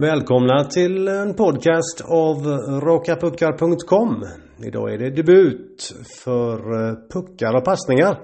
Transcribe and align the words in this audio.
Välkomna 0.00 0.64
till 0.64 1.08
en 1.08 1.34
podcast 1.34 2.04
av 2.04 2.36
rakapuckar.com. 2.82 4.24
Idag 4.66 4.94
är 4.94 4.98
det 4.98 5.10
debut 5.10 5.94
för 6.24 6.56
eh, 6.56 6.94
puckar 7.12 7.56
och 7.56 7.64
passningar. 7.64 8.20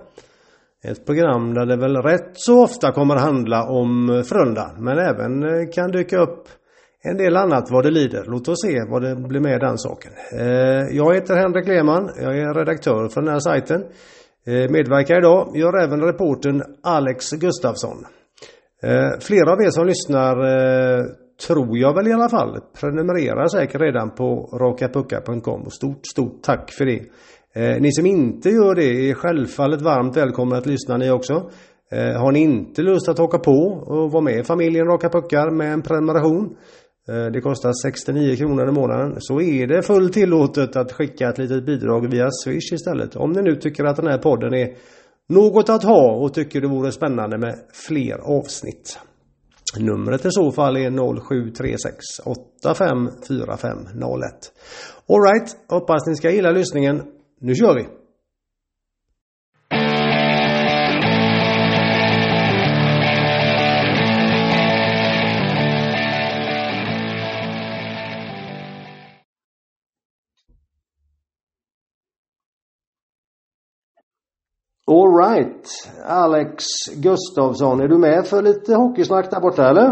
Ett 0.85 1.07
program 1.07 1.55
där 1.55 1.67
det 1.67 1.77
väl 1.77 1.97
rätt 1.97 2.31
så 2.33 2.65
ofta 2.65 2.93
kommer 2.93 3.17
handla 3.17 3.69
om 3.69 4.11
eh, 4.11 4.23
Frölunda 4.23 4.71
men 4.79 4.99
även 4.99 5.43
eh, 5.43 5.71
kan 5.73 5.91
dyka 5.91 6.19
upp 6.19 6.49
en 7.03 7.17
del 7.17 7.37
annat 7.37 7.71
vad 7.71 7.85
det 7.85 7.91
lider. 7.91 8.25
Låt 8.27 8.49
oss 8.49 8.63
se 8.63 8.81
vad 8.91 9.03
det 9.03 9.17
blir 9.17 9.41
med 9.41 9.61
den 9.61 9.79
saken. 9.79 10.13
Jag 10.91 11.15
heter 11.15 11.37
Henrik 11.37 11.69
Lehmann. 11.69 12.11
Jag 12.17 12.39
är 12.39 12.55
redaktör 12.55 13.09
för 13.09 13.21
den 13.21 13.31
här 13.31 13.41
sajten. 13.41 13.85
Medverkar 14.47 15.19
idag 15.19 15.57
gör 15.57 15.83
även 15.83 16.01
reporten 16.01 16.63
Alex 16.83 17.31
Gustafsson. 17.31 18.05
Flera 19.21 19.53
av 19.53 19.63
er 19.63 19.71
som 19.71 19.87
lyssnar 19.87 20.37
tror 21.47 21.79
jag 21.79 21.95
väl 21.95 22.09
i 22.09 22.13
alla 22.13 22.29
fall, 22.29 22.61
Prenumerera 22.81 23.49
säkert 23.49 23.81
redan 23.81 24.11
på 24.11 24.59
rakapuckar.com 24.61 25.63
och 25.63 25.73
stort, 25.73 26.07
stort 26.07 26.43
tack 26.43 26.71
för 26.73 26.87
det. 26.87 27.01
Eh, 27.55 27.81
ni 27.81 27.93
som 27.93 28.07
inte 28.07 28.49
gör 28.49 28.75
det 28.75 29.11
är 29.11 29.15
självfallet 29.15 29.83
varmt 29.83 30.17
välkomna 30.17 30.57
att 30.57 30.67
lyssna 30.67 30.97
ni 30.97 31.11
också. 31.11 31.51
Eh, 31.93 32.21
har 32.21 32.33
ni 32.33 32.41
inte 32.41 32.83
lust 32.83 33.09
att 33.09 33.19
haka 33.19 33.39
på 33.39 33.83
och 33.87 34.13
vara 34.13 34.23
med 34.23 34.39
i 34.41 34.45
familjen 34.45 34.87
Raka 34.87 35.09
Puckar 35.09 35.51
med 35.51 35.73
en 35.73 35.83
prenumeration 35.83 36.57
eh, 37.09 37.33
det 37.33 37.41
kostar 37.41 37.73
69 37.83 38.37
kronor 38.37 38.69
i 38.69 38.73
månaden. 38.73 39.17
Så 39.19 39.41
är 39.41 39.67
det 39.67 39.83
fullt 39.83 40.13
tillåtet 40.13 40.77
att 40.77 40.93
skicka 40.93 41.29
ett 41.29 41.39
litet 41.39 41.67
bidrag 41.67 42.11
via 42.11 42.29
Swish 42.31 42.73
istället. 42.73 43.17
Om 43.17 43.33
ni 43.33 43.43
nu 43.43 43.57
tycker 43.57 43.85
att 43.85 43.97
den 43.97 44.07
här 44.07 44.19
podden 44.19 44.55
är 44.55 44.69
något 45.29 45.69
att 45.69 45.83
ha 45.83 46.13
och 46.13 46.35
tycker 46.35 46.61
det 46.61 46.69
vore 46.69 46.93
spännande 46.93 47.39
med 47.39 47.55
fler 47.89 48.39
avsnitt. 48.39 48.99
Numret 49.79 50.27
i 50.27 50.31
så 50.31 50.53
fall 50.53 50.77
är 50.77 50.91
0736 50.91 51.97
854501. 52.25 54.53
Alright, 55.09 55.57
hoppas 55.69 56.07
ni 56.07 56.15
ska 56.15 56.31
gilla 56.31 56.51
lyssningen. 56.51 57.03
Nu 57.41 57.55
kör 57.55 57.75
vi! 57.75 58.00
Alright, 74.91 75.67
Alex 76.05 76.65
Gustafsson, 76.97 77.81
är 77.81 77.89
du 77.89 77.99
med 77.99 78.27
för 78.27 78.43
lite 78.43 78.75
hockeysnack 78.75 79.31
där 79.31 79.41
borta 79.41 79.69
eller? 79.69 79.89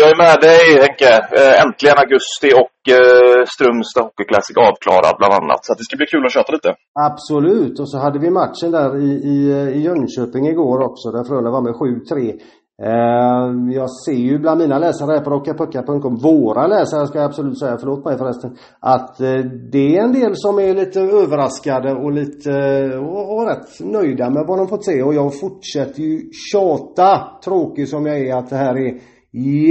Jag 0.00 0.08
är 0.10 0.18
med 0.24 0.38
dig 0.40 0.64
Henke. 0.84 1.12
Eh, 1.38 1.54
äntligen 1.62 1.98
augusti 1.98 2.48
och 2.62 2.78
eh, 2.96 3.44
Strömstad 3.54 4.04
Hockey 4.04 4.24
Classic 4.30 4.56
avklarad 4.56 5.14
bland 5.18 5.34
annat. 5.38 5.60
Så 5.64 5.74
det 5.74 5.84
ska 5.84 5.96
bli 5.96 6.06
kul 6.06 6.26
att 6.26 6.32
köta 6.32 6.52
lite. 6.52 6.70
Absolut. 7.08 7.80
Och 7.80 7.88
så 7.90 7.98
hade 7.98 8.18
vi 8.18 8.30
matchen 8.30 8.70
där 8.78 8.90
i, 9.06 9.10
i, 9.32 9.36
i 9.76 9.80
Jönköping 9.86 10.44
igår 10.46 10.78
också 10.88 11.06
där 11.10 11.24
Frölunda 11.24 11.50
var 11.50 11.62
med 11.68 11.74
7-3. 11.74 12.40
Ehm, 12.82 13.70
jag 13.70 13.90
ser 13.90 14.12
ju 14.12 14.38
bland 14.38 14.60
mina 14.60 14.78
läsare 14.78 15.16
här 15.16 15.24
på 15.24 15.30
rockapucka.com, 15.30 16.16
våra 16.22 16.66
läsare 16.66 17.06
ska 17.06 17.18
jag 17.18 17.26
absolut 17.26 17.58
säga, 17.58 17.78
förlåt 17.80 18.04
mig 18.04 18.18
förresten, 18.18 18.56
att 18.80 19.20
eh, 19.20 19.38
det 19.72 19.96
är 19.96 20.02
en 20.02 20.12
del 20.12 20.32
som 20.34 20.58
är 20.58 20.74
lite 20.74 21.00
överraskade 21.00 21.92
och 21.92 22.12
lite 22.12 22.50
och, 22.98 23.34
och 23.34 23.46
rätt 23.46 23.80
nöjda 23.80 24.30
med 24.30 24.44
vad 24.46 24.58
de 24.58 24.68
fått 24.68 24.84
se 24.84 25.02
och 25.02 25.14
jag 25.14 25.40
fortsätter 25.40 26.02
ju 26.02 26.20
tjata, 26.52 27.38
tråkig 27.44 27.88
som 27.88 28.06
jag 28.06 28.20
är, 28.20 28.36
att 28.36 28.50
det 28.50 28.56
här 28.56 28.76
är 28.78 29.00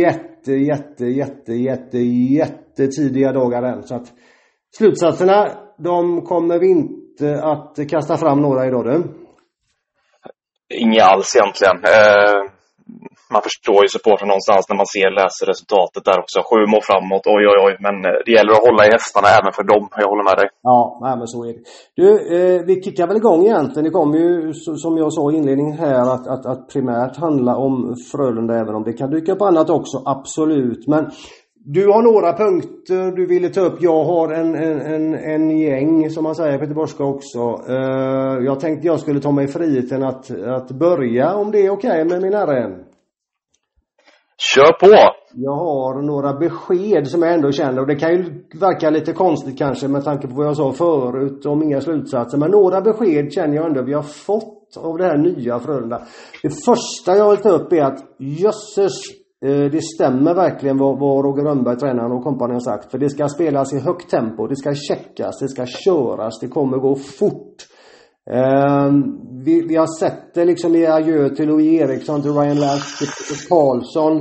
jätte, 0.01 0.53
jätte, 0.53 1.05
jätte, 1.05 1.53
jätte, 1.53 1.97
jätte 1.99 2.87
tidiga 2.87 3.31
dagar 3.31 3.63
än. 3.63 3.83
Så 3.83 3.95
att 3.95 4.07
slutsatserna, 4.77 5.47
de 5.77 6.21
kommer 6.21 6.59
vi 6.59 6.69
inte 6.69 7.43
att 7.43 7.89
kasta 7.89 8.17
fram 8.17 8.41
några 8.41 8.67
idag 8.67 8.85
du. 8.85 9.03
Inga 10.79 11.03
alls 11.03 11.35
egentligen. 11.35 11.75
Eh 11.75 12.52
man 13.35 13.43
förstår 13.49 13.79
ju 13.83 13.89
supporten 13.95 14.27
någonstans 14.33 14.63
när 14.69 14.77
man 14.81 14.89
ser, 14.95 15.09
läser 15.21 15.45
resultatet 15.51 16.01
där 16.09 16.17
också. 16.23 16.37
Sju 16.49 16.59
mål 16.71 16.83
framåt, 16.89 17.25
oj 17.35 17.43
oj 17.51 17.59
oj. 17.65 17.73
Men 17.85 17.95
eh, 18.07 18.17
det 18.25 18.31
gäller 18.37 18.53
att 18.55 18.65
hålla 18.67 18.81
i 18.87 18.91
hästarna 18.97 19.27
även 19.39 19.51
för 19.57 19.65
dem. 19.71 19.83
Jag 20.03 20.09
håller 20.13 20.27
med 20.29 20.37
dig. 20.41 20.47
Ja, 20.71 20.79
nej, 21.05 21.13
men 21.19 21.27
så 21.33 21.39
är 21.49 21.51
det. 21.55 21.61
Du, 21.99 22.07
eh, 22.35 22.59
vi 22.67 22.73
kickar 22.85 23.07
väl 23.07 23.21
igång 23.23 23.41
egentligen. 23.49 23.85
Det 23.87 23.97
kommer 23.99 24.17
ju 24.25 24.53
som 24.83 24.93
jag 25.03 25.09
sa 25.17 25.23
i 25.31 25.35
inledningen 25.39 25.77
här 25.85 26.05
att, 26.15 26.25
att, 26.33 26.45
att 26.51 26.61
primärt 26.73 27.15
handla 27.25 27.53
om 27.65 27.73
Frölunda 28.11 28.53
även 28.63 28.75
om 28.75 28.83
det 28.83 28.93
kan 28.93 29.09
dyka 29.09 29.31
upp 29.33 29.41
annat 29.41 29.69
också, 29.69 29.97
absolut. 30.05 30.87
Men 30.87 31.03
du 31.65 31.87
har 31.87 32.01
några 32.01 32.33
punkter 32.33 33.11
du 33.15 33.25
ville 33.25 33.49
ta 33.49 33.61
upp. 33.61 33.77
Jag 33.79 34.03
har 34.03 34.33
en, 34.33 34.55
en, 34.55 34.81
en, 34.81 35.13
en 35.13 35.59
gäng 35.59 36.09
som 36.09 36.23
man 36.23 36.35
säger 36.35 36.57
på 36.57 36.63
göteborgska 36.63 37.03
också. 37.03 37.39
Uh, 37.69 38.45
jag 38.45 38.59
tänkte 38.59 38.87
jag 38.87 38.99
skulle 38.99 39.19
ta 39.19 39.31
mig 39.31 39.47
friheten 39.47 40.03
att, 40.03 40.31
att 40.31 40.71
börja 40.71 41.35
om 41.35 41.51
det 41.51 41.65
är 41.65 41.69
okej 41.69 42.01
okay 42.01 42.05
med 42.05 42.21
min 42.21 42.33
RN. 42.33 42.92
Kör 44.37 44.79
på! 44.79 45.13
Jag 45.35 45.55
har 45.55 46.01
några 46.01 46.33
besked 46.33 47.07
som 47.07 47.21
jag 47.21 47.33
ändå 47.33 47.51
känner 47.51 47.81
och 47.81 47.87
det 47.87 47.95
kan 47.95 48.11
ju 48.11 48.43
verka 48.59 48.89
lite 48.89 49.13
konstigt 49.13 49.57
kanske 49.57 49.87
med 49.87 50.03
tanke 50.03 50.27
på 50.27 50.35
vad 50.35 50.47
jag 50.47 50.57
sa 50.57 50.71
förut 50.71 51.45
om 51.45 51.63
inga 51.63 51.81
slutsatser. 51.81 52.37
Men 52.37 52.51
några 52.51 52.81
besked 52.81 53.33
känner 53.33 53.55
jag 53.55 53.65
ändå 53.65 53.81
vi 53.81 53.93
har 53.93 54.01
fått 54.01 54.77
av 54.77 54.97
det 54.97 55.03
här 55.03 55.17
nya 55.17 55.59
Frölunda. 55.59 56.01
Det 56.43 56.49
första 56.65 57.17
jag 57.17 57.29
vill 57.29 57.39
ta 57.39 57.49
upp 57.49 57.73
är 57.73 57.81
att 57.81 57.99
jösses 58.17 58.93
eh, 59.45 59.71
det 59.71 59.83
stämmer 59.83 60.33
verkligen 60.33 60.77
vad, 60.77 60.99
vad 60.99 61.25
Roger 61.25 61.43
Rönnberg, 61.43 61.77
tränaren 61.77 62.11
och 62.11 62.23
kompani 62.23 62.53
har 62.53 62.59
sagt. 62.59 62.91
För 62.91 62.97
det 62.97 63.09
ska 63.09 63.27
spelas 63.27 63.73
i 63.73 63.79
högt 63.79 64.09
tempo, 64.09 64.47
det 64.47 64.55
ska 64.55 64.73
checkas, 64.73 65.39
det 65.39 65.47
ska 65.47 65.65
köras, 65.65 66.39
det 66.39 66.47
kommer 66.47 66.77
gå 66.77 66.95
fort. 66.95 67.72
Um, 68.31 69.19
vi, 69.43 69.65
vi, 69.67 69.75
har 69.75 69.99
sett 69.99 70.33
det 70.33 70.45
liksom 70.45 70.75
i 70.75 70.85
adjö 70.85 71.29
till 71.29 71.47
Louis 71.47 71.81
Eriksson, 71.81 72.21
till 72.21 72.31
Ryan 72.31 72.59
Lash, 72.59 72.97
till 72.99 73.47
Karlsson. 73.49 74.17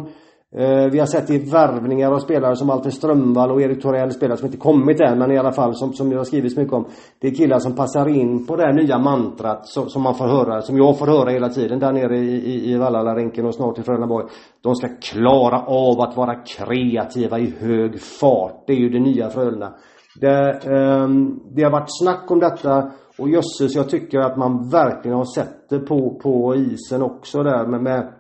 Uh, 0.59 0.91
vi 0.93 0.99
har 0.99 1.07
sett 1.07 1.27
det 1.27 1.35
i 1.35 1.51
värvningar 1.51 2.13
av 2.13 2.19
spelare 2.19 2.57
som 2.57 2.71
Alfred 2.71 2.95
Strömvall 2.95 3.51
och 3.51 3.63
Erik 3.63 3.83
Torell, 3.83 4.11
spelare 4.11 4.37
som 4.37 4.47
inte 4.47 4.59
kommit 4.59 5.01
än 5.01 5.19
men 5.19 5.31
i 5.31 5.39
alla 5.39 5.53
fall 5.53 5.75
som, 5.75 5.93
som 5.93 6.11
det 6.11 6.17
har 6.17 6.25
skrivits 6.25 6.57
mycket 6.57 6.73
om. 6.73 6.87
Det 7.21 7.29
är 7.29 7.35
killar 7.35 7.59
som 7.59 7.77
passar 7.77 8.09
in 8.09 8.47
på 8.47 8.57
det 8.57 8.63
här 8.63 8.73
nya 8.73 8.99
mantrat 8.99 9.67
som, 9.67 9.89
som 9.89 10.03
man 10.03 10.15
får 10.15 10.27
höra, 10.27 10.63
som 10.63 10.77
jag 10.77 10.99
får 10.99 11.07
höra 11.07 11.31
hela 11.31 11.49
tiden 11.49 11.79
där 11.79 11.93
nere 11.93 12.19
i, 12.19 12.35
i, 12.35 12.73
i 12.73 12.77
Vallalarinken 12.77 13.47
och 13.47 13.55
snart 13.55 13.79
i 13.79 13.83
Frölundaborg. 13.83 14.27
De 14.63 14.75
ska 14.75 14.89
klara 14.89 15.61
av 15.67 16.01
att 16.01 16.17
vara 16.17 16.35
kreativa 16.35 17.39
i 17.39 17.55
hög 17.61 18.01
fart. 18.01 18.65
Det 18.67 18.73
är 18.73 18.77
ju 18.77 18.89
det 18.89 19.01
nya 19.01 19.31
Frölunda. 19.31 19.75
Det, 20.21 20.61
um, 20.67 21.41
det 21.55 21.63
har 21.63 21.71
varit 21.71 21.99
snack 22.01 22.31
om 22.31 22.41
detta 22.41 22.91
och 23.19 23.29
jösses, 23.29 23.75
jag 23.75 23.89
tycker 23.89 24.19
att 24.19 24.37
man 24.37 24.69
verkligen 24.69 25.17
har 25.17 25.35
sett 25.35 25.69
det 25.69 25.79
på, 25.79 26.19
på 26.23 26.55
isen 26.55 27.03
också 27.03 27.43
där 27.43 27.67
med, 27.67 27.83
med 27.83 28.13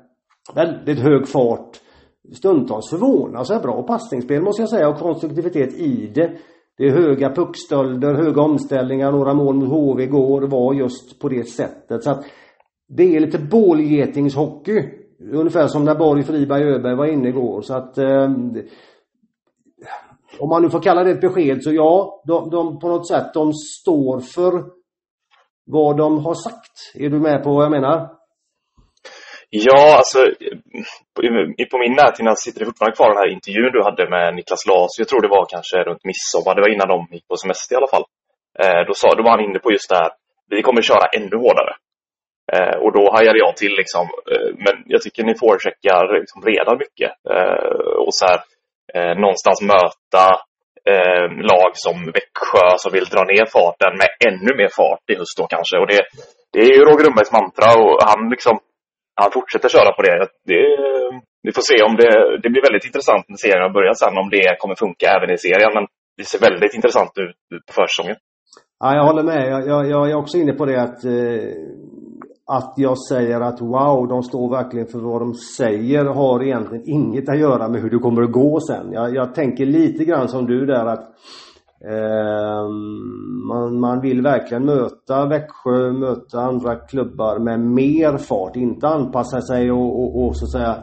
väldigt 0.54 0.98
hög 0.98 1.28
fart. 1.28 1.80
Stundtals 2.32 2.90
förvånansvärt 2.90 3.62
bra 3.62 3.82
passningsspel 3.82 4.42
måste 4.42 4.62
jag 4.62 4.68
säga 4.68 4.88
och 4.88 4.98
konstruktivitet 4.98 5.74
i 5.74 6.12
det. 6.14 6.32
Det 6.76 6.84
är 6.84 6.90
höga 6.90 7.34
puckstölder, 7.34 8.14
höga 8.14 8.42
omställningar, 8.42 9.12
några 9.12 9.34
mål 9.34 9.54
mot 9.54 9.68
HV 9.68 10.02
igår 10.02 10.42
var 10.42 10.74
just 10.74 11.20
på 11.20 11.28
det 11.28 11.48
sättet. 11.48 12.04
Så 12.04 12.10
att 12.10 12.24
det 12.88 13.16
är 13.16 13.20
lite 13.20 13.38
bålgetingshockey. 13.38 14.88
Ungefär 15.32 15.66
som 15.66 15.84
när 15.84 15.94
Borg, 15.94 16.22
Friberg, 16.22 16.62
Öberg 16.62 16.96
var 16.96 17.06
inne 17.06 17.28
igår. 17.28 17.60
Så 17.62 17.74
att 17.74 17.98
eh, 17.98 18.30
om 20.38 20.48
man 20.48 20.62
nu 20.62 20.70
får 20.70 20.80
kalla 20.80 21.04
det 21.04 21.10
ett 21.10 21.20
besked 21.20 21.62
så 21.62 21.72
ja, 21.72 22.22
de, 22.26 22.50
de 22.50 22.78
på 22.78 22.88
något 22.88 23.08
sätt 23.08 23.34
de 23.34 23.52
står 23.52 24.20
för 24.20 24.64
vad 25.72 25.96
de 25.96 26.24
har 26.24 26.34
sagt. 26.34 26.74
Är 26.94 27.08
du 27.14 27.18
med 27.20 27.42
på 27.44 27.50
vad 27.54 27.64
jag 27.64 27.70
menar? 27.78 27.98
Ja, 29.50 29.96
alltså 30.00 30.18
på 31.70 31.78
min 31.78 31.94
näthinna 32.02 32.34
sitter 32.34 32.58
det 32.60 32.66
fortfarande 32.70 32.96
kvar 32.96 33.08
den 33.08 33.22
här 33.22 33.34
intervjun 33.36 33.72
du 33.72 33.82
hade 33.88 34.10
med 34.14 34.34
Niklas 34.34 34.66
Las. 34.70 34.98
Jag 34.98 35.08
tror 35.08 35.22
det 35.22 35.36
var 35.36 35.44
kanske 35.54 35.76
runt 35.88 36.04
midsommar, 36.10 36.54
det 36.54 36.64
var 36.64 36.74
innan 36.74 36.92
de 36.94 36.98
gick 37.14 37.28
på 37.28 37.36
semester 37.36 37.74
i 37.74 37.78
alla 37.78 37.94
fall. 37.94 38.06
Eh, 38.62 38.80
då, 38.88 38.92
sa, 39.00 39.06
då 39.14 39.22
var 39.22 39.30
han 39.30 39.46
inne 39.46 39.58
på 39.64 39.72
just 39.76 39.90
det 39.90 40.00
här, 40.02 40.10
vi 40.52 40.62
kommer 40.62 40.82
köra 40.82 41.06
ännu 41.18 41.36
hårdare. 41.44 41.74
Eh, 42.54 42.76
och 42.82 42.92
då 42.96 43.02
hajade 43.14 43.38
jag 43.44 43.56
till 43.56 43.74
liksom, 43.82 44.04
eh, 44.32 44.50
men 44.64 44.74
jag 44.92 45.00
tycker 45.02 45.22
ni 45.24 45.34
forecheckar 45.42 46.20
liksom 46.20 46.40
redan 46.52 46.76
mycket. 46.84 47.12
Eh, 47.34 47.84
och 48.06 48.14
så 48.18 48.24
här, 48.30 48.40
eh, 48.94 49.14
någonstans 49.22 49.58
möta 49.72 50.24
eh, 50.90 51.26
lag 51.52 51.70
som 51.84 51.96
Växjö 52.16 52.66
som 52.82 52.90
vill 52.96 53.12
dra 53.14 53.22
ner 53.32 53.46
farten 53.56 53.92
med 54.00 54.10
ännu 54.28 54.52
mer 54.60 54.70
fart 54.78 55.04
i 55.12 55.14
höst 55.20 55.36
då 55.40 55.44
kanske. 55.54 55.76
Och 55.82 55.88
det, 55.92 56.00
det 56.52 56.60
är 56.66 56.72
ju 56.76 56.80
Roger 56.84 57.04
Rönnbergs 57.04 57.32
mantra 57.38 57.68
och 57.82 57.94
han 58.10 58.20
liksom 58.34 58.56
han 59.20 59.30
fortsätter 59.32 59.68
köra 59.68 59.92
på 59.96 60.02
det. 60.02 60.28
det. 60.50 60.64
Vi 61.46 61.52
får 61.56 61.64
se 61.70 61.78
om 61.88 61.94
det, 62.00 62.12
det 62.42 62.50
blir 62.52 62.66
väldigt 62.68 62.88
intressant 62.90 63.24
när 63.28 63.36
serien 63.36 63.66
har 63.66 63.76
börjat 63.78 63.98
sen 63.98 64.18
om 64.22 64.30
det 64.30 64.56
kommer 64.60 64.74
funka 64.74 65.06
även 65.16 65.30
i 65.34 65.38
serien. 65.46 65.72
Men 65.76 65.86
det 66.16 66.24
ser 66.24 66.40
väldigt 66.48 66.74
intressant 66.74 67.12
ut 67.24 67.64
på 67.66 67.72
försäsongen. 67.78 68.16
Ja, 68.82 68.88
jag 68.98 69.04
håller 69.04 69.22
med. 69.22 69.42
Jag, 69.52 69.60
jag, 69.72 69.90
jag, 69.90 70.10
är 70.10 70.14
också 70.14 70.38
inne 70.38 70.52
på 70.52 70.64
det 70.66 70.82
att 70.86 71.04
eh, 71.04 71.48
att 72.46 72.74
jag 72.76 72.98
säger 72.98 73.40
att 73.40 73.60
wow, 73.60 74.08
de 74.08 74.22
står 74.22 74.50
verkligen 74.50 74.86
för 74.86 74.98
vad 74.98 75.20
de 75.20 75.34
säger 75.34 76.04
har 76.04 76.42
egentligen 76.42 76.88
inget 76.88 77.28
att 77.28 77.38
göra 77.38 77.68
med 77.68 77.82
hur 77.82 77.90
det 77.90 77.98
kommer 77.98 78.22
att 78.22 78.32
gå 78.32 78.60
sen. 78.60 78.92
Jag, 78.92 79.14
jag 79.14 79.34
tänker 79.34 79.66
lite 79.66 80.04
grann 80.04 80.28
som 80.28 80.46
du 80.46 80.66
där 80.66 80.86
att 80.86 81.04
eh, 81.84 82.68
man, 83.48 83.80
man 83.80 84.00
vill 84.00 84.22
verkligen 84.22 84.64
möta 84.64 85.26
Växjö, 85.26 85.92
möta 85.92 86.40
andra 86.40 86.76
klubbar 86.76 87.38
med 87.38 87.60
mer 87.60 88.16
fart, 88.16 88.56
inte 88.56 88.88
anpassa 88.88 89.40
sig 89.40 89.72
och, 89.72 90.00
och, 90.00 90.26
och 90.26 90.36
så 90.36 90.44
att 90.44 90.50
säga 90.50 90.76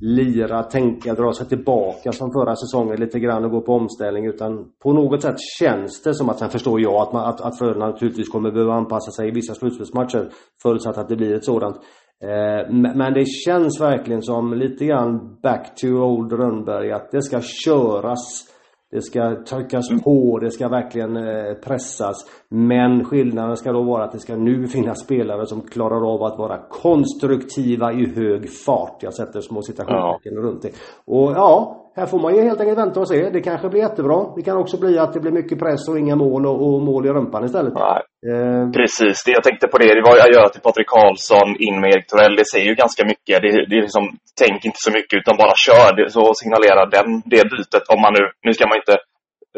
lira, 0.00 0.62
tänka, 0.62 1.14
dra 1.14 1.32
sig 1.32 1.46
tillbaka 1.46 2.12
som 2.12 2.32
förra 2.32 2.56
säsongen 2.56 3.00
lite 3.00 3.20
grann 3.20 3.44
och 3.44 3.50
gå 3.50 3.60
på 3.60 3.72
omställning 3.72 4.26
utan 4.26 4.64
på 4.82 4.92
något 4.92 5.22
sätt 5.22 5.36
känns 5.58 6.02
det 6.02 6.14
som 6.14 6.28
att, 6.28 6.38
sen 6.38 6.50
förstår 6.50 6.80
jag 6.80 6.94
att, 6.94 7.12
man, 7.12 7.24
att, 7.28 7.40
att 7.40 7.58
Frölunda 7.58 7.86
naturligtvis 7.86 8.28
kommer 8.28 8.50
behöva 8.50 8.74
anpassa 8.74 9.10
sig 9.10 9.28
i 9.28 9.30
vissa 9.30 9.54
slutspelsmatcher 9.54 10.30
förutsatt 10.62 10.98
att 10.98 11.08
det 11.08 11.16
blir 11.16 11.34
ett 11.34 11.44
sådant. 11.44 11.76
Eh, 12.22 12.74
men 12.94 13.14
det 13.14 13.24
känns 13.26 13.80
verkligen 13.80 14.22
som 14.22 14.54
lite 14.54 14.84
grann 14.84 15.38
back 15.42 15.76
to 15.76 15.86
old 15.86 16.32
Rönnberg 16.32 16.92
att 16.92 17.10
det 17.10 17.22
ska 17.22 17.40
köras 17.40 18.49
det 18.90 19.02
ska 19.02 19.44
tryckas 19.48 19.88
på, 20.04 20.38
det 20.38 20.50
ska 20.50 20.68
verkligen 20.68 21.16
eh, 21.16 21.54
pressas. 21.54 22.16
Men 22.48 23.04
skillnaden 23.04 23.56
ska 23.56 23.72
då 23.72 23.82
vara 23.82 24.04
att 24.04 24.12
det 24.12 24.18
ska 24.18 24.36
nu 24.36 24.68
finnas 24.68 25.00
spelare 25.00 25.46
som 25.46 25.60
klarar 25.60 26.14
av 26.14 26.22
att 26.22 26.38
vara 26.38 26.58
konstruktiva 26.68 27.92
i 27.92 28.06
hög 28.06 28.50
fart. 28.50 29.02
Jag 29.02 29.14
sätter 29.14 29.40
små 29.40 29.62
citationstecken 29.62 30.34
ja. 30.34 30.40
runt 30.40 30.62
det. 30.62 30.70
Och 31.04 31.32
ja, 31.32 31.76
här 32.00 32.06
får 32.12 32.20
man 32.24 32.32
ju 32.36 32.40
helt 32.48 32.60
enkelt 32.60 32.78
vänta 32.84 33.00
och 33.00 33.08
se. 33.08 33.30
Det 33.36 33.42
kanske 33.48 33.68
blir 33.68 33.82
jättebra. 33.86 34.18
Det 34.36 34.42
kan 34.48 34.56
också 34.62 34.76
bli 34.84 34.92
att 34.98 35.12
det 35.14 35.20
blir 35.24 35.38
mycket 35.40 35.58
press 35.64 35.82
och 35.88 35.98
inga 36.02 36.16
mål 36.24 36.42
och, 36.50 36.58
och 36.66 36.76
mål 36.88 37.06
i 37.06 37.10
rumpan 37.16 37.44
istället. 37.44 37.74
Nej. 37.74 38.00
Eh. 38.30 38.64
Precis, 38.78 39.16
det 39.24 39.32
jag 39.38 39.44
tänkte 39.48 39.66
på 39.72 39.78
det, 39.78 39.94
det 39.98 40.04
var 40.08 40.14
att 40.16 40.36
göra 40.36 40.48
till 40.48 40.66
Patrik 40.68 40.88
Karlsson 40.94 41.48
in 41.66 41.76
med 41.80 41.88
Erik 41.92 42.06
Torell. 42.10 42.36
Det 42.40 42.46
säger 42.52 42.66
ju 42.70 42.74
ganska 42.84 43.02
mycket. 43.12 43.36
Det, 43.42 43.50
det 43.70 43.76
är 43.78 43.84
liksom, 43.86 44.04
tänk 44.42 44.58
inte 44.68 44.80
så 44.86 44.92
mycket 44.98 45.16
utan 45.20 45.36
bara 45.42 45.54
kör. 45.66 45.88
Det, 45.96 46.04
så 46.16 46.22
signalerar 46.42 46.86
den, 46.96 47.08
det 47.32 47.44
bytet. 47.52 47.84
Om 47.94 48.00
man 48.04 48.12
nu, 48.18 48.24
nu 48.46 48.50
ska 48.54 48.64
man 48.70 48.80
inte 48.82 48.96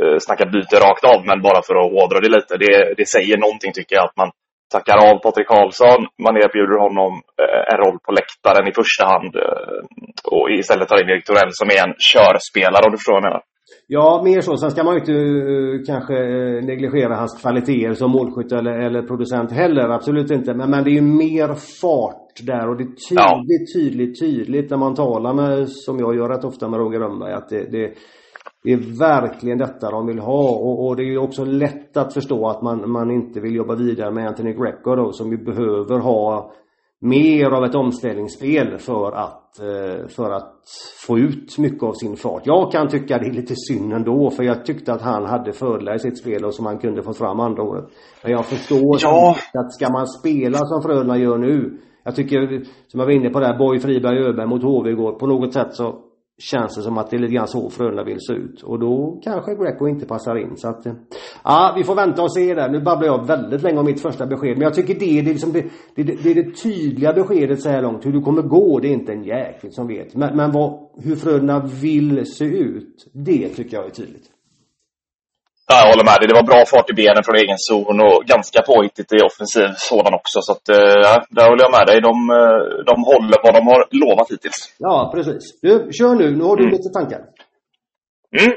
eh, 0.01 0.17
snacka 0.25 0.45
byte 0.55 0.77
rakt 0.87 1.05
av, 1.13 1.19
men 1.29 1.39
bara 1.49 1.61
för 1.67 1.75
att 1.81 1.93
hårdra 1.95 2.19
det 2.25 2.33
lite. 2.37 2.53
Det, 2.65 2.75
det 2.99 3.07
säger 3.17 3.37
någonting 3.45 3.73
tycker 3.75 3.95
jag, 3.99 4.05
att 4.09 4.21
man 4.23 4.31
tackar 4.75 4.99
av 5.09 5.15
Patrik 5.25 5.49
Karlsson. 5.53 6.01
Man 6.25 6.37
erbjuder 6.45 6.79
honom 6.87 7.13
eh, 7.43 7.63
en 7.73 7.79
roll 7.83 7.99
på 8.07 8.11
läktaren 8.21 8.65
i 8.71 8.73
första 8.81 9.05
hand 9.13 9.33
eh, 9.45 9.81
och 10.35 10.47
istället 10.61 10.89
tar 10.89 11.03
in 11.03 11.13
Erik 11.13 11.27
Torell 11.29 11.53
som 11.61 11.69
är 11.75 11.79
en 11.87 11.95
körspelare 12.11 12.85
om 12.87 12.93
du 12.93 12.99
förstår 12.99 13.17
vad 13.17 13.23
jag 13.23 13.31
menar. 13.31 13.45
Ja, 13.87 14.23
mer 14.25 14.41
så. 14.41 14.57
Sen 14.57 14.71
ska 14.71 14.85
man 14.85 14.95
ju 14.95 15.01
inte 15.01 15.13
uh, 15.13 15.85
kanske 15.87 16.15
uh, 16.15 16.65
negligera 16.65 17.15
hans 17.17 17.41
kvaliteter 17.43 17.95
som 17.95 18.11
målskytt 18.11 18.53
eller, 18.53 18.73
eller 18.73 19.03
producent 19.03 19.53
heller. 19.53 19.89
Absolut 19.89 20.31
inte. 20.31 20.55
Men, 20.55 20.71
men 20.71 20.85
det 20.85 20.91
är 20.91 20.93
ju 20.93 21.01
mer 21.01 21.49
fart 21.81 22.37
där 22.43 22.69
och 22.69 22.77
det 22.77 22.83
är 22.83 22.95
tydligt, 23.09 23.75
ja. 23.75 23.81
tydligt, 23.81 24.21
tydligt 24.21 24.71
när 24.71 24.77
man 24.77 24.95
talar 24.95 25.35
med, 25.35 25.69
som 25.69 25.99
jag 25.99 26.17
gör 26.17 26.29
rätt 26.29 26.45
ofta 26.45 26.69
med 26.69 26.81
Roger 26.81 27.01
Rönnberg, 27.01 27.33
att 27.33 27.49
det, 27.49 27.65
det, 27.73 27.93
det 28.65 28.73
är 28.73 28.99
verkligen 28.99 29.59
detta 29.59 29.91
de 29.91 30.07
vill 30.07 30.19
ha 30.19 30.51
och, 30.51 30.87
och 30.87 30.97
det 30.97 31.03
är 31.03 31.11
ju 31.11 31.19
också 31.19 31.45
lätt 31.45 31.97
att 31.97 32.15
förstå 32.15 32.49
att 32.49 32.63
man, 32.63 32.91
man 32.91 33.11
inte 33.11 33.41
vill 33.41 33.55
jobba 33.55 33.75
vidare 33.75 34.11
med 34.11 34.29
Anthony 34.29 34.53
Greco 34.53 34.97
då 34.97 35.13
som 35.13 35.31
ju 35.31 35.45
behöver 35.45 35.99
ha 35.99 36.53
mer 37.01 37.51
av 37.51 37.65
ett 37.65 37.75
omställningsspel 37.75 38.79
för 38.79 39.13
att, 39.13 39.61
eh, 39.61 40.09
för 40.09 40.31
att 40.31 40.55
få 41.07 41.19
ut 41.19 41.59
mycket 41.59 41.83
av 41.83 41.93
sin 41.93 42.17
fart. 42.17 42.43
Jag 42.45 42.73
kan 42.73 42.89
tycka 42.89 43.19
det 43.19 43.27
är 43.27 43.33
lite 43.33 43.55
synd 43.57 43.93
ändå 43.93 44.31
för 44.31 44.43
jag 44.43 44.65
tyckte 44.65 44.93
att 44.93 45.03
han 45.03 45.27
hade 45.27 45.53
fördelar 45.53 45.95
i 45.95 45.99
sitt 45.99 46.19
spel 46.19 46.45
och 46.45 46.55
som 46.55 46.67
han 46.67 46.79
kunde 46.79 47.03
få 47.03 47.13
fram 47.13 47.41
andra 47.41 47.63
året. 47.63 47.85
Men 48.23 48.33
jag 48.33 48.47
förstår 48.47 48.99
ja. 49.01 49.37
att 49.55 49.73
ska 49.73 49.93
man 49.93 50.07
spela 50.07 50.59
som 50.59 50.83
Frölunda 50.83 51.17
gör 51.17 51.39
nu 51.39 51.79
jag 52.05 52.17
tycker, 52.17 52.65
som 52.87 53.01
jag 53.01 53.07
var 53.07 53.13
inne 53.13 53.31
på 53.31 53.41
där, 53.41 53.59
Borg, 53.59 53.81
Friberg, 53.81 54.19
Öberg 54.19 54.47
mot 54.47 54.63
HV 54.63 54.91
igår. 54.91 55.13
På 55.13 55.27
något 55.27 55.53
sätt 55.53 55.75
så 55.75 55.99
känns 56.39 56.77
det 56.77 56.83
som 56.83 56.99
att 56.99 57.11
det 57.11 57.17
är 57.17 57.19
lite 57.19 57.35
grann 57.35 57.49
så 57.49 57.71
Frölunda 57.71 58.05
vill 58.05 58.21
se 58.21 58.33
ut. 58.33 58.63
Och 58.63 58.79
då 58.79 59.21
kanske 59.25 59.55
Greco 59.55 59.89
inte 59.89 60.07
passar 60.07 60.37
in. 60.37 60.57
Så 60.57 60.69
att, 60.69 60.87
eh, 60.87 60.93
ja, 61.45 61.75
vi 61.77 61.85
får 61.85 61.95
vänta 61.95 62.23
och 62.23 62.33
se 62.33 62.55
där. 62.55 62.69
Nu 62.69 62.81
babblar 62.81 63.07
jag 63.07 63.27
väldigt 63.27 63.63
länge 63.63 63.79
om 63.79 63.87
mitt 63.87 64.01
första 64.01 64.27
besked. 64.27 64.53
Men 64.53 64.63
jag 64.63 64.75
tycker 64.75 64.95
det, 64.95 65.01
det, 65.01 65.19
är, 65.19 65.23
liksom 65.23 65.53
det, 65.53 65.65
det, 65.95 66.03
det, 66.03 66.31
är 66.31 66.35
det 66.35 66.57
tydliga 66.57 67.13
beskedet 67.13 67.63
så 67.63 67.69
här 67.69 67.83
långt. 67.83 68.07
Hur 68.07 68.13
det 68.13 68.21
kommer 68.21 68.43
gå, 68.43 68.79
det 68.81 68.89
är 68.89 68.93
inte 68.93 69.13
en 69.13 69.25
jäkel 69.25 69.73
som 69.73 69.87
vet. 69.87 70.15
Men, 70.15 70.37
men 70.37 70.53
vad, 70.53 70.89
hur 70.97 71.17
Frölunda 71.17 71.71
vill 71.83 72.27
se 72.27 72.45
ut, 72.45 73.11
det 73.13 73.49
tycker 73.49 73.77
jag 73.77 73.87
är 73.87 73.91
tydligt. 73.91 74.31
Ja, 75.73 75.79
jag 75.85 75.93
håller 75.93 76.11
med 76.11 76.19
dig. 76.21 76.29
Det 76.29 76.41
var 76.41 76.51
bra 76.53 76.61
fart 76.73 76.91
i 76.93 77.01
benen 77.03 77.25
från 77.27 77.37
egen 77.43 77.61
zon 77.69 77.97
och 78.07 78.17
ganska 78.35 78.59
påhittigt 78.73 79.11
i 79.17 79.19
offensiv 79.29 79.69
sådan 79.91 80.15
också. 80.21 80.39
Så 80.47 80.53
att, 80.57 80.67
eh, 80.77 80.97
ja, 81.07 81.13
där 81.37 81.47
håller 81.51 81.65
jag 81.67 81.77
med 81.79 81.87
dig. 81.91 81.99
De, 82.09 82.15
eh, 82.41 82.61
de 82.91 82.97
håller 83.11 83.39
vad 83.45 83.55
de 83.59 83.63
har 83.73 83.81
lovat 84.03 84.31
hittills. 84.33 84.61
Ja, 84.87 84.97
precis. 85.15 85.43
Du, 85.65 85.73
kör 85.99 86.15
nu. 86.23 86.27
Nu 86.39 86.45
har 86.49 86.57
du 86.57 86.65
mm. 86.65 86.75
lite 86.77 86.91
tankar. 86.99 87.21
Mm. 88.41 88.53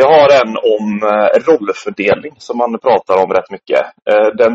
Jag 0.00 0.08
har 0.16 0.28
en 0.40 0.52
om 0.76 0.86
eh, 1.12 1.30
rollfördelning 1.48 2.34
som 2.46 2.54
man 2.62 2.72
pratar 2.86 3.16
om 3.22 3.30
rätt 3.36 3.50
mycket. 3.56 3.82
Den, 4.40 4.52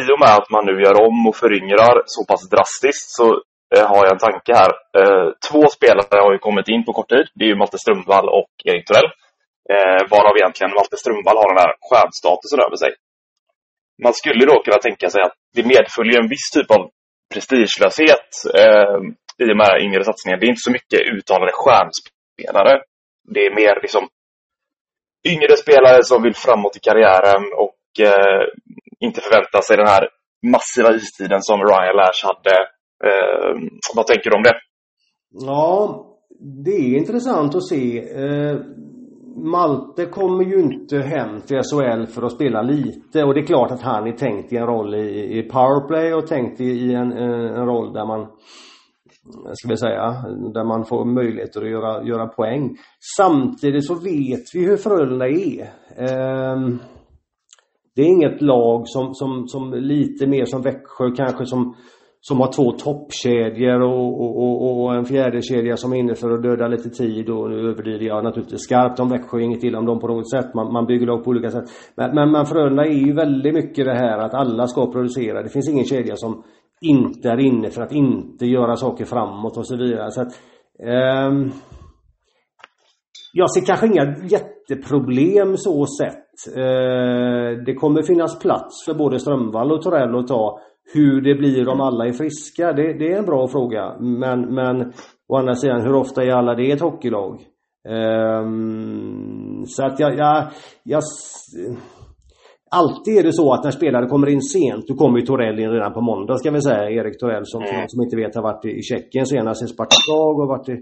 I 0.00 0.02
och 0.14 0.20
med 0.24 0.32
att 0.38 0.50
man 0.54 0.64
nu 0.68 0.74
gör 0.84 0.96
om 1.06 1.16
och 1.28 1.36
föryngrar 1.36 1.96
så 2.14 2.20
pass 2.30 2.42
drastiskt 2.54 3.08
så 3.18 3.24
har 3.92 4.02
jag 4.06 4.12
en 4.12 4.24
tanke 4.28 4.52
här. 4.62 4.72
Två 5.48 5.62
spelare 5.76 6.20
har 6.26 6.32
ju 6.32 6.38
kommit 6.38 6.68
in 6.68 6.84
på 6.84 6.92
kort 6.92 7.08
tid. 7.08 7.26
Det 7.34 7.44
är 7.44 7.48
ju 7.48 7.56
Malte 7.56 7.78
Strömvall 7.78 8.28
och 8.28 8.52
Erik 8.64 8.86
Torell. 8.86 9.10
Eh, 9.72 10.02
varav 10.12 10.34
egentligen 10.36 10.74
Malte 10.76 10.96
Strömvall 10.96 11.40
har 11.40 11.48
den 11.52 11.62
här 11.64 11.72
stjärnstatusen 11.86 12.60
över 12.66 12.76
sig. 12.76 12.92
Man 14.04 14.14
skulle 14.20 14.44
då 14.50 14.62
kunna 14.64 14.80
tänka 14.86 15.06
sig 15.10 15.22
att 15.22 15.36
det 15.56 15.64
medföljer 15.74 16.20
en 16.20 16.32
viss 16.34 16.48
typ 16.56 16.70
av 16.76 16.82
prestigelöshet 17.32 18.28
eh, 18.60 18.98
i 19.42 19.46
och 19.52 19.60
med 19.62 19.72
yngre 19.86 20.04
satsningen. 20.04 20.38
Det 20.40 20.46
är 20.46 20.54
inte 20.54 20.68
så 20.68 20.76
mycket 20.78 21.00
uttalade 21.14 21.52
stjärnspelare. 21.54 22.74
Det 23.34 23.40
är 23.46 23.54
mer 23.60 23.74
liksom 23.82 24.04
yngre 25.32 25.56
spelare 25.56 26.02
som 26.02 26.22
vill 26.22 26.34
framåt 26.34 26.76
i 26.76 26.80
karriären 26.80 27.44
och 27.64 27.82
eh, 28.08 28.44
inte 29.00 29.20
förväntar 29.20 29.60
sig 29.60 29.76
den 29.76 29.86
här 29.86 30.08
massiva 30.54 30.94
istiden 30.94 31.42
som 31.42 31.58
Ryan 31.60 31.96
Lash 31.96 32.22
hade. 32.28 32.56
Eh, 33.08 33.52
vad 33.96 34.06
tänker 34.06 34.30
du 34.30 34.36
om 34.36 34.42
det? 34.42 34.56
Ja, 35.30 36.06
det 36.64 36.70
är 36.70 36.98
intressant 36.98 37.54
att 37.54 37.68
se. 37.68 37.98
Eh, 37.98 38.56
Malte 39.42 40.06
kommer 40.06 40.44
ju 40.44 40.60
inte 40.60 40.98
hem 40.98 41.40
till 41.40 41.60
SHL 41.62 42.06
för 42.06 42.22
att 42.22 42.32
spela 42.32 42.62
lite 42.62 43.24
och 43.24 43.34
det 43.34 43.40
är 43.40 43.46
klart 43.46 43.70
att 43.70 43.82
han 43.82 44.06
är 44.06 44.12
tänkt 44.12 44.52
i 44.52 44.56
en 44.56 44.66
roll 44.66 44.94
i, 44.94 45.38
i 45.38 45.42
powerplay 45.42 46.14
och 46.14 46.26
tänkt 46.26 46.60
i, 46.60 46.64
i 46.64 46.94
en, 46.94 47.12
eh, 47.12 47.58
en 47.58 47.66
roll 47.66 47.92
där 47.92 48.06
man 48.06 48.26
ska 49.52 49.68
vi 49.68 49.76
säga, 49.76 50.12
där 50.54 50.64
man 50.64 50.84
får 50.84 51.04
möjligheter 51.04 51.62
att 51.62 51.70
göra, 51.70 52.04
göra 52.04 52.26
poäng. 52.26 52.76
Samtidigt 53.16 53.86
så 53.86 53.94
vet 53.94 54.44
vi 54.54 54.66
hur 54.66 54.76
Frölunda 54.76 55.28
är. 55.28 55.70
Ehm, 55.96 56.78
det 57.96 58.02
är 58.02 58.06
inget 58.06 58.42
lag 58.42 58.82
som, 58.84 59.14
som, 59.14 59.48
som 59.48 59.74
lite 59.74 60.26
mer 60.26 60.44
som 60.44 60.62
Växjö 60.62 61.10
kanske 61.16 61.46
som 61.46 61.74
som 62.20 62.40
har 62.40 62.52
två 62.52 62.72
toppkedjor 62.72 63.80
och, 63.80 64.20
och, 64.20 64.42
och, 64.42 64.84
och 64.84 64.94
en 64.94 65.04
fjärde 65.04 65.42
kedja 65.42 65.76
som 65.76 65.92
är 65.92 65.96
inne 65.96 66.14
för 66.14 66.30
att 66.30 66.42
döda 66.42 66.68
lite 66.68 66.90
tid 66.90 67.30
och 67.30 67.50
nu 67.50 67.70
överdriver 67.70 68.04
jag 68.04 68.24
naturligtvis 68.24 68.60
skarpt 68.60 69.00
om 69.00 69.08
Växjö, 69.08 69.40
inget 69.40 69.64
illa 69.64 69.78
om 69.78 69.86
dem 69.86 70.00
på 70.00 70.08
något 70.08 70.30
sätt. 70.30 70.54
Man, 70.54 70.72
man 70.72 70.86
bygger 70.86 71.06
lag 71.06 71.24
på 71.24 71.30
olika 71.30 71.50
sätt. 71.50 71.64
Men, 71.94 72.14
men, 72.14 72.30
men 72.30 72.46
Frölunda 72.46 72.84
är 72.84 73.06
ju 73.06 73.12
väldigt 73.12 73.54
mycket 73.54 73.84
det 73.84 73.94
här 73.94 74.18
att 74.18 74.34
alla 74.34 74.66
ska 74.66 74.92
producera. 74.92 75.42
Det 75.42 75.48
finns 75.48 75.68
ingen 75.68 75.84
kedja 75.84 76.16
som 76.16 76.42
inte 76.80 77.28
är 77.28 77.38
inne 77.38 77.70
för 77.70 77.82
att 77.82 77.92
inte 77.92 78.46
göra 78.46 78.76
saker 78.76 79.04
framåt 79.04 79.56
och 79.56 79.66
så 79.66 79.76
vidare. 79.76 80.10
Så 80.10 80.20
att, 80.22 80.32
um, 81.28 81.50
jag 83.32 83.50
ser 83.50 83.66
kanske 83.66 83.86
inga 83.86 84.16
jätteproblem 84.30 85.56
så 85.56 85.86
sett. 85.86 86.56
Uh, 86.56 87.64
det 87.66 87.74
kommer 87.74 88.02
finnas 88.02 88.38
plats 88.38 88.84
för 88.84 88.94
både 88.94 89.18
Strömvall 89.18 89.72
och 89.72 89.82
Torell 89.82 90.18
att 90.18 90.28
ta 90.28 90.60
hur 90.92 91.20
det 91.20 91.34
blir 91.34 91.68
om 91.68 91.80
alla 91.80 92.06
är 92.06 92.12
friska, 92.12 92.72
det, 92.72 92.92
det 92.98 93.12
är 93.12 93.18
en 93.18 93.24
bra 93.24 93.48
fråga. 93.48 93.96
Men, 94.00 94.54
men 94.54 94.92
å 95.28 95.36
andra 95.36 95.54
sidan, 95.54 95.82
hur 95.82 95.94
ofta 95.94 96.24
är 96.24 96.30
alla 96.30 96.54
det 96.54 96.70
ett 96.70 96.80
hockeylag? 96.80 97.40
Um, 97.88 99.64
så 99.66 99.86
att 99.86 100.00
jag, 100.00 100.18
jag, 100.18 100.46
jag 100.82 101.02
Alltid 102.72 103.18
är 103.18 103.22
det 103.22 103.32
så 103.32 103.52
att 103.52 103.64
när 103.64 103.70
spelare 103.70 104.06
kommer 104.06 104.28
in 104.28 104.42
sent, 104.42 104.84
då 104.88 104.94
kommer 104.94 105.18
ju 105.18 105.26
Torell 105.26 105.58
in 105.58 105.70
redan 105.70 105.92
på 105.92 106.00
måndag 106.00 106.38
ska 106.38 106.50
vi 106.50 106.62
säga. 106.62 106.90
Erik 106.90 107.18
Torell 107.20 107.42
som, 107.44 107.62
mm. 107.62 107.88
som 107.88 108.02
inte 108.02 108.16
vet 108.16 108.34
har 108.34 108.42
varit 108.42 108.64
i 108.64 108.82
Tjeckien 108.82 109.26
senast 109.26 109.62
i 109.62 109.66
Spartak 109.66 110.06
och 110.08 110.48
varit 110.48 110.68
i 110.68 110.76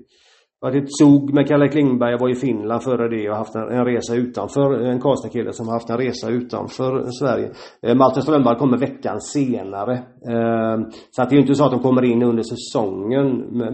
varit 0.61 0.85
i 0.85 0.87
Zug 1.00 1.35
med 1.35 1.49
Kalle 1.49 1.69
Klingberg, 1.69 2.11
jag 2.11 2.19
var 2.19 2.31
i 2.31 2.35
Finland 2.35 2.83
före 2.83 3.09
det 3.09 3.31
och 3.31 3.37
haft 3.37 3.55
en, 3.55 3.69
en 3.79 3.85
resa 3.85 4.15
utanför, 4.15 4.69
en 4.91 5.00
Karlstad-kille 5.00 5.53
som 5.53 5.67
har 5.69 5.75
haft 5.75 5.91
en 5.91 5.99
resa 5.99 6.29
utanför 6.29 6.93
Sverige. 7.21 7.49
Eh, 7.87 7.95
Malte 7.95 8.23
Strömvall 8.23 8.59
kommer 8.59 8.79
veckan 8.79 9.21
senare. 9.21 9.95
Eh, 10.33 10.77
så 11.11 11.23
att 11.23 11.29
det 11.29 11.35
är 11.35 11.38
ju 11.38 11.45
inte 11.47 11.55
så 11.55 11.65
att 11.65 11.71
de 11.77 11.81
kommer 11.81 12.05
in 12.05 12.23
under 12.23 12.45
säsongen. 12.55 13.27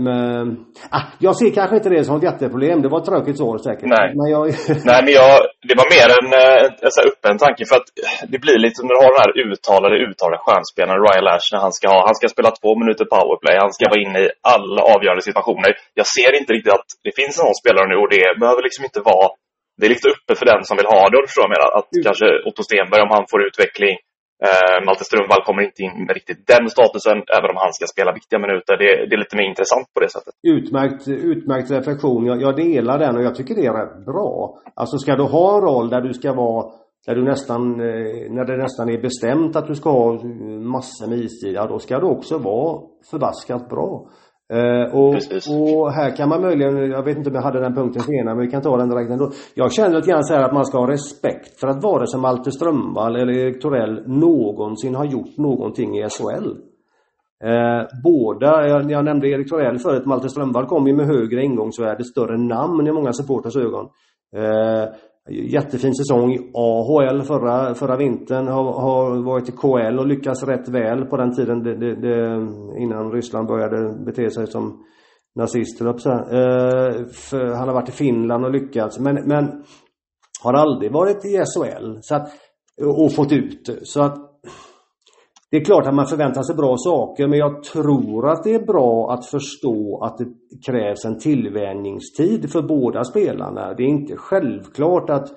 Men, 0.06 0.46
ah, 0.96 1.04
jag 1.18 1.36
ser 1.36 1.50
kanske 1.50 1.76
inte 1.76 1.88
det 1.88 2.04
som 2.04 2.16
ett 2.16 2.28
jätteproblem. 2.30 2.82
Det 2.82 2.88
var 2.88 3.00
ett 3.00 3.10
tråkigt 3.10 3.40
år 3.40 3.58
säkert. 3.58 3.88
Nej, 3.96 4.06
men, 4.18 4.26
jag... 4.34 4.42
Nej, 4.90 5.00
men 5.04 5.12
jag, 5.20 5.32
det 5.68 5.76
var 5.80 5.88
mer 5.96 6.08
en, 6.18 6.28
en, 6.64 6.70
en 6.84 6.92
så 6.96 7.00
öppen 7.10 7.36
tanke 7.44 7.62
för 7.70 7.76
att 7.80 7.88
det 8.32 8.38
blir 8.44 8.58
lite 8.64 8.78
när 8.82 8.94
du 8.96 9.00
har 9.04 9.12
den 9.14 9.22
här 9.24 9.32
uttalade, 9.44 9.94
uttalade 10.08 10.38
stjärnspelaren 10.44 11.00
Ryan 11.06 11.24
Lash 11.28 11.48
när 11.52 11.60
han 11.66 11.74
ska 11.78 11.86
ha, 11.94 12.00
han 12.08 12.16
ska 12.18 12.26
spela 12.36 12.50
två 12.60 12.70
minuter 12.80 13.06
powerplay, 13.14 13.56
han 13.66 13.74
ska 13.76 13.84
vara 13.92 14.02
inne 14.06 14.18
i 14.26 14.28
alla 14.54 14.80
avgörande 14.94 15.22
situationer. 15.30 15.70
Jag 16.00 16.06
ser 16.16 16.30
inte 16.40 16.52
riktigt 16.56 16.73
att 16.76 16.88
det 17.06 17.12
finns 17.18 17.34
en 17.34 17.44
sån 17.44 17.60
spelare 17.62 17.86
nu 17.92 17.96
och 18.02 18.10
det 18.16 18.26
behöver 18.42 18.62
liksom 18.68 18.84
inte 18.88 19.02
vara 19.12 19.28
det 19.76 19.86
är 19.86 19.94
lite 19.96 20.08
uppe 20.14 20.32
för 20.38 20.46
den 20.52 20.62
som 20.68 20.76
vill 20.78 20.92
ha 20.94 21.02
det, 21.10 21.16
och 21.18 21.26
förstår 21.28 21.46
jag 21.46 21.56
menar. 21.56 21.70
Att 21.78 21.90
mm. 21.92 22.04
kanske 22.06 22.26
Otto 22.48 22.62
Stenberg, 22.66 23.02
om 23.06 23.14
han 23.16 23.26
får 23.30 23.40
utveckling, 23.48 23.96
eh, 24.46 24.76
Malte 24.86 25.04
Strömvall 25.08 25.46
kommer 25.48 25.62
inte 25.68 25.82
in 25.86 25.94
med 26.06 26.14
riktigt 26.18 26.40
den 26.52 26.64
statusen, 26.74 27.18
även 27.36 27.50
om 27.52 27.58
han 27.64 27.72
ska 27.76 27.84
spela 27.94 28.18
viktiga 28.20 28.38
minuter. 28.44 28.74
Det, 28.82 28.90
det 29.06 29.14
är 29.16 29.22
lite 29.24 29.38
mer 29.38 29.48
intressant 29.52 29.86
på 29.94 30.00
det 30.04 30.10
sättet. 30.16 30.34
Utmärkt, 30.58 31.02
utmärkt 31.34 31.70
reflektion. 31.78 32.22
Jag, 32.30 32.38
jag 32.46 32.54
delar 32.66 32.96
den 33.04 33.16
och 33.16 33.24
jag 33.28 33.34
tycker 33.34 33.54
det 33.54 33.66
är 33.70 33.76
rätt 33.80 33.96
bra. 34.10 34.34
Alltså 34.80 34.96
ska 35.02 35.12
du 35.16 35.26
ha 35.36 35.46
en 35.56 35.62
roll 35.68 35.86
där 35.94 36.02
du 36.08 36.12
ska 36.20 36.30
vara 36.44 36.62
där 37.06 37.14
du 37.14 37.24
nästan, 37.24 37.62
eh, 37.80 38.32
när 38.36 38.44
det 38.44 38.56
nästan 38.56 38.88
är 38.88 39.00
bestämt 39.08 39.56
att 39.56 39.66
du 39.66 39.74
ska 39.74 39.90
ha 39.90 40.12
massor 40.76 41.06
med 41.10 41.18
istid, 41.18 41.54
ja 41.54 41.66
då 41.66 41.78
ska 41.78 41.98
du 41.98 42.06
också 42.06 42.38
vara 42.38 42.80
förbaskat 43.10 43.68
bra. 43.68 44.08
Eh, 44.52 44.94
och, 44.94 45.14
och, 45.58 45.92
här 45.92 46.16
kan 46.16 46.28
man 46.28 46.42
möjligen, 46.42 46.90
jag 46.90 47.02
vet 47.02 47.16
inte 47.16 47.30
om 47.30 47.36
jag 47.36 47.42
hade 47.42 47.60
den 47.60 47.74
punkten 47.74 48.02
senare, 48.02 48.34
men 48.34 48.44
vi 48.44 48.50
kan 48.50 48.62
ta 48.62 48.76
den 48.76 48.88
direkt 48.88 49.10
ändå. 49.10 49.30
Jag 49.54 49.72
känner 49.72 49.96
lite 49.96 50.10
grann 50.10 50.24
så 50.24 50.34
här 50.34 50.42
att 50.42 50.54
man 50.54 50.64
ska 50.64 50.78
ha 50.78 50.90
respekt 50.90 51.60
för 51.60 51.68
att 51.68 51.82
vare 51.82 52.06
sig 52.06 52.20
Malte 52.20 52.50
Strömvall 52.50 53.16
eller 53.16 53.32
Erik 53.32 53.62
Torell 53.62 54.08
någonsin 54.08 54.94
har 54.94 55.04
gjort 55.04 55.36
någonting 55.38 55.98
i 55.98 56.08
SHL. 56.08 56.50
Eh, 57.44 57.86
båda, 58.04 58.68
jag, 58.68 58.90
jag, 58.90 59.04
nämnde 59.04 59.28
Erik 59.28 59.50
Torell 59.50 59.78
förut, 59.78 60.06
Malte 60.06 60.28
Strömvall 60.28 60.66
kom 60.66 60.86
ju 60.86 60.94
med 60.94 61.06
högre 61.06 61.42
ingångsvärde, 61.42 62.04
större 62.04 62.38
namn 62.38 62.86
i 62.86 62.92
många 62.92 63.12
supporters 63.12 63.56
ögon. 63.56 63.88
Eh, 64.36 64.88
Jättefin 65.30 65.94
säsong 65.94 66.32
i 66.32 66.50
AHL 66.54 67.22
förra, 67.22 67.74
förra 67.74 67.96
vintern. 67.96 68.46
Har, 68.48 68.72
har 68.72 69.24
varit 69.24 69.48
i 69.48 69.52
KL 69.52 69.98
och 69.98 70.06
lyckats 70.06 70.42
rätt 70.42 70.68
väl 70.68 71.04
på 71.04 71.16
den 71.16 71.34
tiden 71.36 71.62
det, 71.62 71.76
det, 71.76 71.94
det, 71.94 72.36
innan 72.78 73.12
Ryssland 73.12 73.48
började 73.48 74.04
bete 74.04 74.30
sig 74.30 74.46
som 74.46 74.84
nazister. 75.34 75.86
Eh, 75.86 75.94
han 77.56 77.68
har 77.68 77.74
varit 77.74 77.88
i 77.88 77.92
Finland 77.92 78.44
och 78.44 78.50
lyckats 78.50 78.98
men, 78.98 79.14
men 79.28 79.64
har 80.42 80.52
aldrig 80.54 80.92
varit 80.92 81.24
i 81.24 81.36
SHL 81.36 81.98
så 82.00 82.14
att, 82.14 82.28
och 83.00 83.12
fått 83.12 83.32
ut 83.32 83.80
Så 83.82 84.02
att 84.02 84.33
det 85.54 85.58
är 85.58 85.64
klart 85.64 85.86
att 85.86 85.94
man 85.94 86.06
förväntar 86.06 86.42
sig 86.42 86.56
bra 86.56 86.76
saker 86.76 87.28
men 87.28 87.38
jag 87.38 87.62
tror 87.62 88.28
att 88.28 88.44
det 88.44 88.54
är 88.54 88.66
bra 88.66 89.12
att 89.12 89.26
förstå 89.26 90.04
att 90.04 90.18
det 90.18 90.26
krävs 90.66 91.04
en 91.04 91.18
tillvänjningstid 91.18 92.52
för 92.52 92.62
båda 92.62 93.04
spelarna. 93.04 93.74
Det 93.74 93.82
är 93.82 93.86
inte 93.86 94.16
självklart 94.16 95.10
att, 95.10 95.28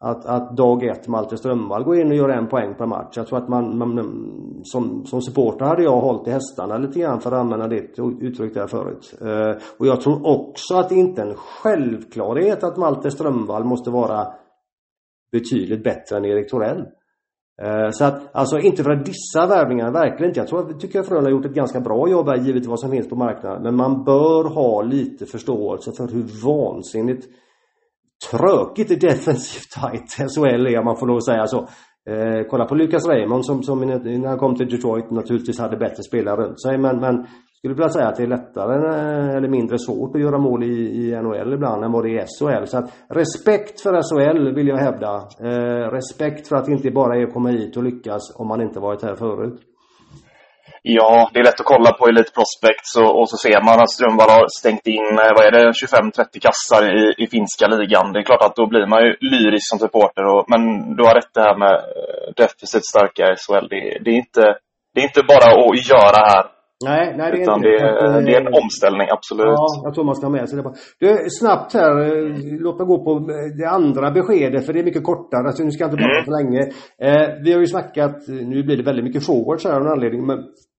att, 0.00 0.26
att 0.26 0.56
dag 0.56 0.84
ett 0.84 1.08
Malte 1.08 1.36
Strömvall 1.36 1.84
går 1.84 2.00
in 2.00 2.08
och 2.08 2.16
gör 2.16 2.28
en 2.28 2.48
poäng 2.48 2.74
per 2.74 2.86
match. 2.86 3.16
Jag 3.16 3.26
tror 3.26 3.38
att 3.38 3.48
man, 3.48 3.78
man 3.78 3.98
mm, 3.98 4.64
som, 4.64 5.06
som 5.06 5.22
supporter 5.22 5.64
hade 5.64 5.82
jag 5.82 6.00
hållit 6.00 6.28
i 6.28 6.30
hästarna 6.30 6.78
lite 6.78 7.00
grann 7.00 7.20
för 7.20 7.32
att 7.32 7.40
använda 7.40 7.68
ditt 7.68 7.98
uttryck 8.20 8.54
där 8.54 8.66
förut. 8.66 9.14
Eh, 9.20 9.62
och 9.78 9.86
jag 9.86 10.00
tror 10.00 10.26
också 10.26 10.74
att 10.74 10.88
det 10.88 10.94
inte 10.94 11.22
är 11.22 11.26
en 11.26 11.36
självklarhet 11.36 12.64
att 12.64 12.76
Malte 12.76 13.10
Strömvall 13.10 13.64
måste 13.64 13.90
vara 13.90 14.26
betydligt 15.32 15.84
bättre 15.84 16.16
än 16.16 16.24
Erik 16.24 16.50
Torell. 16.50 16.84
Eh, 17.62 17.90
så 17.90 18.04
att, 18.04 18.36
alltså 18.36 18.58
inte 18.58 18.82
för 18.82 18.90
att 18.90 19.06
dissa 19.06 19.46
värvningarna, 19.46 19.90
verkligen 19.90 20.30
inte. 20.30 20.40
Jag 20.40 20.48
tror, 20.48 20.72
tycker 20.72 21.00
att 21.00 21.08
Frölunda 21.08 21.30
har 21.30 21.36
gjort 21.36 21.46
ett 21.46 21.54
ganska 21.54 21.80
bra 21.80 22.08
jobb 22.08 22.28
här 22.28 22.36
givet 22.36 22.66
vad 22.66 22.80
som 22.80 22.90
finns 22.90 23.08
på 23.08 23.16
marknaden. 23.16 23.62
Men 23.62 23.76
man 23.76 24.04
bör 24.04 24.44
ha 24.44 24.82
lite 24.82 25.26
förståelse 25.26 25.92
för 25.92 26.08
hur 26.14 26.44
vansinnigt 26.44 27.26
tråkigt 28.30 28.90
i 28.90 28.96
defensivt 28.96 29.70
tight 29.70 30.30
SHL 30.34 30.66
är 30.66 30.78
om 30.78 30.84
man 30.84 30.96
får 30.96 31.06
lov 31.06 31.16
att 31.16 31.24
säga 31.24 31.46
så. 31.46 31.58
Eh, 32.10 32.46
kolla 32.50 32.64
på 32.64 32.74
Lucas 32.74 33.06
Raymond 33.06 33.46
som, 33.46 33.62
som 33.62 33.80
när 33.80 34.28
han 34.28 34.38
kom 34.38 34.56
till 34.56 34.68
Detroit 34.68 35.10
naturligtvis 35.10 35.58
hade 35.58 35.76
bättre 35.76 36.02
spelare 36.02 36.36
runt 36.36 36.62
sig 36.62 36.78
men, 36.78 37.00
men 37.00 37.26
skulle 37.64 37.74
vilja 37.74 37.88
säga 37.88 38.08
att 38.08 38.16
det 38.16 38.22
är 38.22 38.36
lättare 38.38 38.74
eh, 38.74 39.36
eller 39.36 39.48
mindre 39.48 39.78
svårt 39.78 40.14
att 40.14 40.20
göra 40.20 40.38
mål 40.38 40.62
i, 40.64 40.76
i 41.00 41.02
NHL 41.22 41.52
ibland 41.52 41.84
än 41.84 41.92
vad 41.92 42.04
det 42.04 42.10
är 42.10 42.22
i 42.22 42.26
SHL. 42.36 42.66
Så 42.66 42.78
att 42.78 42.88
respekt 43.08 43.80
för 43.80 43.92
SHL 44.08 44.54
vill 44.54 44.68
jag 44.68 44.76
hävda. 44.76 45.12
Eh, 45.48 45.84
respekt 45.98 46.48
för 46.48 46.56
att 46.56 46.66
det 46.66 46.72
inte 46.72 46.90
bara 46.90 47.16
är 47.16 47.22
att 47.26 47.32
komma 47.32 47.48
hit 47.48 47.76
och 47.76 47.84
lyckas 47.84 48.22
om 48.40 48.48
man 48.48 48.60
inte 48.60 48.80
varit 48.80 49.02
här 49.02 49.14
förut. 49.14 49.56
Ja, 50.82 51.30
det 51.32 51.38
är 51.40 51.44
lätt 51.44 51.60
att 51.60 51.72
kolla 51.74 51.92
på 51.92 52.06
Elite 52.08 52.32
Prospects 52.36 52.90
och, 53.00 53.12
och 53.20 53.28
så 53.30 53.36
ser 53.36 53.60
man 53.68 53.80
att 53.82 53.94
Strömvall 53.96 54.30
har 54.36 54.46
stängt 54.60 54.86
in, 54.86 55.10
eh, 55.24 55.32
vad 55.36 55.44
är 55.48 55.52
det, 55.56 55.64
25-30 55.70 56.46
kassar 56.46 56.82
i, 57.00 57.02
i 57.22 57.26
finska 57.34 57.66
ligan. 57.66 58.12
Det 58.12 58.18
är 58.20 58.28
klart 58.30 58.46
att 58.46 58.56
då 58.60 58.66
blir 58.72 58.86
man 58.92 59.00
ju 59.06 59.10
lyrisk 59.32 59.66
som 59.70 59.78
supporter. 59.78 60.24
Och, 60.32 60.44
men 60.52 60.62
du 60.96 61.02
har 61.06 61.14
rätt 61.14 61.34
det 61.34 61.46
här 61.48 61.56
med 61.64 61.74
eh, 61.74 62.26
defensivt 62.40 62.88
starka 62.92 63.24
SHL. 63.42 63.66
Det, 63.72 63.80
det, 64.04 64.10
är 64.16 64.18
inte, 64.24 64.44
det 64.92 65.00
är 65.02 65.06
inte 65.10 65.22
bara 65.32 65.48
att 65.52 65.90
göra 65.92 66.20
här. 66.32 66.53
Nej, 66.84 67.14
nej 67.18 67.30
det 67.32 67.38
är 67.38 67.42
Utan 67.42 67.56
inte 67.56 67.68
det. 67.68 67.78
Är, 67.78 68.22
det 68.26 68.34
är 68.36 68.40
en 68.40 68.54
omställning, 68.62 69.08
absolut. 69.16 69.46
Ja, 69.46 69.66
jag 69.84 69.94
tror 69.94 70.04
man 70.04 70.14
ska 70.14 70.26
ha 70.26 70.32
med 70.32 70.48
sig 70.48 70.62
det. 70.62 70.72
Du, 71.00 71.30
snabbt 71.40 71.74
här. 71.74 71.92
Eh, 72.00 72.36
låt 72.66 72.78
mig 72.78 72.86
gå 72.86 73.04
på 73.04 73.10
eh, 73.10 73.48
det 73.60 73.68
andra 73.78 74.10
beskedet 74.10 74.66
för 74.66 74.72
det 74.72 74.80
är 74.80 74.84
mycket 74.84 75.04
kortare. 75.04 75.46
Alltså, 75.46 75.64
nu 75.64 75.70
ska 75.70 75.84
jag 75.84 75.90
inte 75.90 76.02
prata 76.02 76.20
mm. 76.20 76.24
för 76.24 76.36
länge. 76.40 76.62
Eh, 77.06 77.28
vi 77.44 77.52
har 77.52 77.60
ju 77.60 77.66
snackat, 77.66 78.16
nu 78.28 78.62
blir 78.62 78.76
det 78.76 78.82
väldigt 78.82 79.04
mycket 79.04 79.26
forwards 79.26 79.64
här 79.64 79.74
av 79.76 79.82
en 79.82 79.92
anledning. 79.92 80.26
Men 80.26 80.38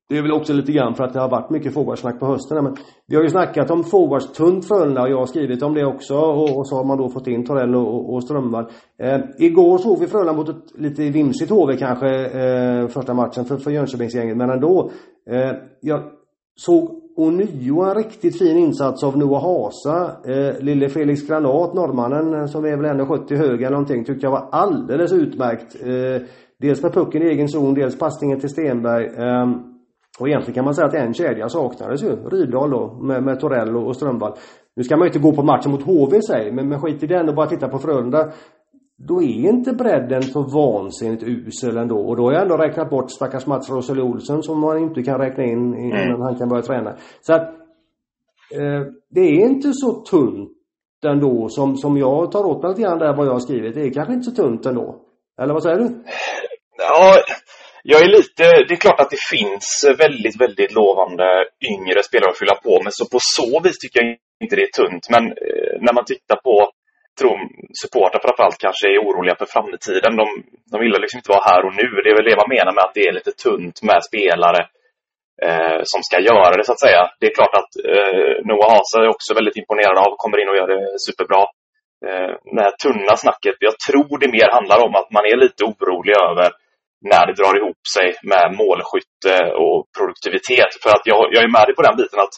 det 0.09 0.17
är 0.17 0.21
väl 0.21 0.31
också 0.31 0.53
lite 0.53 0.71
grann 0.71 0.95
för 0.95 1.03
att 1.03 1.13
det 1.13 1.19
har 1.19 1.29
varit 1.29 1.50
mycket 1.50 1.74
forwardsnack 1.74 2.19
på 2.19 2.25
hösten. 2.25 2.63
Men 2.63 2.75
vi 3.07 3.15
har 3.15 3.24
ju 3.24 3.29
snackat 3.29 3.71
om 3.71 3.83
forwards 3.83 4.31
tunt 4.31 4.67
Frölunda 4.67 5.01
och 5.01 5.09
jag 5.09 5.17
har 5.17 5.25
skrivit 5.25 5.63
om 5.63 5.74
det 5.74 5.85
också. 5.85 6.15
Och, 6.15 6.57
och 6.57 6.67
så 6.67 6.75
har 6.75 6.83
man 6.83 6.97
då 6.97 7.09
fått 7.09 7.27
in 7.27 7.45
Torell 7.45 7.75
och, 7.75 8.13
och 8.13 8.24
Strömvall. 8.24 8.65
Eh, 9.03 9.19
igår 9.38 9.77
såg 9.77 10.00
vi 10.00 10.07
Frölunda 10.07 10.33
mot 10.33 10.50
ett 10.50 10.79
lite 10.79 11.09
vimsigt 11.09 11.51
HV 11.51 11.77
kanske 11.77 12.25
eh, 12.25 12.88
första 12.88 13.13
matchen 13.13 13.45
för, 13.45 13.57
för 13.57 13.71
Jönköpingsgänget. 13.71 14.38
Men 14.38 14.50
ändå. 14.50 14.91
Eh, 15.29 15.51
jag 15.81 16.03
såg 16.55 17.01
ånyo 17.17 17.81
en 17.81 17.95
riktigt 17.95 18.38
fin 18.38 18.57
insats 18.57 19.03
av 19.03 19.17
Noah 19.17 19.41
Hasa. 19.41 20.12
Eh, 20.25 20.59
lille 20.59 20.89
Felix 20.89 21.27
Granat, 21.27 21.74
norrmannen 21.74 22.33
eh, 22.33 22.45
som 22.45 22.65
är 22.65 22.77
väl 22.77 23.00
1,70 23.00 23.35
hög 23.35 23.62
eller 23.62 23.69
någonting, 23.69 24.05
tyckte 24.05 24.25
jag 24.25 24.31
var 24.31 24.50
alldeles 24.51 25.13
utmärkt. 25.13 25.75
Eh, 25.81 26.27
dels 26.59 26.83
med 26.83 26.93
pucken 26.93 27.21
i 27.21 27.25
egen 27.25 27.50
zon, 27.50 27.74
dels 27.74 27.97
passningen 27.97 28.39
till 28.39 28.50
Stenberg. 28.50 29.05
Ehm, 29.05 29.75
och 30.19 30.27
egentligen 30.27 30.55
kan 30.55 30.65
man 30.65 30.75
säga 30.75 30.88
att 30.88 30.93
en 30.93 31.13
kedja 31.13 31.50
saknades 31.50 32.03
ju. 32.03 32.15
Rydahl 32.15 32.69
då, 32.69 32.93
med, 33.01 33.24
med 33.24 33.39
Torell 33.39 33.77
och 33.77 33.95
Strömvall. 33.95 34.34
Nu 34.75 34.84
ska 34.84 34.98
man 34.98 35.05
ju 35.05 35.10
inte 35.10 35.19
gå 35.19 35.36
på 35.36 35.43
matchen 35.43 35.72
mot 35.72 35.84
HV 35.84 36.22
sig, 36.22 36.51
men, 36.51 36.69
men 36.69 36.81
skit 36.81 37.03
i 37.03 37.07
den 37.07 37.29
och 37.29 37.36
bara 37.36 37.48
titta 37.48 37.67
på 37.67 37.79
Frölunda. 37.79 38.31
Då 38.98 39.22
är 39.22 39.50
inte 39.50 39.74
bredden 39.74 40.24
så 40.24 40.41
vansinnigt 40.41 41.24
usel 41.24 41.77
ändå. 41.77 42.00
Och 42.00 42.17
då 42.17 42.24
har 42.24 42.31
jag 42.34 42.41
ändå 42.41 42.57
räknat 42.57 42.89
bort 42.89 43.12
stackars 43.12 43.45
Mats 43.45 43.69
Roseli 43.69 44.01
Olsson 44.01 44.43
som 44.43 44.60
man 44.60 44.77
inte 44.77 45.03
kan 45.03 45.19
räkna 45.19 45.43
in 45.43 45.75
innan 45.75 46.07
mm. 46.07 46.22
han 46.22 46.36
kan 46.36 46.50
börja 46.50 46.63
träna. 46.63 46.95
Så 47.22 47.34
att 47.34 47.48
eh, 48.53 48.81
det 49.10 49.22
är 49.22 49.45
inte 49.45 49.74
så 49.74 49.91
tunt 49.91 50.51
ändå 51.05 51.50
som, 51.50 51.77
som 51.77 51.98
jag 51.98 52.31
tar 52.31 52.45
åt 52.45 52.62
mig 52.62 52.69
lite 52.69 52.81
grann 52.81 53.00
där 53.00 53.15
vad 53.15 53.27
jag 53.27 53.31
har 53.31 53.39
skrivit. 53.39 53.75
Det 53.75 53.81
är 53.81 53.93
kanske 53.93 54.13
inte 54.13 54.31
så 54.31 54.43
tunt 54.43 54.65
ändå. 54.65 55.01
Eller 55.41 55.53
vad 55.53 55.63
säger 55.63 55.77
du? 55.77 56.03
Ja, 56.77 57.13
jag 57.92 58.00
är 58.06 58.12
lite, 58.18 58.44
det 58.68 58.74
är 58.77 58.86
klart 58.86 59.01
att 59.01 59.15
det 59.15 59.24
finns 59.36 59.68
väldigt, 60.04 60.38
väldigt 60.42 60.74
lovande 60.82 61.27
yngre 61.74 62.04
spelare 62.04 62.32
att 62.32 62.42
fylla 62.44 62.56
på 62.68 62.74
med. 62.84 62.94
Så 62.94 63.04
på 63.13 63.20
så 63.38 63.60
vis 63.63 63.77
tycker 63.80 64.00
jag 64.01 64.18
inte 64.44 64.56
det 64.56 64.68
är 64.70 64.77
tunt. 64.82 65.06
Men 65.13 65.24
eh, 65.48 65.74
när 65.86 65.94
man 65.94 66.06
tittar 66.06 66.38
på, 66.48 66.56
tror 67.20 67.38
supportrar 67.82 68.22
framförallt 68.25 68.63
kanske 68.65 68.86
är 68.94 69.04
oroliga 69.06 69.36
för 69.42 69.50
framtiden. 69.56 70.12
De, 70.22 70.25
de 70.72 70.75
vill 70.82 71.01
liksom 71.04 71.20
inte 71.20 71.34
vara 71.36 71.50
här 71.51 71.62
och 71.65 71.75
nu. 71.82 71.88
Det 72.04 72.10
är 72.12 72.18
väl 72.20 72.30
det 72.30 72.42
man 72.44 72.54
menar 72.58 72.74
med 72.75 72.84
att 72.86 72.98
det 72.98 73.08
är 73.10 73.18
lite 73.20 73.34
tunt 73.46 73.77
med 73.89 74.00
spelare 74.10 74.62
eh, 75.48 75.80
som 75.92 76.01
ska 76.08 76.18
göra 76.32 76.54
det 76.58 76.65
så 76.65 76.74
att 76.75 76.86
säga. 76.86 77.01
Det 77.20 77.25
är 77.30 77.36
klart 77.39 77.56
att 77.62 77.72
eh, 77.94 78.34
Noah 78.50 78.72
Hasa 78.74 78.98
är 79.04 79.15
också 79.15 79.32
väldigt 79.39 79.60
imponerad 79.62 79.98
av, 80.06 80.12
kommer 80.22 80.38
in 80.42 80.50
och 80.51 80.60
gör 80.60 80.70
det 80.74 80.84
superbra. 81.08 81.42
Eh, 82.08 82.32
det 82.56 82.63
här 82.68 82.75
tunna 82.84 83.15
snacket, 83.24 83.56
jag 83.70 83.75
tror 83.88 84.13
det 84.22 84.36
mer 84.38 84.50
handlar 84.58 84.80
om 84.86 84.94
att 85.00 85.10
man 85.15 85.25
är 85.32 85.38
lite 85.46 85.62
orolig 85.72 86.15
över 86.30 86.50
när 87.12 87.24
det 87.27 87.39
drar 87.39 87.53
ihop 87.59 87.81
sig 87.95 88.07
med 88.31 88.45
målskytte 88.62 89.35
och 89.63 89.77
produktivitet. 89.97 90.71
För 90.83 90.91
att 90.95 91.05
jag, 91.12 91.21
jag 91.33 91.41
är 91.47 91.55
med 91.57 91.65
dig 91.67 91.75
på 91.77 91.85
den 91.88 92.00
biten 92.01 92.19
att 92.25 92.35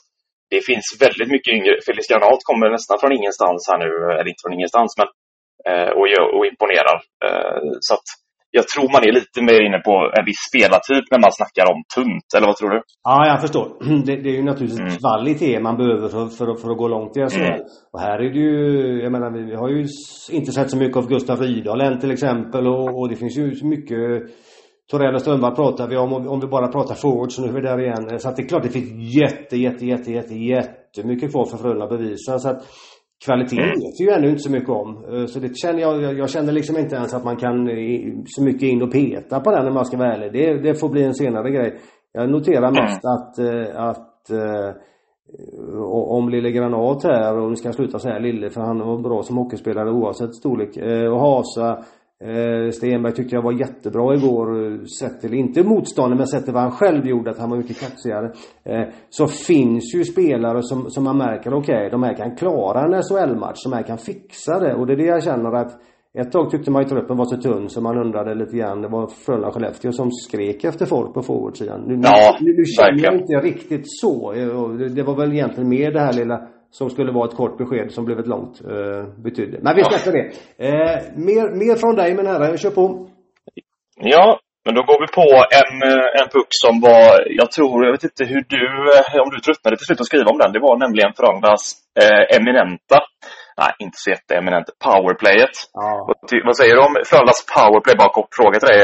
det 0.53 0.61
finns 0.69 0.87
väldigt 1.05 1.31
mycket 1.35 1.53
yngre. 1.57 1.73
Felix 1.85 2.03
Granat 2.07 2.47
kommer 2.49 2.67
nästan 2.77 2.99
från 3.01 3.17
ingenstans 3.19 3.59
här 3.69 3.79
nu, 3.85 3.91
eller 4.17 4.29
inte 4.31 4.43
från 4.43 4.57
ingenstans, 4.59 4.91
men 4.99 5.07
eh, 5.69 5.91
och, 5.99 6.05
och 6.35 6.45
imponerar. 6.51 6.97
Eh, 7.25 7.59
så 7.87 7.91
att 7.97 8.07
jag 8.57 8.67
tror 8.67 8.87
man 8.95 9.03
är 9.07 9.13
lite 9.19 9.39
mer 9.49 9.61
inne 9.67 9.79
på 9.87 9.93
en 10.17 10.25
viss 10.29 10.43
spelartyp 10.49 11.05
när 11.11 11.21
man 11.25 11.31
snackar 11.39 11.65
om 11.73 11.79
tunt, 11.95 12.27
eller 12.35 12.47
vad 12.47 12.57
tror 12.57 12.69
du? 12.69 12.81
Ja, 13.09 13.27
jag 13.31 13.41
förstår. 13.41 13.67
Det, 14.07 14.15
det 14.23 14.29
är 14.29 14.37
ju 14.41 14.43
naturligtvis 14.43 14.79
mm. 14.79 14.97
kvalitet 15.03 15.59
man 15.59 15.77
behöver 15.77 16.07
för, 16.13 16.25
för, 16.37 16.47
för 16.61 16.69
att 16.71 16.77
gå 16.77 16.87
långt 16.87 17.17
i 17.17 17.19
SHL. 17.19 17.41
Mm. 17.41 17.61
Och 17.93 17.99
här 18.05 18.19
är 18.19 18.29
det 18.33 18.39
ju, 18.39 19.01
jag 19.03 19.11
menar 19.11 19.29
vi 19.51 19.55
har 19.55 19.69
ju 19.69 19.79
inte 20.31 20.51
sett 20.51 20.69
så 20.71 20.77
mycket 20.77 20.97
av 20.97 21.07
Gustav 21.07 21.41
Rydahl 21.41 21.81
än 21.81 21.99
till 21.99 22.11
exempel 22.11 22.67
och, 22.67 22.99
och 22.99 23.09
det 23.09 23.15
finns 23.15 23.37
ju 23.37 23.55
så 23.55 23.65
mycket 23.67 24.01
Torell 24.91 25.15
och 25.15 25.21
Strömberg 25.21 25.55
pratar 25.55 25.87
vi 25.87 25.97
om, 25.97 26.13
om 26.13 26.39
vi 26.39 26.47
bara 26.47 26.67
pratar 26.67 26.95
forward 26.95 27.31
så 27.31 27.41
nu 27.41 27.47
är 27.47 27.53
vi 27.53 27.61
där 27.61 27.79
igen. 27.79 28.19
Så 28.19 28.29
att 28.29 28.35
det 28.35 28.41
är 28.41 28.47
klart 28.47 28.63
det 28.63 28.69
finns 28.69 29.15
jätte, 29.15 29.57
jätte, 29.57 29.85
jätte, 29.85 30.11
jätte, 30.11 30.35
jättemycket 30.35 31.31
kvar 31.31 31.45
för 31.45 31.57
Frölunda 31.57 31.83
att 31.83 31.89
bevisa. 31.89 32.39
Så 32.39 32.49
att 32.49 32.65
kvaliteten 33.25 33.63
mm. 33.63 33.69
vet 33.69 33.99
vi 33.99 34.05
ju 34.05 34.11
ännu 34.11 34.29
inte 34.29 34.41
så 34.41 34.51
mycket 34.51 34.69
om. 34.69 35.05
Eh, 35.11 35.25
så 35.25 35.39
det 35.39 35.57
känner 35.57 35.79
jag, 35.79 36.17
jag 36.17 36.29
känner 36.29 36.51
liksom 36.53 36.77
inte 36.77 36.95
ens 36.95 37.13
att 37.13 37.25
man 37.25 37.37
kan 37.37 37.69
så 38.25 38.43
mycket 38.43 38.63
in 38.63 38.81
och 38.81 38.91
peta 38.91 39.39
på 39.39 39.51
den 39.51 39.67
om 39.67 39.73
man 39.73 39.85
ska 39.85 39.97
vara 39.97 40.13
ärlig. 40.13 40.33
Det, 40.33 40.61
det 40.61 40.75
får 40.79 40.89
bli 40.89 41.03
en 41.03 41.13
senare 41.13 41.51
grej. 41.51 41.79
Jag 42.11 42.29
noterar 42.29 42.71
mest 42.71 43.03
mm. 43.03 43.13
att, 43.15 43.39
eh, 43.39 43.83
att 43.83 44.29
eh, 44.29 44.75
om 45.85 46.29
Lille 46.29 46.51
Granat 46.51 47.03
här, 47.03 47.37
och 47.37 47.49
nu 47.49 47.55
ska 47.55 47.67
jag 47.67 47.75
sluta 47.75 47.99
säga 47.99 48.19
Lille 48.19 48.49
för 48.49 48.61
han 48.61 48.79
var 48.79 48.97
bra 48.97 49.23
som 49.23 49.37
hockeyspelare 49.37 49.91
oavsett 49.91 50.35
storlek. 50.35 50.77
Och 51.11 51.19
Hasa 51.19 51.83
Eh, 52.23 52.71
Stenberg 52.71 53.13
tyckte 53.13 53.35
jag 53.35 53.43
var 53.43 53.59
jättebra 53.59 54.15
igår, 54.15 54.85
sett 54.99 55.21
till, 55.21 55.33
inte 55.33 55.63
motståndet 55.63 56.17
men 56.17 56.27
sett 56.27 56.43
till 56.43 56.53
vad 56.53 56.63
han 56.63 56.71
själv 56.71 57.07
gjorde, 57.07 57.31
att 57.31 57.39
han 57.39 57.49
var 57.49 57.57
mycket 57.57 57.79
kaxigare. 57.79 58.31
Eh, 58.63 58.87
så 59.09 59.27
finns 59.27 59.95
ju 59.95 60.03
spelare 60.03 60.63
som, 60.63 60.89
som 60.89 61.03
man 61.03 61.17
märker, 61.17 61.53
okej, 61.53 61.75
okay, 61.75 61.89
de 61.89 62.03
här 62.03 62.13
kan 62.13 62.35
klara 62.35 62.81
en 62.81 63.03
SHL-match, 63.03 63.63
de 63.63 63.73
här 63.73 63.83
kan 63.83 63.97
fixa 63.97 64.59
det. 64.59 64.75
Och 64.75 64.87
det 64.87 64.93
är 64.93 64.97
det 64.97 65.05
jag 65.05 65.23
känner 65.23 65.51
att 65.51 65.81
ett 66.13 66.31
tag 66.31 66.51
tyckte 66.51 66.71
man 66.71 66.83
ju 66.83 66.89
truppen 66.89 67.17
var 67.17 67.25
så 67.25 67.37
tunn 67.37 67.69
så 67.69 67.81
man 67.81 67.97
undrade 67.97 68.35
lite 68.35 68.57
grann, 68.57 68.81
det 68.81 68.87
var 68.87 69.07
Frölunda 69.07 69.51
Skellefteå 69.51 69.91
som 69.91 70.11
skrek 70.11 70.63
efter 70.63 70.85
folk 70.85 71.13
på 71.13 71.21
forwardsidan. 71.21 71.81
Nu, 71.87 71.99
ja, 72.03 72.37
nu, 72.41 72.53
nu 72.57 72.63
känner 72.65 73.03
jag 73.03 73.13
inte 73.13 73.33
riktigt 73.33 73.83
så. 73.85 74.31
Det 74.95 75.03
var 75.03 75.15
väl 75.15 75.33
egentligen 75.33 75.69
mer 75.69 75.91
det 75.91 75.99
här 75.99 76.13
lilla 76.13 76.47
som 76.71 76.89
skulle 76.89 77.11
vara 77.11 77.29
ett 77.29 77.35
kort 77.35 77.57
besked 77.57 77.91
som 77.91 78.05
blev 78.05 78.19
ett 78.19 78.27
långt 78.27 78.61
eh, 78.61 79.03
betydde. 79.23 79.59
Men 79.61 79.75
vi 79.75 79.83
släpper 79.83 80.11
det. 80.11 80.25
Eh, 80.67 81.01
mer, 81.15 81.55
mer 81.55 81.75
från 81.75 81.95
dig 81.95 82.15
min 82.15 82.27
herre, 82.27 82.57
kör 82.57 82.69
på. 82.69 83.07
Ja, 83.99 84.39
men 84.65 84.75
då 84.75 84.81
går 84.89 84.99
vi 85.03 85.09
på 85.21 85.27
en, 85.61 85.73
eh, 85.89 86.09
en 86.19 86.29
puck 86.35 86.51
som 86.63 86.73
var, 86.87 87.07
jag 87.41 87.49
tror, 87.55 87.85
jag 87.85 87.91
vet 87.95 88.09
inte 88.09 88.25
hur 88.31 88.43
du, 88.55 88.65
eh, 88.97 89.21
om 89.23 89.29
du 89.33 89.39
tröttnade 89.39 89.77
till 89.77 89.87
slut 89.87 90.01
att 90.01 90.11
skriva 90.11 90.31
om 90.33 90.39
den. 90.43 90.51
Det 90.55 90.65
var 90.67 90.75
nämligen 90.85 91.11
Frölundas 91.17 91.63
eh, 92.01 92.23
eminenta, 92.37 92.97
nej 93.61 93.71
inte 93.83 93.97
så 94.03 94.09
jätteeminent, 94.15 94.67
powerplayet. 94.85 95.55
Ja. 95.73 95.89
Vad, 96.07 96.17
vad 96.47 96.57
säger 96.57 96.73
du 96.75 96.81
om 96.87 96.95
Frölundas 97.09 97.41
powerplay? 97.55 97.95
Bara 98.01 98.17
kort 98.19 98.33
fråga 98.39 98.55
till 98.59 98.71
dig. 98.73 98.81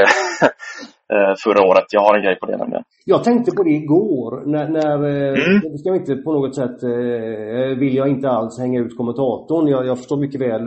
Eh, 1.13 1.33
förra 1.43 1.61
året. 1.69 1.85
Jag 1.91 2.01
har 2.01 2.15
en 2.15 2.23
grej 2.23 2.39
på 2.39 2.45
det 2.45 2.57
nämligen. 2.57 2.83
Jag 3.05 3.23
tänkte 3.23 3.51
på 3.51 3.63
det 3.63 3.69
igår 3.69 4.45
när, 4.45 4.67
när 4.69 4.97
eh, 5.13 5.45
mm. 5.45 5.77
ska 5.77 5.95
inte 5.95 6.15
på 6.15 6.33
något 6.33 6.55
sätt, 6.55 6.83
eh, 6.83 7.79
vill 7.79 7.95
jag 7.95 8.07
inte 8.07 8.29
alls 8.29 8.59
hänga 8.59 8.79
ut 8.79 8.97
kommentatorn. 8.97 9.67
Jag, 9.67 9.85
jag 9.85 9.97
förstår 9.97 10.17
mycket 10.17 10.41
väl 10.41 10.63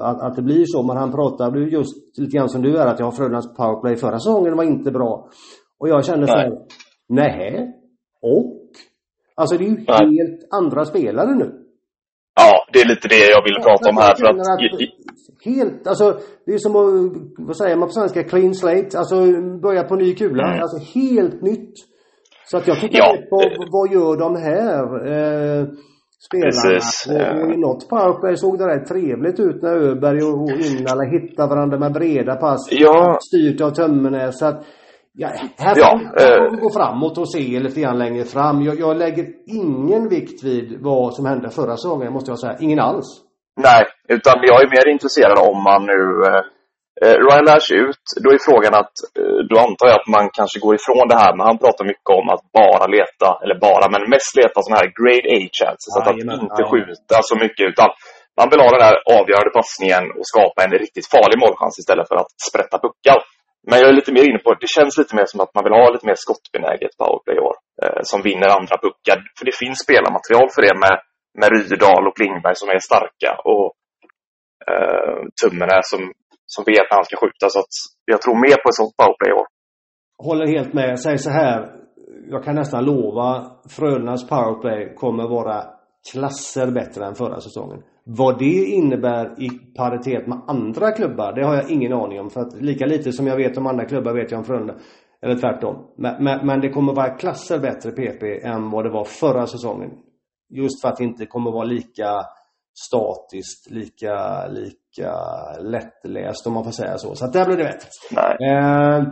att, 0.00 0.20
att 0.22 0.36
det 0.36 0.42
blir 0.42 0.64
så. 0.66 0.82
Men 0.82 0.96
han 0.96 1.12
pratade 1.12 1.60
just 1.60 2.18
lite 2.18 2.36
grann 2.36 2.48
som 2.48 2.62
du 2.62 2.76
är 2.76 2.86
att 2.86 2.98
jag 2.98 3.06
har 3.06 3.12
Frölundas 3.12 3.56
powerplay 3.56 3.96
förra 3.96 4.18
säsongen 4.18 4.56
var 4.56 4.64
inte 4.64 4.90
bra. 4.90 5.28
Och 5.78 5.88
jag 5.88 6.04
kände 6.04 6.26
så 6.26 6.32
här, 6.32 6.52
nej. 7.08 7.74
Och? 8.22 8.54
Alltså 9.34 9.56
det 9.56 9.64
är 9.64 9.68
ju 9.68 9.84
nej. 9.88 10.16
helt 10.16 10.48
andra 10.50 10.84
spelare 10.84 11.34
nu. 11.34 11.67
Ja, 12.68 12.72
det 12.72 12.80
är 12.80 12.88
lite 12.88 13.08
det 13.08 13.30
jag 13.36 13.42
vill 13.44 13.62
prata 13.62 13.90
om 13.90 13.96
här. 13.96 14.14
För 14.14 14.26
att, 14.26 14.40
att 14.40 15.44
helt, 15.44 15.86
alltså 15.86 16.18
det 16.46 16.52
är 16.52 16.58
som 16.58 16.76
att, 16.76 17.46
vad 17.46 17.56
säger 17.56 17.76
man 17.76 17.88
på 17.88 17.92
svenska, 17.92 18.22
clean 18.22 18.54
slate, 18.54 18.98
alltså 18.98 19.14
börja 19.62 19.82
på 19.82 19.96
ny 19.96 20.14
kula. 20.14 20.46
Mm. 20.46 20.60
Alltså 20.60 20.78
helt 20.98 21.42
nytt. 21.42 21.74
Så 22.50 22.56
att 22.56 22.66
jag 22.66 22.80
tittar 22.80 22.98
ja. 22.98 23.16
på 23.30 23.36
vad 23.70 23.92
gör 23.92 24.16
de 24.16 24.36
här 24.36 24.82
eh, 25.12 25.66
spelarna? 26.26 26.50
Precis. 26.50 27.06
Och, 27.08 27.44
och 27.44 27.54
i 27.54 27.56
något 27.56 27.88
powerplay 27.88 28.36
såg 28.36 28.58
det 28.58 28.66
rätt 28.66 28.88
trevligt 28.88 29.40
ut 29.40 29.62
när 29.62 29.76
Öberg 29.76 30.22
och, 30.22 30.42
och 30.42 30.50
Innala 30.50 31.04
hittade 31.04 31.48
varandra 31.48 31.78
med 31.78 31.92
breda 31.92 32.36
pass. 32.36 32.68
Ja. 32.70 33.18
Styrt 33.20 33.60
av 33.60 33.70
Tömmernes. 33.70 34.38
Så 34.38 34.46
att, 34.46 34.64
Ja, 35.20 35.28
här 35.58 35.74
får, 35.74 35.82
ja, 35.82 36.00
vi, 36.16 36.24
äh, 36.24 36.60
gå 36.62 36.70
framåt 36.78 37.18
och 37.18 37.30
se 37.32 37.60
lite 37.60 37.80
grann 37.80 37.98
längre 37.98 38.24
fram. 38.24 38.56
Jag, 38.62 38.80
jag, 38.80 38.96
lägger 38.96 39.26
ingen 39.62 40.08
vikt 40.08 40.44
vid 40.44 40.66
vad 40.80 41.14
som 41.14 41.26
hände 41.26 41.50
förra 41.50 41.76
säsongen, 41.76 42.12
måste 42.12 42.30
jag 42.30 42.38
säga. 42.38 42.56
Ingen 42.60 42.80
alls. 42.88 43.08
Nej, 43.68 43.82
utan 44.08 44.34
jag 44.50 44.58
är 44.64 44.70
mer 44.76 44.86
intresserad 44.94 45.38
om 45.50 45.58
man 45.70 45.80
nu 45.92 46.02
eh, 46.28 46.42
eh, 47.02 47.16
Ryan 47.24 47.46
Lash 47.50 47.70
ut, 47.84 48.04
då 48.24 48.28
är 48.34 48.38
frågan 48.50 48.74
att 48.82 48.96
eh, 49.18 49.40
då 49.50 49.56
antar 49.66 49.86
jag 49.90 49.96
att 50.00 50.12
man 50.16 50.26
kanske 50.38 50.58
går 50.64 50.74
ifrån 50.80 51.06
det 51.12 51.18
här, 51.22 51.32
men 51.36 51.46
han 51.50 51.58
pratar 51.64 51.84
mycket 51.92 52.10
om 52.20 52.26
att 52.34 52.44
bara 52.60 52.84
leta, 52.96 53.28
eller 53.42 53.56
bara, 53.68 53.86
men 53.92 54.02
mest 54.14 54.32
leta 54.40 54.58
sådana 54.62 54.80
här 54.80 54.90
grade 54.98 55.28
A 55.36 55.38
chances. 55.58 55.92
Aj, 55.96 56.00
att, 56.00 56.08
att 56.08 56.42
inte 56.46 56.62
aj. 56.64 56.70
skjuta 56.70 57.16
så 57.30 57.34
mycket, 57.44 57.64
utan 57.72 57.88
man 58.38 58.48
vill 58.50 58.60
ha 58.64 58.70
den 58.76 58.86
här 58.88 58.96
avgörande 59.18 59.52
passningen 59.58 60.04
och 60.18 60.26
skapa 60.32 60.58
en 60.64 60.74
riktigt 60.84 61.06
farlig 61.14 61.38
målchans 61.42 61.76
istället 61.82 62.08
för 62.10 62.18
att 62.22 62.32
sprätta 62.48 62.76
puckar. 62.84 63.18
Men 63.68 63.78
jag 63.80 63.88
är 63.88 64.00
lite 64.00 64.12
mer 64.12 64.24
inne 64.30 64.38
på, 64.38 64.54
det 64.54 64.70
känns 64.76 64.98
lite 64.98 65.14
mer 65.18 65.26
som 65.26 65.40
att 65.40 65.54
man 65.54 65.64
vill 65.64 65.78
ha 65.80 65.90
lite 65.90 66.06
mer 66.06 66.18
skottbenäget 66.24 66.96
powerplay 67.00 67.36
i 67.36 67.44
år. 67.48 67.56
Eh, 67.82 68.00
som 68.10 68.22
vinner 68.28 68.56
andra 68.58 68.76
puckar. 68.84 69.18
För 69.38 69.44
det 69.48 69.56
finns 69.62 69.78
spelarmaterial 69.86 70.48
för 70.54 70.62
det 70.62 70.74
med 70.84 70.96
med 71.40 71.48
Rydahl 71.52 72.06
och 72.08 72.16
Klingberg 72.16 72.56
som 72.56 72.68
är 72.68 72.78
starka 72.78 73.30
och 73.50 73.66
eh, 74.68 75.18
Tummen 75.40 75.68
är 75.78 75.82
som, 75.82 76.12
som 76.46 76.64
vet 76.70 76.86
när 76.88 76.96
han 77.00 77.04
ska 77.04 77.16
skjuta. 77.16 77.46
Så 77.48 77.58
att 77.58 77.74
jag 78.04 78.22
tror 78.22 78.36
mer 78.46 78.56
på 78.62 78.68
ett 78.68 78.80
sånt 78.80 78.96
powerplay 78.96 79.30
i 79.30 79.38
år. 79.40 79.46
Håller 80.28 80.46
helt 80.46 80.72
med. 80.74 81.00
Säg 81.00 81.18
så 81.18 81.30
här. 81.30 81.74
Jag 82.30 82.44
kan 82.44 82.54
nästan 82.54 82.84
lova 82.84 83.50
Frölundas 83.76 84.28
powerplay 84.28 84.94
kommer 84.94 85.28
vara 85.28 85.64
klasser 86.12 86.70
bättre 86.70 87.06
än 87.06 87.14
förra 87.14 87.40
säsongen. 87.40 87.82
Vad 88.10 88.38
det 88.38 88.64
innebär 88.64 89.42
i 89.42 89.48
paritet 89.76 90.26
med 90.26 90.40
andra 90.46 90.92
klubbar, 90.92 91.32
det 91.32 91.46
har 91.46 91.54
jag 91.54 91.70
ingen 91.70 91.92
aning 91.92 92.20
om. 92.20 92.30
För 92.30 92.40
att 92.40 92.60
lika 92.60 92.86
lite 92.86 93.12
som 93.12 93.26
jag 93.26 93.36
vet 93.36 93.58
om 93.58 93.66
andra 93.66 93.84
klubbar 93.84 94.12
vet 94.12 94.30
jag 94.30 94.38
om 94.38 94.44
Frölunda. 94.44 94.74
Eller 95.22 95.36
tvärtom. 95.36 95.76
Men, 95.96 96.24
men, 96.24 96.46
men 96.46 96.60
det 96.60 96.68
kommer 96.68 96.92
vara 96.92 97.08
klasser 97.08 97.58
bättre 97.58 97.90
PP 97.90 98.22
än 98.44 98.70
vad 98.70 98.84
det 98.84 98.90
var 98.90 99.04
förra 99.04 99.46
säsongen. 99.46 99.90
Just 100.50 100.80
för 100.80 100.88
att 100.88 100.96
det 100.96 101.04
inte 101.04 101.26
kommer 101.26 101.50
vara 101.50 101.64
lika 101.64 102.20
statiskt, 102.86 103.70
lika, 103.70 104.46
lika 104.46 105.12
lättläst 105.60 106.46
om 106.46 106.52
man 106.52 106.64
får 106.64 106.70
säga 106.70 106.98
så. 106.98 107.14
Så 107.14 107.24
att 107.24 107.32
där 107.32 107.46
blev 107.46 107.58
det 107.58 107.64
rätt. 107.64 107.86
Eh, 108.40 109.02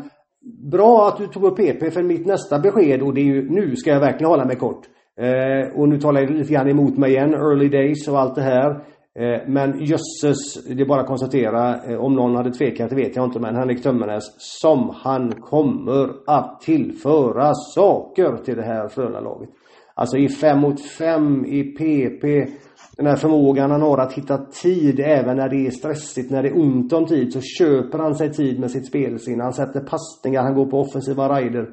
bra 0.70 1.08
att 1.08 1.16
du 1.18 1.26
tog 1.26 1.44
upp 1.44 1.56
PP 1.56 1.90
för 1.90 2.02
mitt 2.02 2.26
nästa 2.26 2.58
besked 2.58 3.02
och 3.02 3.14
det 3.14 3.20
är 3.20 3.24
ju, 3.24 3.50
nu 3.50 3.76
ska 3.76 3.90
jag 3.90 4.00
verkligen 4.00 4.30
hålla 4.30 4.44
mig 4.44 4.56
kort. 4.56 4.86
Eh, 5.20 5.78
och 5.78 5.88
nu 5.88 5.98
talar 5.98 6.20
jag 6.20 6.30
lite 6.30 6.52
grann 6.52 6.68
emot 6.68 6.98
mig 6.98 7.10
igen, 7.10 7.34
early 7.34 7.68
days 7.68 8.08
och 8.08 8.20
allt 8.20 8.34
det 8.34 8.42
här. 8.42 8.70
Eh, 9.18 9.40
men 9.46 9.84
jösses, 9.84 10.64
det 10.64 10.82
är 10.82 10.86
bara 10.86 11.00
att 11.00 11.06
konstatera, 11.06 11.84
eh, 11.84 11.98
om 11.98 12.14
någon 12.14 12.36
hade 12.36 12.50
tvekat, 12.50 12.90
det 12.90 12.96
vet 12.96 13.16
jag 13.16 13.24
inte, 13.24 13.40
men 13.40 13.56
Henrik 13.56 13.82
Tömmernes, 13.82 14.24
som 14.38 14.90
han 14.94 15.32
kommer 15.32 16.10
att 16.26 16.60
tillföra 16.60 17.54
saker 17.54 18.36
till 18.44 18.56
det 18.56 18.62
här 18.62 18.88
Frölunda-laget. 18.88 19.48
Alltså 19.94 20.16
i 20.16 20.28
5 20.28 20.60
mot 20.60 20.80
5, 20.80 21.44
i 21.44 21.62
PP. 21.62 22.52
Den 22.96 23.06
här 23.06 23.16
förmågan 23.16 23.70
han 23.70 23.82
har 23.82 23.98
att 23.98 24.12
hitta 24.12 24.38
tid 24.38 25.00
även 25.00 25.36
när 25.36 25.48
det 25.48 25.66
är 25.66 25.70
stressigt, 25.70 26.30
när 26.30 26.42
det 26.42 26.48
är 26.48 26.58
ont 26.58 26.92
om 26.92 27.06
tid 27.06 27.32
så 27.32 27.40
köper 27.40 27.98
han 27.98 28.14
sig 28.14 28.32
tid 28.32 28.60
med 28.60 28.70
sitt 28.70 28.86
spelsinne. 28.86 29.42
Han 29.42 29.52
sätter 29.52 29.80
passningar, 29.80 30.42
han 30.42 30.54
går 30.54 30.66
på 30.66 30.80
offensiva 30.80 31.28
rider. 31.28 31.68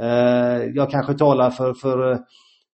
Eh, 0.00 0.64
jag 0.74 0.90
kanske 0.90 1.14
talar 1.14 1.50
för, 1.50 1.74
för 1.74 2.12
eh, 2.12 2.18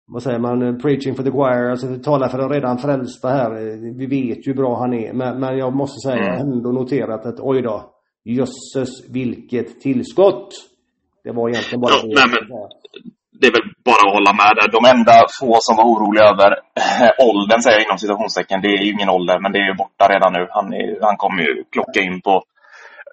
vad 0.07 0.23
säger 0.23 0.38
man, 0.38 0.79
preaching 0.79 1.14
for 1.14 1.23
the 1.23 1.31
choir, 1.31 1.71
alltså 1.71 1.87
talar 2.05 2.29
för 2.29 2.38
den 2.38 2.49
redan 2.49 2.79
frälsta 2.79 3.29
här. 3.29 3.51
Vi 3.99 4.07
vet 4.07 4.47
ju 4.47 4.53
hur 4.53 4.55
bra 4.55 4.79
han 4.79 4.95
är. 4.95 5.12
Men, 5.12 5.40
men 5.40 5.59
jag 5.59 5.77
måste 5.77 6.09
säga, 6.09 6.33
har 6.33 6.40
ändå 6.40 6.73
noterat 6.73 7.27
att 7.27 7.40
oj 7.40 7.62
då, 7.62 7.90
jösses 8.25 9.11
vilket 9.11 9.81
tillskott. 9.81 10.49
Det 11.25 11.33
var 11.33 11.49
egentligen 11.49 11.81
bara 11.81 11.93
det. 12.03 12.14
Nej, 12.14 12.29
men, 12.33 12.69
det 13.40 13.47
är 13.47 13.53
väl 13.53 13.69
bara 13.85 14.05
att 14.09 14.17
hålla 14.19 14.33
med 14.43 14.53
där. 14.59 14.69
De 14.77 14.83
enda 14.95 15.14
få 15.40 15.51
som 15.67 15.77
var 15.79 15.85
oroliga 15.93 16.25
över 16.33 16.51
eh, 17.03 17.12
åldern, 17.29 17.61
säger 17.62 17.79
jag 17.79 17.87
inom 17.87 17.99
citationstecken, 17.99 18.61
det 18.62 18.69
är 18.75 18.83
ju 18.85 18.93
ingen 18.93 19.11
ålder, 19.17 19.37
men 19.43 19.53
det 19.53 19.59
är 19.59 19.69
ju 19.71 19.77
borta 19.85 20.05
redan 20.14 20.33
nu. 20.33 20.43
Han, 20.57 20.67
är, 20.81 20.87
han 21.09 21.17
kommer 21.17 21.43
ju 21.43 21.64
klocka 21.75 22.01
in 22.09 22.21
på 22.27 22.35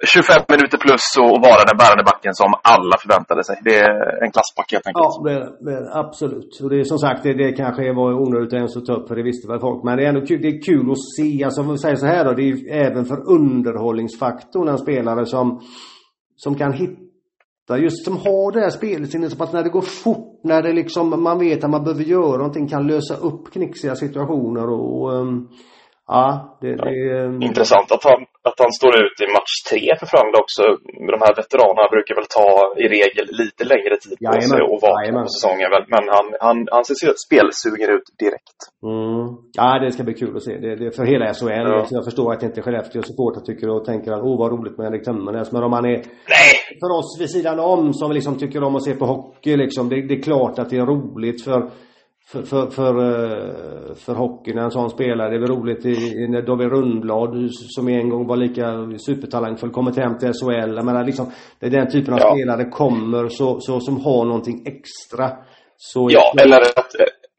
25 0.06 0.44
minuter 0.54 0.78
plus 0.86 1.06
och 1.24 1.36
vara 1.48 1.62
den 1.70 1.78
bärande 1.82 2.04
backen 2.12 2.34
som 2.42 2.52
alla 2.74 2.96
förväntade 3.04 3.44
sig. 3.44 3.56
Det 3.68 3.76
är 3.88 4.24
en 4.24 4.32
klassback 4.36 4.70
helt 4.72 4.88
enkelt. 4.88 5.06
Ja, 5.08 5.22
det 5.26 5.34
är, 5.40 5.44
det 5.66 5.74
är 5.80 5.86
absolut. 6.04 6.52
Och 6.64 6.70
det 6.70 6.80
är 6.80 6.84
som 6.84 7.00
sagt, 7.06 7.24
det, 7.24 7.34
det 7.34 7.52
kanske 7.52 7.94
var 7.94 8.10
onödigt 8.24 8.54
att 8.54 8.62
ens 8.62 8.86
ta 8.88 8.94
upp 8.94 9.08
för 9.08 9.16
det 9.16 9.24
visste 9.24 9.48
väl 9.48 9.60
folk. 9.60 9.84
Men 9.84 9.98
det 9.98 10.04
är 10.04 10.10
ändå 10.10 10.26
kul, 10.26 10.42
det 10.42 10.48
är 10.48 10.62
kul 10.70 10.92
att 10.92 11.04
se. 11.18 11.44
Alltså 11.44 11.62
om 11.62 11.72
vi 11.72 11.78
säger 11.78 11.96
så 11.96 12.06
här 12.06 12.26
då, 12.26 12.32
det 12.34 12.44
är 12.44 12.52
ju 12.54 12.70
även 12.88 13.06
för 13.06 13.20
underhållningsfaktorn 13.36 14.68
en 14.68 14.78
spelare 14.78 15.26
som 15.26 15.62
som 16.36 16.56
kan 16.56 16.74
hitta 16.74 17.02
Just 17.78 18.06
som 18.06 18.18
har 18.18 18.52
det 18.52 18.60
här 18.60 18.70
spelsinnet 18.70 19.32
som 19.32 19.42
att 19.42 19.54
när 19.54 19.64
det 19.64 19.70
går 19.70 19.82
fort, 19.82 20.40
när 20.44 20.62
det 20.62 20.74
liksom, 20.74 21.24
man 21.24 21.40
vet 21.40 21.64
att 21.64 21.70
man 21.70 21.84
behöver 21.84 22.04
göra 22.04 22.38
någonting, 22.38 22.68
kan 22.68 22.88
lösa 22.88 23.16
upp 23.16 23.54
knixiga 23.54 23.96
situationer 23.96 24.70
och 24.70 25.14
um, 25.14 25.50
Ja, 26.08 26.58
det, 26.62 26.76
det 26.76 27.26
um... 27.26 27.42
Intressant 27.42 27.92
att 27.92 28.04
han, 28.04 28.26
att 28.50 28.60
han 28.64 28.72
står 28.80 28.94
ut 29.06 29.18
i 29.24 29.28
match 29.38 29.54
tre 29.70 29.86
för 30.00 30.08
Frölunda 30.12 30.38
också. 30.46 30.62
De 31.14 31.18
här 31.26 31.34
veteranerna 31.42 31.86
brukar 31.96 32.14
väl 32.20 32.30
ta 32.40 32.50
i 32.84 32.86
regel 32.98 33.26
lite 33.42 33.64
längre 33.74 33.96
tid 34.04 34.16
på 34.18 34.24
Jajamän. 34.26 34.52
sig 34.54 34.62
och 34.72 34.80
vakna 34.88 35.02
Jajamän. 35.02 35.26
på 35.28 35.32
säsongen. 35.38 35.70
Men 35.94 36.04
han, 36.16 36.26
han, 36.46 36.58
han 36.76 36.84
ser 36.86 37.14
spelsugen 37.28 37.90
ut 37.96 38.08
direkt. 38.24 38.60
Mm. 38.90 39.26
Ja, 39.60 39.68
det 39.84 39.92
ska 39.96 40.02
bli 40.10 40.16
kul 40.24 40.34
att 40.38 40.46
se. 40.48 40.54
Det, 40.64 40.72
det 40.82 40.90
för 40.98 41.06
hela 41.14 41.26
SHL. 41.38 41.68
Ja. 41.72 41.86
Så 41.88 41.96
jag 42.00 42.06
förstår 42.10 42.28
att 42.34 42.44
inte 42.48 42.62
Skellefteå 42.62 43.02
supportrar 43.10 43.44
tycker 43.50 43.68
och 43.76 43.86
tänker 43.92 44.10
att 44.16 44.24
åh 44.30 44.38
vad 44.42 44.50
roligt 44.56 44.76
med 44.78 44.84
Henrik 44.88 45.06
Tömmernes. 45.08 45.52
Men 45.54 45.64
om 45.68 45.72
man 45.78 45.86
är 45.94 45.98
Nej! 46.36 46.54
för 46.82 46.90
oss 47.00 47.10
vid 47.22 47.30
sidan 47.36 47.58
om 47.74 47.84
som 47.94 48.12
liksom 48.18 48.34
tycker 48.42 48.64
om 48.68 48.76
att 48.76 48.84
se 48.84 48.94
på 49.02 49.06
hockey 49.06 49.54
liksom. 49.64 49.90
Det, 49.90 49.96
det 50.10 50.14
är 50.20 50.22
klart 50.30 50.60
att 50.60 50.70
det 50.70 50.78
är 50.78 50.86
roligt 50.86 51.44
för 51.44 51.70
för, 52.32 52.42
för, 52.44 52.68
för, 52.70 52.94
eh, 52.98 53.96
för 53.96 54.14
hockey 54.16 54.54
när 54.54 54.62
en 54.64 54.72
sån 54.72 54.90
spelare. 54.90 55.30
Det 55.30 55.36
är 55.36 55.40
väl 55.40 55.50
roligt 55.58 55.86
i, 55.86 56.28
när 56.30 56.42
David 56.42 56.70
Rundblad 56.70 57.50
som 57.52 57.88
en 57.88 58.10
gång 58.10 58.28
var 58.28 58.36
lika 58.36 58.66
supertalangfull 59.08 59.70
kommit 59.72 59.98
hem 59.98 60.18
till 60.18 60.32
SHL. 60.34 60.76
Jag 60.76 60.86
menar 60.86 61.04
liksom, 61.06 61.32
det 61.60 61.66
är 61.66 61.70
den 61.70 61.90
typen 61.92 62.14
av 62.14 62.20
Ja. 62.20 62.32
spelare 62.36 62.66
kommer 62.70 63.28
så, 63.30 63.60
så 63.60 63.80
som 63.80 63.96
har 64.06 64.26
någonting 64.26 64.64
extra. 64.66 65.30
Så 65.78 66.08
Ja, 66.12 66.34
eller 66.44 66.58
att, 66.62 66.92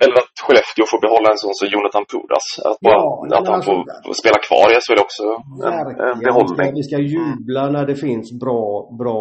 eller 0.04 0.16
att 0.22 0.34
Skellefteå 0.44 0.84
får 0.92 1.00
behålla 1.06 1.28
en 1.30 1.38
sån 1.44 1.54
som 1.54 1.68
Jonathan 1.74 2.04
Pudas. 2.12 2.46
Att, 2.68 2.80
bara, 2.80 2.94
Ja, 2.94 3.38
att 3.38 3.48
han 3.48 3.62
får, 3.62 3.74
får 4.06 4.14
spela 4.22 4.38
kvar 4.48 4.66
i 4.72 4.74
SHL 4.84 5.00
också. 5.06 5.22
En, 5.22 5.72
en 5.72 5.84
Verkligen. 5.84 6.18
behållning. 6.28 6.74
Vi 6.78 6.82
ska, 6.82 6.96
vi 6.96 7.08
ska 7.08 7.18
jubla 7.18 7.62
när 7.70 7.86
det 7.86 7.96
finns 8.06 8.26
bra, 8.44 8.64
bra... 9.02 9.18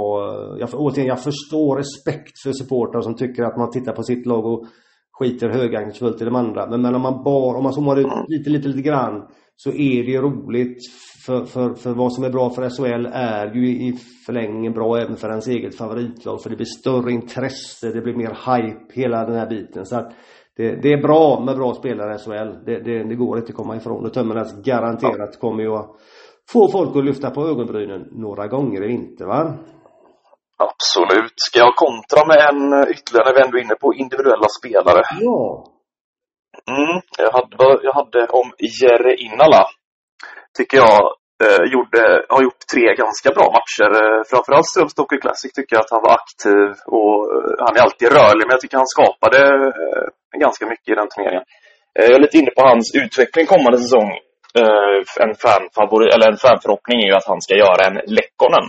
Jag, 0.62 0.70
återigen, 0.74 1.08
jag 1.08 1.24
förstår 1.24 1.72
respekt 1.84 2.36
för 2.44 2.52
supportrar 2.62 3.02
som 3.02 3.16
tycker 3.16 3.44
att 3.44 3.58
man 3.58 3.72
tittar 3.72 3.94
på 4.00 4.04
sitt 4.04 4.26
lag 4.26 4.46
och 4.46 4.62
skiter 5.22 5.50
högaktningsfullt 5.50 6.22
i 6.22 6.26
de 6.26 6.36
andra. 6.36 6.68
Men, 6.70 6.82
men 6.82 6.96
om 6.96 7.02
man 7.02 7.24
bara, 7.24 7.58
om 7.58 7.64
man 7.64 7.74
zoomar 7.74 8.00
ut 8.00 8.08
lite, 8.28 8.50
lite, 8.50 8.68
lite 8.68 8.82
grann 8.82 9.28
så 9.56 9.70
är 9.70 10.04
det 10.04 10.22
roligt 10.22 10.78
för, 11.26 11.46
för, 11.46 11.74
för 11.74 11.94
vad 11.94 12.14
som 12.14 12.24
är 12.24 12.30
bra 12.30 12.50
för 12.50 12.70
SHL 12.70 13.08
är 13.14 13.56
ju 13.56 13.68
i 13.68 13.94
förlängningen 14.26 14.74
bra 14.74 14.98
även 14.98 15.16
för 15.16 15.30
ens 15.30 15.48
eget 15.48 15.78
favoritlag 15.78 16.42
för 16.42 16.50
det 16.50 16.56
blir 16.56 16.66
större 16.66 17.12
intresse, 17.12 17.92
det 17.92 18.02
blir 18.02 18.16
mer 18.16 18.38
hype, 18.56 18.94
hela 18.94 19.26
den 19.26 19.36
här 19.36 19.50
biten. 19.50 19.86
Så 19.86 19.96
att 19.96 20.14
det, 20.58 20.76
det 20.82 20.94
är 20.94 21.02
bra 21.02 21.44
med 21.46 21.56
bra 21.56 21.74
spelare 21.74 22.16
i 22.16 22.18
SHL. 22.18 22.66
Det, 22.66 22.80
det, 22.80 23.04
det 23.04 23.16
går 23.16 23.38
inte 23.38 23.50
att 23.50 23.56
komma 23.56 23.76
ifrån. 23.76 24.06
Och 24.06 24.14
Tömmernes 24.14 24.64
garanterat 24.64 25.40
kommer 25.40 25.64
ju 25.64 25.76
att 25.76 25.90
få 26.50 26.68
folk 26.72 26.96
att 26.96 27.06
lyfta 27.06 27.30
på 27.30 27.48
ögonbrynen 27.48 28.08
några 28.12 28.48
gånger 28.48 28.84
i 28.84 28.88
vinter 28.88 29.26
va? 29.26 29.54
Absolut. 30.68 31.34
Ska 31.48 31.60
jag 31.60 31.76
kontra 31.76 32.22
med 32.30 32.40
en 32.50 32.62
eh, 32.74 32.90
ytterligare 32.94 33.26
när 33.28 33.36
vi 33.36 33.42
ändå 33.46 33.58
är 33.58 33.62
inne 33.66 33.76
på 33.84 33.94
individuella 33.94 34.50
spelare? 34.60 35.02
Ja. 35.20 35.66
Mm, 36.76 36.98
jag, 37.18 37.32
hade, 37.38 37.80
jag 37.88 37.94
hade 37.94 38.22
om 38.28 38.48
Jere 38.80 39.16
Innala. 39.16 39.64
Tycker 40.58 40.78
jag 40.78 41.00
eh, 41.44 41.64
gjorde, 41.74 42.02
har 42.30 42.42
gjort 42.44 42.64
tre 42.74 42.86
ganska 43.04 43.30
bra 43.38 43.48
matcher. 43.58 43.92
Eh, 44.02 44.22
framförallt 44.32 44.70
Strömstad 44.72 45.04
Hockey 45.04 45.20
Classic 45.24 45.54
tycker 45.54 45.76
jag 45.76 45.84
att 45.84 45.96
han 45.96 46.06
var 46.08 46.14
aktiv 46.22 46.68
och 46.98 47.18
eh, 47.34 47.54
han 47.66 47.74
är 47.78 47.82
alltid 47.86 48.10
rörlig. 48.18 48.44
Men 48.46 48.56
jag 48.56 48.62
tycker 48.62 48.82
han 48.84 48.96
skapade 48.96 49.40
eh, 49.68 50.06
ganska 50.46 50.64
mycket 50.72 50.90
i 50.90 51.00
den 51.00 51.10
turneringen. 51.10 51.46
Eh, 51.98 52.06
jag 52.10 52.16
är 52.18 52.26
lite 52.26 52.38
inne 52.42 52.52
på 52.58 52.62
hans 52.72 52.88
utveckling 53.04 53.46
kommande 53.54 53.78
säsong. 53.84 54.10
Eh, 54.60 54.98
en, 55.26 55.34
fanfavorit, 55.46 56.14
eller 56.14 56.28
en 56.32 56.44
fanförhoppning 56.46 56.98
är 57.02 57.10
ju 57.12 57.18
att 57.20 57.32
han 57.32 57.42
ska 57.46 57.54
göra 57.66 57.82
en 57.88 57.98
Lekkonen. 58.16 58.66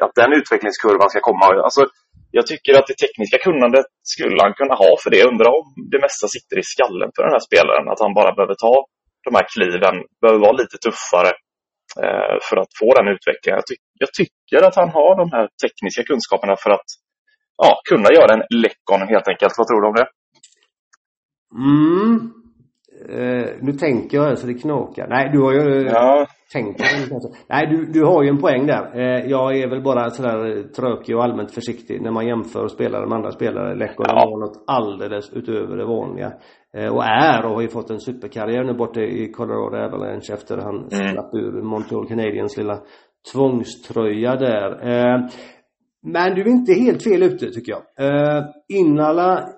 Att 0.00 0.14
den 0.14 0.32
utvecklingskurvan 0.32 1.10
ska 1.10 1.20
komma. 1.20 1.46
Alltså, 1.46 1.86
jag 2.30 2.46
tycker 2.46 2.72
att 2.78 2.86
det 2.86 2.94
tekniska 3.04 3.38
kunnandet 3.38 3.86
skulle 4.02 4.42
han 4.42 4.54
kunna 4.54 4.74
ha 4.74 4.96
för 5.02 5.10
det. 5.10 5.24
Undrar 5.30 5.48
om 5.58 5.66
det 5.92 6.00
mesta 6.00 6.28
sitter 6.28 6.58
i 6.58 6.62
skallen 6.62 7.10
för 7.16 7.22
den 7.22 7.32
här 7.32 7.44
spelaren. 7.48 7.88
Att 7.88 8.00
han 8.00 8.14
bara 8.14 8.34
behöver 8.34 8.54
ta 8.54 8.86
de 9.24 9.34
här 9.34 9.46
kliven, 9.54 9.96
behöver 10.20 10.40
vara 10.40 10.52
lite 10.52 10.76
tuffare 10.78 11.32
eh, 12.04 12.36
för 12.48 12.56
att 12.56 12.72
få 12.80 12.94
den 12.94 13.08
utvecklingen. 13.08 13.56
Jag, 13.60 13.66
ty- 13.66 13.84
jag 14.04 14.12
tycker 14.12 14.66
att 14.66 14.76
han 14.76 14.88
har 14.88 15.16
de 15.16 15.32
här 15.32 15.48
tekniska 15.62 16.02
kunskaperna 16.02 16.56
för 16.56 16.70
att 16.70 16.88
ja, 17.62 17.80
kunna 17.88 18.08
göra 18.12 18.34
en 18.34 18.42
Lekkonen 18.62 19.08
helt 19.08 19.28
enkelt. 19.28 19.54
Vad 19.58 19.66
tror 19.68 19.80
du 19.82 19.88
om 19.88 19.94
det? 19.94 20.08
Mm. 21.54 22.32
Eh, 23.08 23.46
nu 23.60 23.72
tänker 23.72 24.16
jag 24.18 24.38
så 24.38 24.46
det 24.46 24.54
knakar. 24.54 25.06
Nej, 25.08 25.30
du 25.32 25.40
har 25.40 25.52
ju... 25.52 25.82
Ja, 25.86 26.26
Tänker 26.52 26.84
ens. 26.84 27.10
Nej, 27.48 27.66
du, 27.66 27.84
du 27.92 28.04
har 28.04 28.22
ju 28.22 28.28
en 28.28 28.38
poäng 28.38 28.66
där. 28.66 28.90
Eh, 28.94 29.30
jag 29.30 29.56
är 29.58 29.68
väl 29.68 29.82
bara 29.82 30.10
sådär 30.10 30.62
trökig 30.76 31.16
och 31.16 31.24
allmänt 31.24 31.50
försiktig 31.54 32.02
när 32.02 32.10
man 32.10 32.26
jämför 32.26 32.68
spelare 32.68 33.06
med 33.06 33.16
andra 33.16 33.30
spelare. 33.30 33.74
Lekkonen 33.74 34.10
Ja. 34.14 34.20
har 34.20 34.40
något 34.40 34.64
alldeles 34.66 35.32
utöver 35.32 35.76
det 35.76 35.84
vanliga. 35.84 36.32
Eh, 36.76 36.88
och 36.94 37.04
är 37.04 37.44
och 37.46 37.54
har 37.54 37.62
ju 37.62 37.68
fått 37.68 37.90
en 37.90 38.00
superkarriär 38.00 38.64
nu 38.64 38.74
borta 38.74 39.00
i 39.00 39.32
Colorado 39.32 39.76
Avalanche 39.86 40.32
efter 40.32 40.56
han 40.58 40.88
Mm. 40.92 41.12
slapp 41.12 41.34
ur 41.34 41.62
Montreal 41.62 42.08
Canadiens 42.08 42.56
lilla 42.56 42.78
tvångströja 43.32 44.36
där. 44.36 44.70
Eh, 44.88 45.20
men 46.02 46.34
du 46.34 46.40
är 46.42 46.46
inte 46.48 46.72
helt 46.72 47.02
fel 47.04 47.22
ute 47.22 47.50
tycker 47.50 47.72
jag. 47.72 47.82
Eh, 48.10 48.44
Innala 48.68 49.48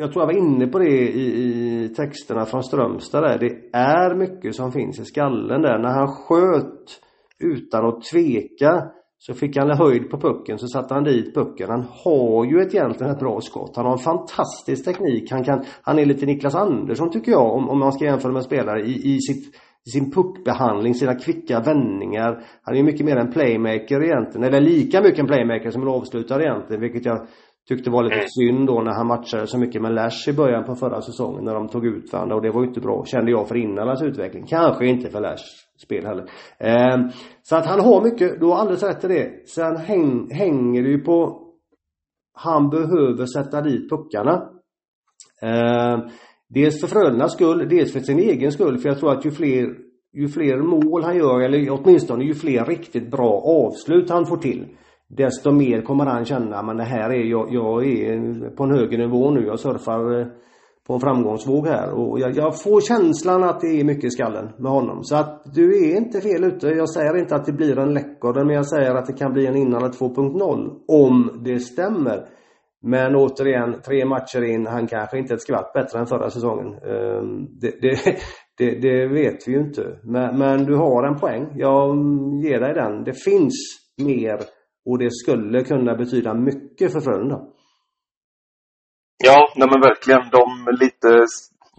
jag 0.00 0.12
tror 0.12 0.22
jag 0.22 0.26
var 0.26 0.48
inne 0.48 0.66
på 0.66 0.78
det 0.78 0.90
i, 0.90 1.84
i 1.84 1.88
texterna 1.88 2.44
från 2.44 2.64
Strömstad 2.64 3.22
där. 3.22 3.38
Det 3.38 3.78
är 3.78 4.14
mycket 4.14 4.54
som 4.54 4.72
finns 4.72 5.00
i 5.00 5.04
skallen 5.04 5.62
där. 5.62 5.78
När 5.78 5.88
han 5.88 6.08
sköt 6.08 7.00
utan 7.38 7.86
att 7.86 8.02
tveka 8.02 8.82
så 9.18 9.34
fick 9.34 9.56
han 9.56 9.70
höjd 9.70 10.10
på 10.10 10.20
pucken 10.20 10.58
så 10.58 10.66
satte 10.66 10.94
han 10.94 11.04
dit 11.04 11.34
pucken. 11.34 11.70
Han 11.70 11.86
har 12.04 12.44
ju 12.44 12.60
ett, 12.60 12.74
egentligen 12.74 13.12
ett 13.12 13.18
bra 13.18 13.40
skott. 13.40 13.76
Han 13.76 13.84
har 13.84 13.92
en 13.92 13.98
fantastisk 13.98 14.84
teknik. 14.84 15.30
Han, 15.30 15.44
kan, 15.44 15.64
han 15.82 15.98
är 15.98 16.04
lite 16.04 16.26
Niklas 16.26 16.54
Andersson 16.54 17.10
tycker 17.10 17.32
jag 17.32 17.54
om, 17.54 17.68
om 17.68 17.78
man 17.78 17.92
ska 17.92 18.04
jämföra 18.04 18.32
med 18.32 18.44
spelare 18.44 18.80
i, 18.80 19.14
i 19.14 19.20
sitt 19.20 19.54
i 19.86 19.90
sin 19.90 20.10
puckbehandling, 20.10 20.94
sina 20.94 21.14
kvicka 21.14 21.60
vändningar. 21.60 22.44
Han 22.62 22.74
är 22.74 22.78
ju 22.78 22.84
mycket 22.84 23.06
mer 23.06 23.16
en 23.16 23.32
playmaker 23.32 24.04
egentligen. 24.04 24.44
Eller 24.44 24.60
lika 24.60 25.02
mycket 25.02 25.18
en 25.18 25.26
playmaker 25.26 25.70
som 25.70 25.82
en 25.82 25.88
avslutare 25.88 26.42
egentligen. 26.42 26.80
Vilket 26.80 27.04
jag 27.04 27.26
tyckte 27.68 27.90
var 27.90 28.02
lite 28.02 28.14
Mm. 28.14 28.28
synd 28.28 28.66
då 28.66 28.80
när 28.80 28.92
han 28.92 29.06
matchade 29.06 29.46
så 29.46 29.58
mycket 29.58 29.82
med 29.82 29.94
Lash 29.94 30.28
i 30.28 30.32
början 30.32 30.64
på 30.64 30.74
förra 30.74 31.00
säsongen 31.00 31.44
när 31.44 31.54
de 31.54 31.68
tog 31.68 31.86
ut 31.86 32.12
varandra 32.12 32.36
och 32.36 32.42
det 32.42 32.50
var 32.50 32.62
ju 32.62 32.68
inte 32.68 32.80
bra 32.80 33.04
kände 33.04 33.30
jag 33.30 33.48
för 33.48 33.56
Innalas 33.56 34.02
utveckling. 34.02 34.46
Kanske 34.46 34.86
inte 34.86 35.10
för 35.10 35.20
Lash 35.20 35.44
spel 35.84 36.06
heller. 36.06 36.24
Eh, 36.58 37.10
så 37.42 37.56
att 37.56 37.66
han 37.66 37.80
har 37.80 38.04
mycket, 38.04 38.40
du 38.40 38.46
har 38.46 38.56
alldeles 38.56 38.82
rätt 38.82 39.04
i 39.04 39.08
det. 39.08 39.48
Sen 39.48 39.76
häng, 39.76 40.30
hänger 40.30 40.82
det 40.82 40.88
ju 40.88 41.00
på 41.00 41.44
han 42.32 42.70
behöver 42.70 43.26
sätta 43.26 43.60
dit 43.60 43.90
puckarna. 43.90 44.50
Eh, 45.42 45.98
dels 46.48 46.80
för 46.80 46.86
Frölundas 46.86 47.32
skull, 47.32 47.68
dels 47.68 47.92
för 47.92 48.00
sin 48.00 48.18
egen 48.18 48.52
skull. 48.52 48.78
För 48.78 48.88
jag 48.88 48.98
tror 48.98 49.12
att 49.12 49.26
ju 49.26 49.30
fler, 49.30 49.74
ju 50.12 50.28
fler 50.28 50.56
mål 50.56 51.02
han 51.02 51.16
gör, 51.16 51.40
eller 51.40 51.70
åtminstone 51.70 52.24
ju 52.24 52.34
fler 52.34 52.64
riktigt 52.64 53.10
bra 53.10 53.32
avslut 53.32 54.10
han 54.10 54.26
får 54.26 54.36
till. 54.36 54.66
Desto 55.08 55.52
mer 55.52 55.82
kommer 55.82 56.06
han 56.06 56.24
känna, 56.24 56.62
men 56.62 56.76
det 56.76 56.84
här 56.84 57.10
är 57.10 57.24
jag, 57.24 57.48
jag 57.50 57.86
är 57.86 58.50
på 58.50 58.64
en 58.64 58.70
högre 58.70 58.98
nivå 58.98 59.30
nu. 59.30 59.46
Jag 59.46 59.58
surfar 59.58 60.20
eh, 60.20 60.26
på 60.86 60.94
en 60.94 61.00
framgångsvåg 61.00 61.66
här 61.66 61.90
och 61.92 62.20
jag, 62.20 62.36
jag 62.36 62.62
får 62.62 62.80
känslan 62.80 63.44
att 63.44 63.60
det 63.60 63.80
är 63.80 63.84
mycket 63.84 64.04
i 64.04 64.10
skallen 64.10 64.48
med 64.58 64.72
honom. 64.72 65.04
Så 65.04 65.16
att 65.16 65.42
du 65.54 65.90
är 65.90 65.96
inte 65.96 66.20
fel 66.20 66.44
ute. 66.44 66.68
Jag 66.68 66.90
säger 66.90 67.16
inte 67.16 67.34
att 67.34 67.46
det 67.46 67.52
blir 67.52 67.78
en 67.78 67.94
läckare 67.94 68.44
men 68.44 68.54
jag 68.54 68.66
säger 68.66 68.94
att 68.94 69.06
det 69.06 69.12
kan 69.12 69.32
bli 69.32 69.46
en 69.46 69.56
innan 69.56 69.82
2.0 69.82 70.70
om 70.88 71.42
det 71.44 71.58
stämmer. 71.58 72.28
Men 72.82 73.16
återigen, 73.16 73.80
tre 73.80 74.04
matcher 74.04 74.42
in, 74.42 74.66
han 74.66 74.86
kanske 74.86 75.18
inte 75.18 75.32
är 75.32 75.36
ett 75.36 75.42
skvatt 75.42 75.72
bättre 75.72 75.98
än 75.98 76.06
förra 76.06 76.30
säsongen. 76.30 76.66
Ehm, 76.66 77.46
det, 77.60 77.80
det, 77.80 77.98
det, 78.58 78.80
det 78.80 79.06
vet 79.06 79.48
vi 79.48 79.52
ju 79.52 79.58
inte. 79.58 79.98
Men, 80.04 80.38
men 80.38 80.64
du 80.64 80.76
har 80.76 81.02
en 81.02 81.18
poäng. 81.18 81.46
Jag 81.54 81.96
ger 82.44 82.60
dig 82.60 82.74
den. 82.74 83.04
Det 83.04 83.22
finns 83.24 83.54
mer 84.04 84.38
och 84.86 84.98
det 84.98 85.10
skulle 85.10 85.64
kunna 85.64 85.94
betyda 85.94 86.34
mycket 86.34 86.92
för 86.92 87.00
Frölunda. 87.00 87.40
Ja, 89.24 89.52
nej 89.56 89.68
men 89.70 89.80
verkligen. 89.80 90.22
De 90.30 90.68
lite, 90.80 91.08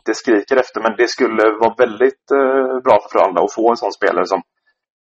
det 0.06 0.16
skriker 0.16 0.56
efter, 0.58 0.82
men 0.82 0.96
det 0.98 1.08
skulle 1.08 1.44
vara 1.62 1.76
väldigt 1.78 2.26
eh, 2.32 2.74
bra 2.86 2.96
för 3.02 3.10
Frölunda 3.14 3.42
att 3.44 3.54
få 3.54 3.70
en 3.70 3.78
sån 3.78 3.92
spelare 4.00 4.26
som 4.26 4.42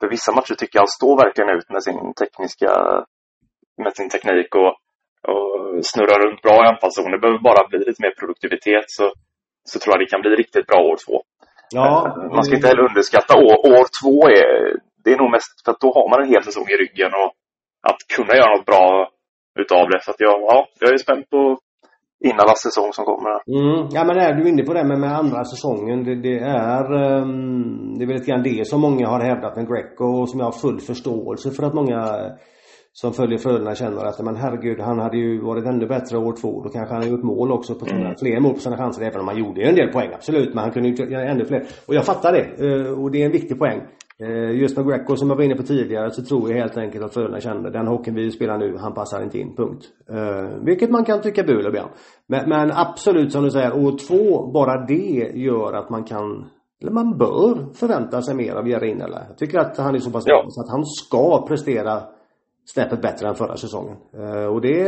för 0.01 0.09
vissa 0.11 0.33
matcher 0.33 0.55
tycker 0.55 0.77
jag 0.79 0.83
han 0.87 0.99
står 1.01 1.15
verkligen 1.25 1.51
ut 1.57 1.69
med 1.75 1.83
sin 1.83 2.15
tekniska, 2.21 2.71
med 3.83 3.93
sin 3.97 4.09
teknik 4.15 4.51
och, 4.63 4.73
och 5.31 5.49
snurrar 5.91 6.19
runt 6.25 6.43
bra 6.43 6.57
i 6.65 6.69
anfallszon. 6.69 7.11
Det 7.15 7.19
behöver 7.25 7.43
bara 7.51 7.69
bli 7.69 7.79
lite 7.79 8.03
mer 8.05 8.15
produktivitet 8.21 8.85
så, 8.87 9.13
så 9.71 9.79
tror 9.79 9.93
jag 9.93 10.01
det 10.01 10.11
kan 10.13 10.21
bli 10.21 10.31
riktigt 10.31 10.67
bra 10.67 10.81
år 10.91 10.97
två. 11.07 11.17
Ja, 11.71 11.89
Eh, 12.23 12.35
Man 12.35 12.45
ska 12.45 12.55
inte 12.57 12.69
heller 12.69 12.89
underskatta 12.91 13.35
år, 13.49 13.57
år 13.77 13.87
två. 14.01 14.15
Är, 14.29 14.53
det 15.05 15.11
är 15.13 15.19
nog 15.23 15.31
mest 15.31 15.53
för 15.65 15.73
att 15.73 15.81
då 15.81 15.89
har 15.97 16.07
man 16.11 16.23
en 16.23 16.33
hel 16.33 16.45
säsong 16.45 16.67
i 16.75 16.77
ryggen 16.83 17.13
och 17.23 17.31
att 17.83 18.01
kunna 18.17 18.35
göra 18.37 18.57
något 18.57 18.67
bra 18.67 19.09
utav 19.59 19.88
det. 19.88 20.01
Så 20.03 20.11
att 20.11 20.21
jag, 20.21 20.41
ja, 20.41 20.67
jag 20.81 20.93
är 20.93 20.99
spänd 20.99 21.31
på 21.31 21.59
Innalas 22.25 22.62
säsong 22.62 22.93
som 22.93 23.05
kommer. 23.05 23.31
Mm, 23.59 23.88
ja 23.93 24.05
men 24.05 24.19
är 24.19 24.35
du 24.35 24.49
inne 24.49 24.62
på 24.62 24.73
det 24.75 24.85
med, 24.85 24.99
med 24.99 25.19
andra 25.19 25.45
säsongen. 25.45 26.05
Det, 26.05 26.14
det 26.14 26.38
är 26.38 26.93
um, 26.93 27.95
det 27.99 28.05
är 28.05 28.07
väl 28.07 28.17
lite 28.17 28.31
grann 28.31 28.43
det 28.43 28.67
som 28.67 28.81
många 28.81 29.09
har 29.09 29.21
hävdat 29.21 29.57
med 29.57 29.69
Greco 29.69 30.05
och 30.05 30.29
som 30.29 30.41
jag 30.41 30.47
har 30.47 30.53
full 30.53 30.81
förståelse 30.81 31.51
för 31.51 31.62
att 31.62 31.75
många 31.75 32.01
som 32.93 33.12
följer 33.12 33.38
Frölunda 33.38 33.75
känner 33.75 34.05
att 34.05 34.25
men 34.25 34.37
herregud, 34.37 34.81
han 34.81 34.99
hade 34.99 35.17
ju 35.17 35.41
varit 35.41 35.64
ännu 35.64 35.87
bättre 35.87 36.19
år 36.19 36.37
två. 36.41 36.62
Då 36.62 36.69
kanske 36.69 36.95
han 36.95 37.03
hade 37.03 37.14
gjort 37.14 37.25
mål 37.25 37.53
också 37.53 37.75
på 37.75 37.85
sina, 37.85 38.01
mm. 38.01 38.17
fler 38.19 38.41
mål 38.41 38.55
på 38.55 38.61
sina 38.61 38.77
chanser. 38.77 39.03
Även 39.03 39.21
om 39.21 39.29
han 39.29 39.38
gjorde 39.38 39.62
en 39.62 39.75
del 39.75 39.93
poäng, 39.93 40.11
absolut. 40.14 40.55
Men 40.55 40.59
han 40.59 40.73
kunde 40.73 40.88
ju 40.88 41.11
göra 41.11 41.31
ännu 41.31 41.45
fler. 41.45 41.67
Och 41.87 41.95
jag 41.95 42.05
fattar 42.05 42.33
det. 42.33 42.67
Eh, 42.67 43.03
och 43.03 43.11
det 43.11 43.23
är 43.23 43.27
en 43.27 43.33
viktig 43.33 43.59
poäng. 43.59 43.81
Eh, 44.21 44.51
just 44.61 44.77
med 44.77 44.87
Greco 44.87 45.17
som 45.17 45.31
jag 45.31 45.37
var 45.37 45.45
inne 45.45 45.55
på 45.55 45.63
tidigare 45.63 46.11
så 46.11 46.23
tror 46.23 46.51
jag 46.51 46.59
helt 46.59 46.77
enkelt 46.77 47.05
att 47.05 47.15
Frölunda 47.15 47.41
kände 47.41 47.71
den 47.71 47.87
hockeyn 47.87 48.15
vi 48.15 48.31
spelar 48.31 48.59
nu, 48.59 48.77
han 48.77 48.95
passar 48.95 49.23
inte 49.23 49.39
in, 49.39 49.57
punkt. 49.57 49.85
Eh, 50.11 50.65
vilket 50.65 50.91
man 50.91 51.05
kan 51.05 51.21
tycka 51.21 51.43
bul 51.43 51.67
ibland. 51.67 51.91
Men, 52.27 52.49
men 52.49 52.73
absolut 52.73 53.33
som 53.33 53.45
du 53.45 53.51
säger, 53.51 53.85
år 53.85 53.99
två, 54.09 54.53
bara 54.53 54.87
det 54.87 55.31
gör 55.35 55.73
att 55.73 55.91
man 55.91 56.05
kan 56.05 56.47
eller 56.81 56.93
man 56.93 57.19
bör 57.19 57.75
förvänta 57.75 58.23
sig 58.23 58.35
mer 58.35 58.55
av 58.55 58.69
Jerinela. 58.69 59.23
Jag 59.29 59.39
tycker 59.39 59.59
att 59.59 59.77
han 59.77 59.95
är 59.95 59.99
så 59.99 60.11
pass 60.11 60.25
ja. 60.27 60.45
så 60.49 60.61
att 60.61 60.71
han 60.71 60.85
ska 60.85 61.47
prestera 61.47 62.03
snäppet 62.65 63.03
bättre 63.03 63.29
än 63.29 63.35
förra 63.35 63.57
säsongen. 63.57 63.97
Eh, 64.15 64.45
och 64.45 64.61
det 64.61 64.81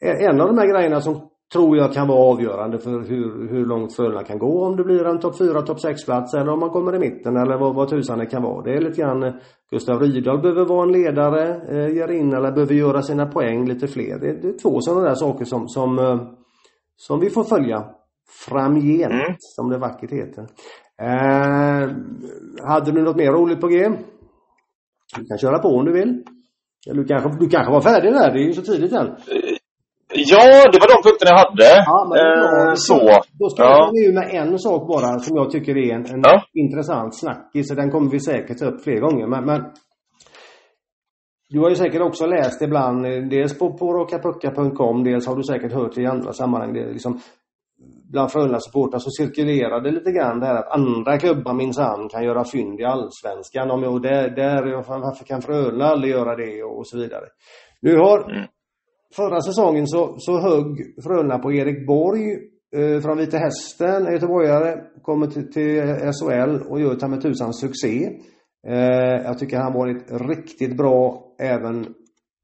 är 0.00 0.30
en 0.30 0.40
av 0.40 0.46
de 0.46 0.58
här 0.58 0.72
grejerna 0.74 1.00
som 1.00 1.27
tror 1.52 1.76
jag 1.76 1.92
kan 1.92 2.08
vara 2.08 2.18
avgörande 2.18 2.78
för 2.78 2.90
hur, 2.90 3.48
hur 3.48 3.66
långt 3.66 3.96
Frölunda 3.96 4.24
kan 4.24 4.38
gå. 4.38 4.64
Om 4.64 4.76
det 4.76 4.84
blir 4.84 5.06
en 5.06 5.20
topp 5.20 5.38
4, 5.38 5.62
topp 5.62 5.80
6 5.80 6.04
plats 6.04 6.34
eller 6.34 6.52
om 6.52 6.60
man 6.60 6.70
kommer 6.70 6.94
i 6.94 6.98
mitten 6.98 7.36
eller 7.36 7.58
vad, 7.58 7.74
vad 7.74 7.88
tusan 7.88 8.18
det 8.18 8.26
kan 8.26 8.42
vara. 8.42 8.62
Det 8.62 8.72
är 8.76 8.80
lite 8.80 9.00
grann 9.00 9.22
eh, 9.22 9.34
Gustav 9.70 10.00
Rydahl 10.00 10.40
behöver 10.40 10.64
vara 10.64 10.82
en 10.82 10.92
ledare, 10.92 11.48
eh, 11.48 12.02
eller 12.08 12.52
behöver 12.52 12.74
göra 12.74 13.02
sina 13.02 13.26
poäng 13.26 13.68
lite 13.68 13.88
fler. 13.88 14.18
Det, 14.18 14.42
det 14.42 14.48
är 14.48 14.58
två 14.58 14.80
sådana 14.80 15.08
där 15.08 15.14
saker 15.14 15.44
som, 15.44 15.68
som, 15.68 15.98
eh, 15.98 16.20
som 16.96 17.20
vi 17.20 17.30
får 17.30 17.44
följa 17.44 17.84
framgent, 18.48 19.12
mm. 19.12 19.34
som 19.38 19.68
det 19.68 19.78
vackert 19.78 20.10
heter. 20.10 20.46
Eh, 21.02 21.90
hade 22.64 22.92
du 22.92 23.02
något 23.02 23.16
mer 23.16 23.32
roligt 23.32 23.60
på 23.60 23.68
G? 23.68 23.90
Du 25.16 25.24
kan 25.24 25.38
köra 25.38 25.58
på 25.58 25.68
om 25.68 25.84
du 25.84 25.92
vill. 25.92 26.24
Eller 26.86 27.02
du 27.02 27.08
kanske, 27.08 27.30
du 27.40 27.48
kanske 27.48 27.72
var 27.72 27.80
färdig 27.80 28.12
där, 28.12 28.32
det 28.32 28.40
är 28.40 28.46
ju 28.46 28.52
så 28.52 28.62
tidigt 28.62 28.92
än. 28.92 29.06
Ja, 30.14 30.70
det 30.72 30.78
var 30.80 30.88
de 30.94 31.02
punkterna 31.08 31.30
jag 31.30 31.38
hade. 31.38 31.84
Ja, 31.86 31.98
eh, 32.20 32.74
så. 32.74 33.00
Då 33.38 33.48
ska 33.48 33.62
ja. 33.62 33.90
jag 33.92 34.14
med 34.14 34.34
en 34.34 34.58
sak 34.58 34.88
bara 34.88 35.18
som 35.18 35.36
jag 35.36 35.50
tycker 35.50 35.76
är 35.76 35.94
en, 35.94 36.06
en 36.06 36.20
ja. 36.22 36.42
intressant 36.52 37.18
snackis. 37.18 37.68
Den 37.68 37.90
kommer 37.90 38.10
vi 38.10 38.20
säkert 38.20 38.58
ta 38.58 38.66
upp 38.66 38.84
fler 38.84 39.00
gånger. 39.00 39.26
Men, 39.26 39.44
men, 39.44 39.64
du 41.50 41.60
har 41.60 41.68
ju 41.68 41.76
säkert 41.76 42.02
också 42.02 42.26
läst 42.26 42.62
ibland, 42.62 43.06
eh, 43.06 43.22
dels 43.30 43.58
på, 43.58 43.72
på 43.72 43.92
rockapucka.com, 43.92 45.04
dels 45.04 45.26
har 45.26 45.36
du 45.36 45.42
säkert 45.42 45.72
hört 45.72 45.98
i 45.98 46.06
andra 46.06 46.32
sammanhang. 46.32 46.72
Det 46.72 46.92
liksom, 46.92 47.20
bland 48.12 48.30
Frölunda-supportrar 48.30 48.98
så 48.98 49.10
det 49.80 49.90
lite 49.90 50.12
grann 50.12 50.40
det 50.40 50.46
här 50.46 50.54
att 50.54 50.72
andra 50.72 51.18
klubbar 51.18 51.54
minsann 51.54 52.08
kan 52.08 52.24
göra 52.24 52.44
fynd 52.44 52.80
i 52.80 52.84
Allsvenskan. 52.84 53.70
Om 53.70 53.82
jag, 53.82 54.02
där, 54.02 54.30
där, 54.30 54.62
varför 55.00 55.24
kan 55.24 55.42
Frölunda 55.42 55.84
aldrig 55.84 56.12
göra 56.12 56.36
det 56.36 56.62
och 56.62 56.86
så 56.86 56.98
vidare. 56.98 57.24
Nu 57.80 57.96
har 57.96 58.30
mm. 58.30 58.46
Förra 59.16 59.40
säsongen 59.40 59.86
så, 59.86 60.14
så 60.18 60.40
högg 60.40 61.02
Frölunda 61.04 61.38
på 61.38 61.52
Erik 61.52 61.86
Borg 61.86 62.32
eh, 62.76 63.00
från 63.00 63.18
Vita 63.18 63.38
Hästen, 63.38 64.12
göteborgare, 64.12 64.80
kommer 65.02 65.26
till, 65.26 65.52
till 65.52 65.82
SHL 66.12 66.70
och 66.70 66.80
gör 66.80 66.94
ta 66.94 67.08
med 67.08 67.22
tusan 67.22 67.52
succé. 67.52 68.10
Eh, 68.66 69.24
jag 69.24 69.38
tycker 69.38 69.56
han 69.56 69.72
varit 69.72 70.04
riktigt 70.10 70.76
bra 70.76 71.24
även 71.38 71.86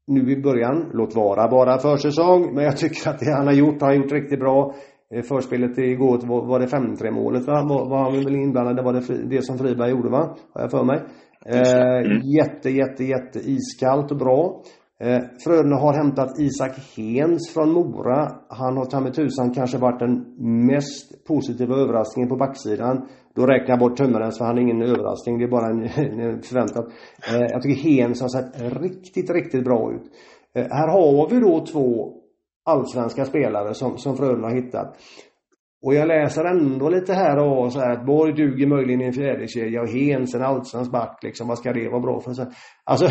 nu 0.07 0.31
i 0.31 0.41
början. 0.41 0.89
Låt 0.93 1.15
vara 1.15 1.47
bara 1.47 1.79
försäsong, 1.79 2.53
men 2.53 2.63
jag 2.63 2.77
tycker 2.77 3.09
att 3.09 3.19
det 3.19 3.31
han 3.31 3.47
har 3.47 3.53
gjort 3.53 3.81
har 3.81 3.87
han 3.87 3.97
gjort 3.97 4.11
riktigt 4.11 4.39
bra. 4.39 4.75
Eh, 5.13 5.21
förspelet 5.23 5.77
igår 5.77 6.27
var, 6.27 6.45
var 6.45 6.59
det 6.59 6.65
5-3 6.65 7.11
målet 7.11 7.47
va? 7.47 7.65
Var, 7.69 7.89
var 7.89 8.03
han 8.03 8.13
väl 8.13 8.35
inblandad? 8.35 8.75
Det 8.75 8.83
var 8.83 8.93
det, 8.93 9.29
det 9.29 9.41
som 9.45 9.57
Friberg 9.57 9.91
gjorde 9.91 10.09
va? 10.09 10.35
Har 10.53 10.61
jag 10.61 10.71
för 10.71 10.83
mig. 10.83 11.01
Eh, 11.45 12.21
jätte, 12.37 12.69
jätte, 12.69 13.03
jätte 13.03 13.39
iskallt 13.39 14.11
och 14.11 14.17
bra. 14.17 14.63
Eh, 14.99 15.23
Frölunda 15.43 15.75
har 15.75 15.93
hämtat 15.93 16.39
Isak 16.39 16.71
Hens 16.97 17.53
från 17.53 17.71
Mora. 17.71 18.31
Han 18.49 18.77
har 18.77 18.85
ta 18.85 18.99
med 18.99 19.13
tusan 19.13 19.53
kanske 19.53 19.77
varit 19.77 19.99
den 19.99 20.35
mest 20.65 21.25
positiva 21.27 21.75
överraskningen 21.75 22.29
på 22.29 22.35
backsidan. 22.35 23.07
Då 23.35 23.45
räknar 23.45 23.69
jag 23.69 23.79
bort 23.79 23.97
Tömmerens 23.97 24.37
för 24.37 24.45
han 24.45 24.57
är 24.57 24.61
ingen 24.61 24.81
överraskning, 24.81 25.37
det 25.37 25.43
är 25.43 25.47
bara 25.47 25.69
en, 25.69 25.83
en 26.19 26.41
förväntat. 26.41 26.85
Eh, 27.33 27.41
jag 27.41 27.61
tycker 27.61 27.81
Hens 27.81 28.21
har 28.21 28.29
sett 28.29 28.81
riktigt, 28.81 29.29
riktigt 29.29 29.63
bra 29.63 29.91
ut. 29.93 30.03
Eh, 30.55 30.65
här 30.69 30.87
har 30.87 31.29
vi 31.29 31.39
då 31.39 31.65
två 31.65 32.13
allsvenska 32.65 33.25
spelare 33.25 33.73
som, 33.73 33.97
som 33.97 34.17
Frölunda 34.17 34.47
har 34.47 34.55
hittat. 34.55 34.97
Och 35.85 35.93
jag 35.93 36.07
läser 36.07 36.45
ändå 36.45 36.89
lite 36.89 37.13
här 37.13 37.37
och 37.37 37.73
så 37.73 37.79
här 37.79 37.91
att 37.91 38.05
Borg 38.05 38.33
duger 38.33 38.67
möjligen 38.67 39.01
i 39.01 39.05
en 39.05 39.13
fjärdekedja 39.13 39.81
och 39.81 39.89
Hens 39.89 40.35
en 40.35 40.41
allsvensk 40.41 40.91
back 40.91 41.19
liksom. 41.23 41.47
Vad 41.47 41.57
ska 41.57 41.73
det 41.73 41.89
vara 41.89 42.01
bra 42.01 42.19
för? 42.19 42.33
Alltså 42.83 43.07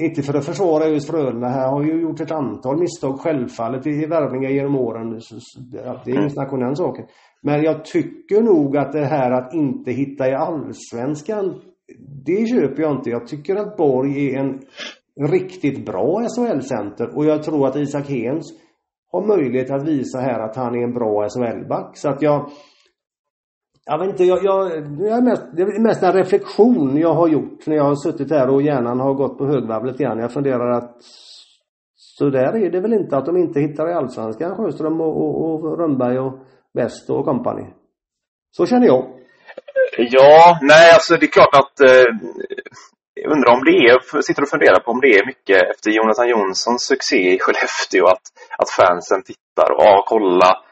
inte 0.00 0.22
för 0.22 0.38
att 0.38 0.44
försvara 0.44 0.88
just 0.88 1.10
Frölunda 1.10 1.48
här 1.48 1.68
har 1.68 1.84
ju 1.84 2.00
gjort 2.00 2.20
ett 2.20 2.30
antal 2.30 2.78
misstag 2.78 3.20
självfallet 3.20 3.86
i 3.86 4.06
värvningar 4.06 4.50
genom 4.50 4.76
åren. 4.76 5.20
Det 6.04 6.10
är 6.10 6.18
inget 6.18 6.32
snack 6.32 6.52
om 6.52 6.60
den 6.60 6.76
saken. 6.76 7.06
Men 7.42 7.62
jag 7.62 7.84
tycker 7.84 8.42
nog 8.42 8.76
att 8.76 8.92
det 8.92 9.04
här 9.04 9.30
att 9.30 9.54
inte 9.54 9.90
hitta 9.90 10.28
i 10.28 10.34
Allsvenskan, 10.34 11.60
det 12.24 12.46
köper 12.46 12.82
jag 12.82 12.96
inte. 12.96 13.10
Jag 13.10 13.26
tycker 13.26 13.56
att 13.56 13.76
Borg 13.76 14.34
är 14.34 14.38
en 14.38 14.60
riktigt 15.30 15.86
bra 15.86 16.28
SHL-center 16.28 17.16
och 17.16 17.24
jag 17.24 17.42
tror 17.42 17.66
att 17.66 17.76
Isak 17.76 18.08
Hens 18.08 18.52
har 19.12 19.26
möjlighet 19.26 19.70
att 19.70 19.88
visa 19.88 20.18
här 20.18 20.40
att 20.40 20.56
han 20.56 20.74
är 20.74 20.84
en 20.84 20.94
bra 20.94 21.28
SHL-back. 21.28 21.90
Så 21.94 22.08
att 22.08 22.22
jag 22.22 22.50
jag 23.88 23.98
vet 23.98 24.08
inte, 24.08 24.24
jag, 24.24 24.44
jag, 24.44 24.70
jag 25.00 25.18
är 25.18 25.22
mest, 25.22 25.42
det 25.52 25.62
är 25.62 25.80
mest 25.80 26.02
en 26.02 26.12
reflektion 26.12 26.96
jag 26.96 27.14
har 27.14 27.28
gjort 27.28 27.66
när 27.66 27.76
jag 27.76 27.84
har 27.84 27.94
suttit 27.94 28.30
här 28.30 28.50
och 28.50 28.62
hjärnan 28.62 29.00
har 29.00 29.14
gått 29.14 29.38
på 29.38 29.46
högvarv 29.46 29.84
lite 29.84 30.02
grann. 30.02 30.18
Jag 30.18 30.32
funderar 30.32 30.70
att 30.70 30.96
så 31.96 32.30
där 32.30 32.56
är 32.56 32.70
det 32.70 32.80
väl 32.80 32.92
inte 32.92 33.16
att 33.16 33.26
de 33.26 33.36
inte 33.36 33.60
hittar 33.60 33.90
i 33.90 33.92
Allsvenskan, 33.92 34.56
Sjöström 34.56 35.00
och, 35.00 35.16
och, 35.22 35.64
och 35.64 35.78
Rönnberg 35.78 36.18
och 36.18 36.38
West 36.74 37.10
och 37.10 37.24
kompani. 37.24 37.66
Så 38.50 38.66
känner 38.66 38.86
jag. 38.86 39.04
Ja, 39.98 40.58
nej 40.62 40.90
alltså 40.92 41.16
det 41.16 41.26
är 41.26 41.30
klart 41.38 41.54
att 41.54 41.80
eh, 41.80 42.08
jag 43.14 43.32
undrar 43.32 43.52
om 43.52 43.64
det 43.64 43.70
är, 43.70 44.22
sitter 44.22 44.42
och 44.42 44.48
funderar 44.48 44.80
på 44.80 44.90
om 44.90 45.00
det 45.00 45.18
är 45.18 45.26
mycket 45.26 45.70
efter 45.70 45.90
Jonathan 45.90 46.28
Jonssons 46.28 46.82
succé 46.82 47.34
i 47.34 47.38
Skellefteå 47.40 48.06
att, 48.06 48.26
att 48.58 48.70
fansen 48.70 49.22
tittar 49.22 49.70
och 49.72 49.82
ah, 49.82 50.04
kolla 50.06 50.67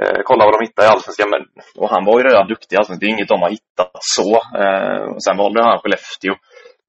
Eh, 0.00 0.20
kolla 0.24 0.44
vad 0.44 0.54
de 0.54 0.66
hittar 0.66 0.84
i 0.84 0.92
Allsvenskan. 0.92 1.30
Men, 1.30 1.42
och 1.80 1.90
han 1.94 2.04
var 2.04 2.18
ju 2.18 2.24
redan 2.24 2.48
duktig 2.48 2.74
i 2.74 2.78
Allsvenskan. 2.78 3.00
Det 3.00 3.06
är 3.10 3.16
inget 3.16 3.34
de 3.34 3.42
har 3.42 3.50
hittat 3.50 3.96
så. 4.16 4.30
Eh, 4.62 5.04
och 5.14 5.22
sen 5.24 5.36
valde 5.36 5.62
han 5.62 5.78
Skellefteå. 5.78 6.34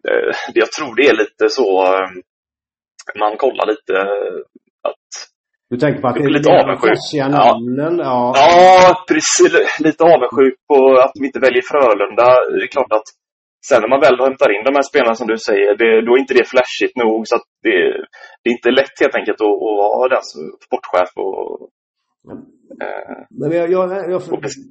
Eh, 0.10 0.34
jag 0.54 0.72
tror 0.72 0.96
det 0.96 1.08
är 1.12 1.16
lite 1.24 1.50
så 1.58 1.68
eh, 1.86 2.10
man 3.20 3.38
kollar 3.38 3.66
lite 3.74 3.96
att 4.90 5.08
du 5.70 5.78
tänker 5.78 6.02
på 6.02 6.08
att 6.08 6.16
det 6.16 6.24
är 6.24 6.38
lite 6.40 6.54
avundsjuk. 6.62 6.98
namnen? 7.14 7.96
Ja. 7.98 8.34
ja, 8.36 9.06
precis. 9.10 9.80
Lite 9.88 10.04
avundsjuk 10.04 10.56
på 10.70 10.78
att 11.04 11.14
de 11.16 11.26
inte 11.26 11.40
väljer 11.40 11.64
Frölunda. 11.70 12.28
Det 12.54 12.64
är 12.68 12.74
klart 12.76 12.94
att 13.00 13.08
sen 13.68 13.82
när 13.82 13.90
man 13.94 14.04
väl 14.06 14.20
hämtar 14.20 14.50
in 14.56 14.68
de 14.68 14.76
här 14.76 14.88
spelarna 14.92 15.16
som 15.16 15.28
du 15.28 15.38
säger, 15.38 15.70
det, 15.82 15.90
då 16.06 16.10
är 16.16 16.20
inte 16.24 16.38
det 16.40 16.52
flashigt 16.54 16.96
nog. 17.04 17.28
Så 17.28 17.36
att 17.36 17.48
det, 17.66 17.78
det 18.42 18.48
är 18.50 18.56
inte 18.58 18.72
lätt 18.80 18.96
helt 19.04 19.16
enkelt 19.20 19.42
att, 19.42 19.58
att 19.68 19.78
vara 19.82 20.14
den 20.16 20.26
sportchef 20.66 21.12
och 21.26 21.70
men 23.30 23.52
jag, 23.52 23.72
jag, 23.72 23.92
jag, 23.92 24.22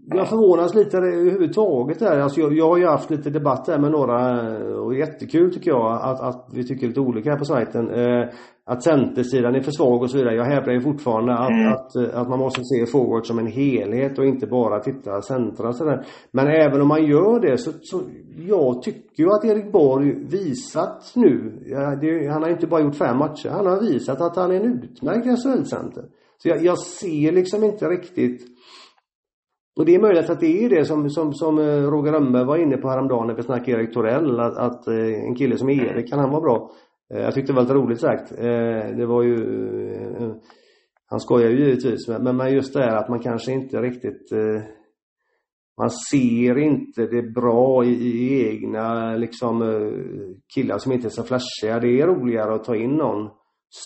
jag 0.06 0.28
förvånas 0.28 0.74
lite 0.74 0.96
överhuvudtaget 0.96 1.98
där. 1.98 2.20
Alltså 2.20 2.40
jag, 2.40 2.52
jag 2.52 2.68
har 2.68 2.78
ju 2.78 2.86
haft 2.86 3.10
lite 3.10 3.30
debatt 3.30 3.64
där 3.64 3.78
med 3.78 3.90
några 3.90 4.40
och 4.80 4.94
jättekul 4.94 5.54
tycker 5.54 5.70
jag 5.70 6.02
att, 6.02 6.20
att 6.20 6.48
vi 6.52 6.64
tycker 6.64 6.86
lite 6.86 7.00
olika 7.00 7.30
här 7.30 7.38
på 7.38 7.44
sajten. 7.44 7.90
Eh, 7.90 8.28
att 8.64 8.82
centersidan 8.82 9.54
är 9.54 9.60
för 9.60 9.70
svag 9.70 10.02
och 10.02 10.10
så 10.10 10.18
vidare. 10.18 10.34
Jag 10.34 10.44
hävdar 10.44 10.72
ju 10.72 10.80
fortfarande 10.80 11.32
att, 11.34 11.50
mm. 11.50 11.72
att, 11.72 12.14
att, 12.14 12.28
man 12.28 12.38
måste 12.38 12.64
se 12.64 12.86
forward 12.86 13.26
som 13.26 13.38
en 13.38 13.46
helhet 13.46 14.18
och 14.18 14.24
inte 14.24 14.46
bara 14.46 14.80
titta 14.80 15.22
centra 15.22 15.72
sådär. 15.72 16.06
Men 16.30 16.46
även 16.46 16.80
om 16.80 16.88
man 16.88 17.06
gör 17.06 17.40
det 17.40 17.58
så, 17.58 17.70
så 17.82 18.00
jag 18.36 18.82
tycker 18.82 19.22
ju 19.22 19.30
att 19.30 19.44
Erik 19.44 19.72
Borg 19.72 20.24
visat 20.24 21.12
nu, 21.16 21.58
det, 22.00 22.28
han 22.32 22.42
har 22.42 22.50
inte 22.50 22.66
bara 22.66 22.80
gjort 22.80 22.96
fem 22.96 23.18
matcher, 23.18 23.48
han 23.48 23.66
har 23.66 23.80
visat 23.80 24.20
att 24.20 24.36
han 24.36 24.50
är 24.50 24.56
en 24.56 24.72
utmärkt 24.72 25.26
SHL-center. 25.26 26.04
Så 26.42 26.48
jag, 26.48 26.64
jag, 26.64 26.78
ser 26.78 27.32
liksom 27.32 27.64
inte 27.64 27.88
riktigt 27.88 28.42
och 29.76 29.86
det 29.86 29.94
är 29.94 30.00
möjligt 30.00 30.30
att 30.30 30.40
det 30.40 30.64
är 30.64 30.68
det 30.68 30.84
som, 30.84 31.10
som, 31.10 31.34
som 31.34 31.58
eh, 31.58 31.90
Roger 31.90 32.12
Rönnberg 32.12 32.44
var 32.44 32.56
inne 32.56 32.76
på 32.76 32.88
häromdagen 32.88 33.26
när 33.26 33.34
vi 33.34 33.42
snackade 33.42 33.78
Erik 33.78 33.94
Torell 33.94 34.40
att, 34.40 34.56
att 34.56 34.86
eh, 34.86 35.24
en 35.24 35.34
kille 35.34 35.58
som 35.58 35.70
Erik 35.70 36.10
kan 36.10 36.18
han 36.18 36.30
vara 36.30 36.40
bra. 36.40 36.70
Eh, 37.14 37.20
jag 37.20 37.34
tyckte 37.34 37.52
det 37.52 37.56
var 37.56 37.62
lite 37.62 37.74
roligt 37.74 38.00
sagt. 38.00 38.30
Det 38.96 39.06
var 39.06 39.22
ju 39.22 39.36
Han 41.06 41.20
skojar 41.20 41.50
ju 41.50 41.58
givetvis 41.58 42.08
men, 42.08 42.36
men 42.36 42.54
just 42.54 42.74
det 42.74 42.80
här 42.80 42.96
att 42.96 43.08
man 43.08 43.18
kanske 43.18 43.52
inte 43.52 43.82
riktigt 43.82 44.32
man 45.78 45.90
ser 45.90 46.58
inte 46.58 47.06
det 47.06 47.22
bra 47.22 47.84
i, 47.84 47.90
i 47.90 48.46
egna 48.48 49.16
liksom 49.16 49.62
killar 50.54 50.78
som 50.78 50.92
inte 50.92 51.08
är 51.08 51.10
så 51.10 51.22
flashiga. 51.22 51.80
Det 51.80 52.00
är 52.00 52.06
roligare 52.06 52.54
att 52.54 52.64
ta 52.64 52.76
in 52.76 52.90
någon 52.90 53.30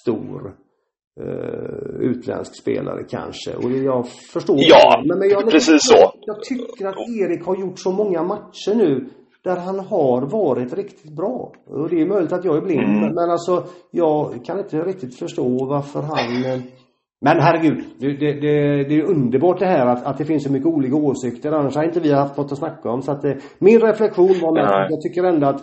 stor 0.03 0.64
uh, 1.21 2.01
utländsk 2.01 2.61
spelare 2.63 3.05
kanske. 3.05 3.55
Och 3.55 3.71
jag 3.71 4.09
förstår 4.09 4.57
Ja, 4.59 5.03
men, 5.09 5.19
men 5.19 5.29
jag, 5.29 5.51
precis 5.51 5.83
så. 5.83 6.13
Jag 6.21 6.43
tycker 6.43 6.87
att 6.87 6.97
Erik 7.09 7.45
har 7.45 7.57
gjort 7.57 7.79
så 7.79 7.93
många 7.93 8.23
matcher 8.23 8.75
nu 8.75 9.09
där 9.45 9.57
han 9.57 9.79
har 9.79 10.21
varit 10.31 10.75
riktigt 10.75 11.17
bra. 11.17 11.53
Och 11.67 11.89
det 11.89 12.01
är 12.01 12.07
möjligt 12.07 12.33
att 12.33 12.45
jag 12.45 12.57
är 12.57 12.61
blind 12.61 12.99
mm. 12.99 13.15
men 13.15 13.31
alltså 13.31 13.65
jag 13.91 14.45
kan 14.45 14.59
inte 14.59 14.77
riktigt 14.77 15.19
förstå 15.19 15.67
varför 15.67 16.03
han 16.03 16.45
eh, 16.45 16.61
men 17.21 17.41
herregud, 17.41 17.85
det, 17.99 18.13
det, 18.13 18.33
det, 18.33 18.85
det 18.85 18.95
är 18.95 19.03
underbart 19.03 19.59
det 19.59 19.67
här 19.67 19.87
att, 19.87 20.05
att 20.05 20.19
det 20.19 20.25
finns 20.25 20.45
så 20.45 20.53
mycket 20.53 20.67
olika 20.67 20.97
åsikter. 20.97 21.53
Annars 21.53 21.77
har 21.77 21.85
inte 21.85 22.01
vi 22.01 22.13
haft 22.13 22.37
något 22.37 22.53
att 22.53 22.59
snacka 22.59 22.91
om. 22.91 23.03
Så 23.03 23.13
att, 23.13 23.25
eh, 23.25 23.33
min 23.59 23.81
reflektion 23.81 24.41
var 24.43 24.53
med 24.55 24.65
att 24.65 24.91
jag 24.91 25.01
tycker 25.01 25.25
ändå 25.25 25.47
att 25.47 25.63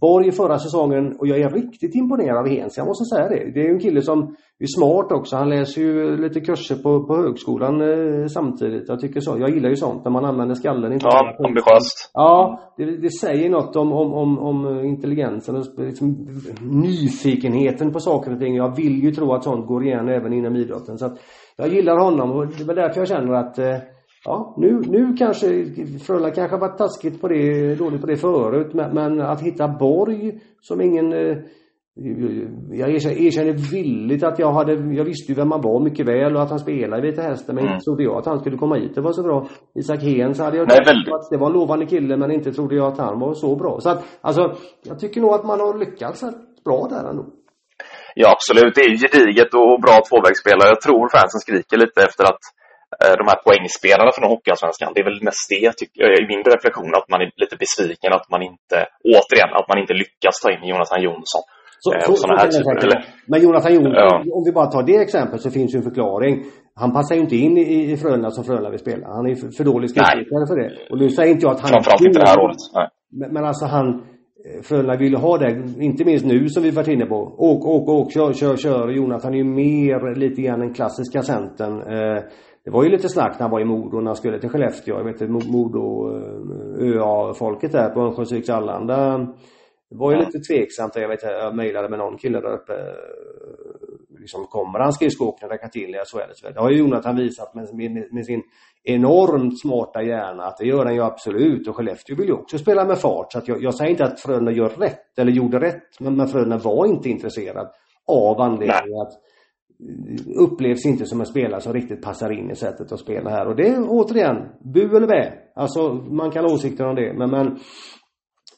Borg 0.00 0.32
förra 0.32 0.58
säsongen 0.58 1.16
och 1.18 1.26
jag 1.26 1.38
är 1.38 1.50
riktigt 1.50 1.94
imponerad 1.94 2.38
av 2.38 2.48
Hens. 2.48 2.76
Jag 2.76 2.86
måste 2.86 3.04
säga 3.04 3.28
det. 3.28 3.50
Det 3.54 3.66
är 3.66 3.70
en 3.70 3.80
kille 3.80 4.02
som 4.02 4.36
är 4.58 4.66
smart 4.66 5.12
också. 5.12 5.36
Han 5.36 5.48
läser 5.48 5.80
ju 5.80 6.16
lite 6.16 6.40
kurser 6.40 6.76
på, 6.76 7.06
på 7.06 7.16
högskolan 7.16 7.80
eh, 7.80 8.26
samtidigt. 8.26 8.88
Jag 8.88 9.00
tycker 9.00 9.20
så. 9.20 9.38
Jag 9.38 9.50
gillar 9.50 9.68
ju 9.68 9.76
sånt 9.76 10.04
när 10.04 10.10
man 10.10 10.24
använder 10.24 10.54
skallen. 10.54 10.92
Inte 10.92 11.06
ja, 11.06 11.36
ambitiöst. 11.46 12.10
Ja, 12.14 12.60
det, 12.76 12.96
det, 12.96 13.10
säger 13.10 13.50
något 13.50 13.76
om, 13.76 13.92
om, 13.92 14.12
om, 14.12 14.38
om 14.38 14.84
intelligensen 14.84 15.56
och 15.56 15.64
liksom, 15.76 16.28
nyfikenheten 16.60 17.92
på 17.92 18.00
saker 18.00 18.32
och 18.32 18.40
ting. 18.40 18.56
Jag 18.56 18.76
vill 18.76 19.04
ju 19.04 19.12
tro 19.12 19.32
att 19.32 19.44
sånt 19.44 19.66
går 19.66 19.84
igen 19.84 20.08
även 20.08 20.32
inom 20.32 20.56
idrotten. 20.56 20.98
Så 20.98 21.06
att 21.06 21.18
jag 21.56 21.68
gillar 21.68 22.04
honom 22.04 22.30
och 22.30 22.46
det 22.46 22.62
är 22.62 22.66
väl 22.66 22.76
därför 22.76 23.00
jag 23.00 23.08
känner 23.08 23.32
att 23.32 23.58
eh, 23.58 23.76
Ja, 24.24 24.54
nu, 24.56 24.80
nu 24.86 25.16
kanske 25.18 25.46
Frölunda 26.06 26.30
kanske 26.30 26.56
varit 26.56 26.78
taskigt 26.78 27.20
på 27.20 27.28
det, 27.28 27.74
dåligt 27.74 28.00
på 28.00 28.06
det 28.06 28.16
förut 28.16 28.74
men, 28.74 28.94
men 28.94 29.20
att 29.20 29.40
hitta 29.40 29.68
Borg 29.68 30.40
som 30.60 30.80
ingen 30.80 31.12
eh, 31.12 31.36
jag 32.72 32.90
erkänner 32.90 33.72
villigt 33.72 34.24
att 34.24 34.38
jag 34.38 34.52
hade, 34.52 34.72
jag 34.72 35.04
visste 35.04 35.32
ju 35.32 35.36
vem 35.36 35.52
han 35.52 35.60
var 35.60 35.80
mycket 35.80 36.06
väl 36.06 36.36
och 36.36 36.42
att 36.42 36.50
han 36.50 36.58
spelade 36.58 37.06
i 37.06 37.10
Vita 37.10 37.22
Hästen 37.22 37.54
men 37.54 37.64
mm. 37.64 37.74
inte 37.74 37.84
trodde 37.84 38.02
jag 38.02 38.16
att 38.16 38.26
han 38.26 38.40
skulle 38.40 38.56
komma 38.56 38.76
hit. 38.76 38.94
Det 38.94 39.00
var 39.00 39.12
så 39.12 39.22
bra. 39.22 39.48
Isak 39.74 40.02
Hens 40.02 40.38
hade 40.40 40.56
jag 40.56 40.68
Nej, 40.68 40.82
väldigt. 40.86 41.14
att 41.14 41.30
det 41.30 41.36
var 41.36 41.46
en 41.46 41.52
lovande 41.52 41.86
kille 41.86 42.16
men 42.16 42.30
inte 42.30 42.52
trodde 42.52 42.76
jag 42.76 42.86
att 42.92 42.98
han 42.98 43.18
var 43.20 43.34
så 43.34 43.56
bra. 43.56 43.80
Så 43.80 43.90
att, 43.90 44.04
alltså, 44.20 44.54
jag 44.82 44.98
tycker 44.98 45.20
nog 45.20 45.30
att 45.34 45.44
man 45.44 45.60
har 45.60 45.78
lyckats 45.78 46.24
bra 46.64 46.88
där 46.90 47.10
ändå. 47.10 47.26
Ja 48.14 48.32
absolut, 48.32 48.74
det 48.74 48.80
är 48.80 48.96
gediget 49.04 49.54
och 49.54 49.80
bra 49.86 49.96
tvåvägsspelare. 50.08 50.68
Jag 50.68 50.80
tror 50.80 51.08
fansen 51.08 51.40
skriker 51.40 51.76
lite 51.76 52.00
efter 52.08 52.24
att 52.24 52.42
de 53.20 53.24
här 53.30 53.38
poängspelarna 53.46 54.10
från 54.14 54.30
Hockeyallsvenskan. 54.32 54.92
Det 54.94 55.00
är 55.00 55.08
väl 55.10 55.22
mest 55.28 55.46
det, 55.54 55.72
tycker 55.80 55.98
jag, 56.02 56.10
i 56.22 56.26
min 56.32 56.42
reflektion, 56.52 56.92
att 56.98 57.08
man 57.12 57.20
är 57.22 57.28
lite 57.42 57.56
besviken 57.64 58.12
att 58.18 58.28
man 58.32 58.42
inte, 58.50 58.76
återigen, 59.16 59.50
att 59.58 59.68
man 59.70 59.78
inte 59.82 59.94
lyckas 60.02 60.36
ta 60.42 60.48
in 60.54 60.62
Jonathan 60.72 61.00
Jonsson. 61.06 61.44
Så, 61.80 61.94
eh, 61.94 62.00
så, 62.06 62.16
så 62.16 62.26
här 62.28 62.48
typer. 62.48 63.04
Men 63.26 63.42
Jonathan 63.42 63.74
Jonsson, 63.74 63.92
ja. 63.92 64.24
om 64.36 64.42
vi 64.46 64.52
bara 64.52 64.66
tar 64.66 64.82
det 64.82 64.96
exemplet 64.96 65.40
så 65.42 65.50
finns 65.50 65.74
ju 65.74 65.76
en 65.76 65.82
förklaring. 65.90 66.44
Han 66.74 66.92
passar 66.92 67.14
ju 67.14 67.20
inte 67.20 67.36
in 67.36 67.58
i, 67.58 67.92
i 67.92 67.96
Frölunda 67.96 68.30
som 68.30 68.44
Frölunda 68.44 68.70
vill 68.70 68.78
spela. 68.78 69.06
Han 69.06 69.26
är 69.26 69.34
för, 69.34 69.48
för 69.56 69.64
dålig 69.64 69.90
skridskoåkare 69.90 70.46
för 70.50 70.56
det. 70.62 70.70
Och 70.90 70.98
nu 70.98 71.10
säger 71.10 71.30
inte 71.34 71.46
jag 71.46 71.52
att 71.54 71.60
han 71.60 71.70
Framförallt 71.70 72.06
inte 72.06 72.18
det 72.18 72.28
här 72.28 72.40
året. 72.44 72.56
Men, 73.10 73.32
men 73.32 73.44
alltså 73.44 73.64
han 73.66 73.88
eh, 73.88 74.62
Frölunda 74.62 74.96
vill 74.96 75.14
ha 75.14 75.38
det, 75.38 75.50
inte 75.80 76.04
minst 76.04 76.24
nu 76.24 76.48
som 76.48 76.62
vi 76.62 76.70
varit 76.70 76.88
inne 76.88 77.06
på. 77.06 77.18
Åk, 77.38 77.66
åk, 77.66 77.88
åk, 77.88 78.12
kör, 78.12 78.32
kör, 78.32 78.56
kör. 78.56 78.88
Jonathan 78.88 79.34
är 79.34 79.38
ju 79.38 79.44
mer 79.44 80.14
lite 80.14 80.42
grann 80.42 80.60
den 80.60 80.74
klassiska 80.74 81.22
centern. 81.22 81.74
Eh, 81.80 82.22
det 82.68 82.72
var 82.72 82.84
ju 82.84 82.90
lite 82.90 83.08
snack 83.08 83.32
när 83.32 83.40
han 83.40 83.50
var 83.50 83.60
i 83.60 83.64
Modo 83.64 84.00
när 84.00 84.06
han 84.06 84.16
skulle 84.16 84.40
till 84.40 84.48
Skellefteå. 84.48 84.96
Jag 84.96 85.04
vet 85.04 85.20
inte, 85.20 85.32
Modo 85.32 86.16
eh, 86.16 86.88
ÖA-folket 86.88 87.72
där 87.72 87.90
på 87.90 88.00
Örnsköldsviks 88.00 88.48
Allanda. 88.48 89.18
Det 89.90 89.96
var 89.96 90.12
ju 90.12 90.18
lite 90.18 90.38
tveksamt. 90.38 90.96
Jag 90.96 91.08
vet 91.08 91.22
jag 91.22 91.56
mejlade 91.56 91.88
med 91.88 91.98
någon 91.98 92.18
kille 92.18 92.40
där 92.40 92.52
uppe. 92.52 92.72
Eh, 92.72 94.20
liksom, 94.20 94.44
kommer 94.46 94.78
han 94.78 94.92
skridskoåkning 94.92 95.50
räcka 95.50 95.68
till 95.68 95.94
i 95.94 95.98
SHL? 95.98 96.52
Det 96.54 96.60
har 96.60 96.70
ju 96.70 96.78
Jonathan 96.78 97.16
visat 97.16 97.54
med, 97.54 97.74
med, 97.74 98.12
med, 98.12 98.26
sin 98.26 98.42
enormt 98.84 99.60
smarta 99.60 100.02
hjärna 100.02 100.44
att 100.44 100.56
det 100.56 100.66
gör 100.66 100.84
han 100.84 100.94
ju 100.94 101.02
absolut. 101.02 101.68
Och 101.68 101.76
Skellefteå 101.76 102.16
vill 102.16 102.28
ju 102.28 102.32
också 102.32 102.58
spela 102.58 102.84
med 102.84 102.98
fart. 102.98 103.32
Så 103.32 103.40
jag, 103.44 103.62
jag 103.62 103.74
säger 103.74 103.90
inte 103.90 104.04
att 104.04 104.20
Frölunda 104.20 104.52
gör 104.52 104.68
rätt 104.68 105.18
eller 105.18 105.32
gjorde 105.32 105.60
rätt. 105.60 106.00
Men, 106.00 106.16
men 106.16 106.28
Frölunda 106.28 106.58
var 106.58 106.86
inte 106.86 107.08
intresserad 107.08 107.68
av 108.06 108.40
anledningen 108.40 109.00
att 109.02 109.12
upplevs 110.40 110.86
inte 110.86 111.06
som 111.06 111.20
en 111.20 111.26
spelare 111.26 111.60
som 111.60 111.72
riktigt 111.72 112.02
passar 112.02 112.30
in 112.30 112.50
i 112.50 112.54
sättet 112.54 112.92
att 112.92 113.00
spela 113.00 113.30
här. 113.30 113.46
Och 113.46 113.56
det 113.56 113.68
är 113.68 113.84
återigen, 113.88 114.36
bu 114.74 114.96
eller 114.96 115.06
bä. 115.06 115.32
Alltså 115.54 115.94
man 115.94 116.30
kan 116.30 116.44
ha 116.44 116.52
åsikter 116.52 116.86
om 116.86 116.94
det 116.94 117.12
men, 117.18 117.30
men 117.30 117.58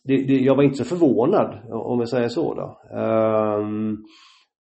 det, 0.05 0.17
det, 0.17 0.35
jag 0.35 0.57
var 0.57 0.63
inte 0.63 0.85
så 0.85 0.85
förvånad 0.85 1.59
om 1.73 1.99
vi 1.99 2.07
säger 2.07 2.29
så 2.29 2.55
då. 2.55 2.81
Um, 2.99 4.05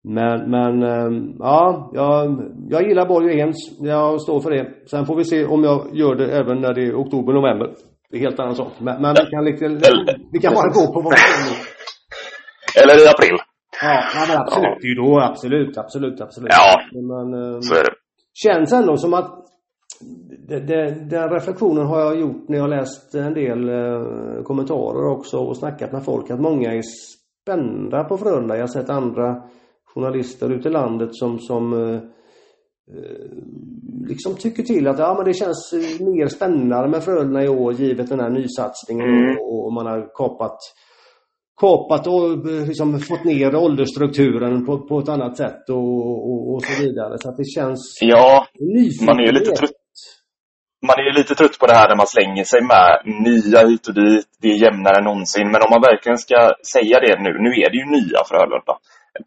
men, 0.05 0.51
men 0.51 0.83
um, 0.83 1.37
ja, 1.38 1.90
jag, 1.94 2.40
jag 2.68 2.88
gillar 2.88 3.09
Borg 3.09 3.27
och 3.27 3.33
Ens. 3.33 3.57
Jag 3.81 4.21
står 4.21 4.40
för 4.40 4.51
det. 4.51 4.88
Sen 4.90 5.07
får 5.07 5.16
vi 5.16 5.25
se 5.25 5.44
om 5.44 5.64
jag 5.64 5.87
gör 5.92 6.14
det 6.14 6.38
även 6.38 6.61
när 6.61 6.75
det 6.75 6.83
är 6.83 6.94
oktober, 6.94 7.33
november. 7.33 7.75
Det 8.11 8.16
är 8.16 8.21
helt 8.21 8.40
annan 8.40 8.55
sak. 8.55 8.73
Men, 8.79 9.03
men 9.03 9.14
vi 9.14 9.31
kan 9.31 9.44
lite, 9.44 9.68
vi 10.33 10.38
kan 10.38 10.55
bara 10.55 10.68
gå 10.68 10.92
på 10.92 11.01
vad 11.01 11.12
vi 11.14 11.21
Eller 12.83 13.05
i 13.05 13.09
april. 13.09 13.38
Ja, 13.83 14.27
men 14.29 14.38
absolut. 14.38 14.79
Ja. 14.81 14.95
Jo, 14.97 15.19
absolut, 15.19 15.79
absolut, 15.79 16.21
absolut. 16.21 16.51
Ja, 16.51 16.81
men, 16.93 17.35
um, 17.35 17.62
så 17.62 17.75
är 17.75 17.85
det. 17.85 17.91
Känns 18.35 18.73
ändå 18.73 18.97
som 18.97 19.14
att 19.14 19.45
det, 20.49 20.61
det, 20.61 21.09
den 21.11 21.31
reflektionen 21.31 21.87
har 21.87 22.01
jag 22.01 22.21
gjort 22.21 22.49
när 22.49 22.59
jag 22.59 22.71
läst 22.71 23.14
en 23.14 23.35
del 23.35 23.69
eh, 23.69 24.43
kommentarer 24.43 25.07
också 25.07 25.38
och 25.38 25.57
snackat 25.57 25.93
med 25.93 26.05
folk 26.05 26.31
att 26.31 26.41
många 26.41 26.75
är 26.75 26.83
spända 27.43 28.05
på 28.05 28.19
Frölunda. 28.19 28.55
Jag 28.55 28.62
har 28.62 28.69
sett 28.69 28.91
andra 28.91 29.43
journalister 29.95 30.53
ute 30.53 30.69
i 30.69 30.73
landet 30.73 31.09
som, 31.12 31.38
som 31.38 31.73
eh, 31.73 31.95
eh 31.95 33.29
liksom 34.09 34.35
tycker 34.35 34.62
till 34.62 34.88
att 34.88 34.99
ja, 34.99 35.14
men 35.14 35.25
det 35.25 35.35
känns 35.35 35.73
mer 36.01 36.27
spännande 36.27 36.88
med 36.88 37.05
Frölunda 37.05 37.45
i 37.45 37.49
år 37.49 37.73
givet 37.73 38.09
den 38.09 38.21
här 38.21 38.31
nysatsningen 38.31 39.09
mm. 39.09 39.37
och, 39.38 39.67
och 39.67 39.73
man 39.73 39.87
har 39.87 40.11
kapat 40.14 40.59
kapat 41.61 42.07
och 42.07 42.47
liksom 42.68 43.01
fått 43.01 43.25
ner 43.25 43.55
åldersstrukturen 43.55 44.66
på, 44.66 44.79
på 44.79 44.99
ett 44.99 45.09
annat 45.09 45.37
sätt 45.37 45.68
och, 45.68 46.31
och, 46.31 46.55
och 46.55 46.62
så 46.62 46.83
vidare. 46.83 47.18
Så 47.18 47.29
att 47.29 47.37
det 47.37 47.44
känns 47.44 47.99
Ja, 48.01 48.47
man 49.07 49.18
är 49.21 49.27
ju 49.27 49.33
lite 49.33 49.51
trött. 49.51 49.71
Man 50.87 50.99
är 50.99 51.05
ju 51.11 51.12
lite 51.12 51.35
trött 51.35 51.59
på 51.59 51.66
det 51.66 51.75
här 51.75 51.88
när 51.88 51.97
man 51.97 52.07
slänger 52.07 52.44
sig 52.44 52.61
med 52.73 52.90
nya 53.29 53.61
hit 53.68 53.88
och 53.88 53.94
dit. 53.94 54.27
Det 54.42 54.49
är 54.49 54.62
jämnare 54.66 54.99
än 54.99 55.05
någonsin. 55.05 55.47
Men 55.53 55.62
om 55.64 55.71
man 55.71 55.87
verkligen 55.90 56.18
ska 56.18 56.38
säga 56.75 56.97
det 57.01 57.23
nu, 57.27 57.31
nu 57.44 57.51
är 57.62 57.68
det 57.71 57.79
ju 57.83 57.87
nya 57.99 58.21
Frölunda 58.29 58.75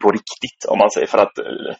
på 0.02 0.08
riktigt 0.18 0.60
om 0.72 0.78
man 0.82 0.90
säger. 0.90 1.06
För 1.14 1.20
att 1.24 1.38
eh, 1.38 1.72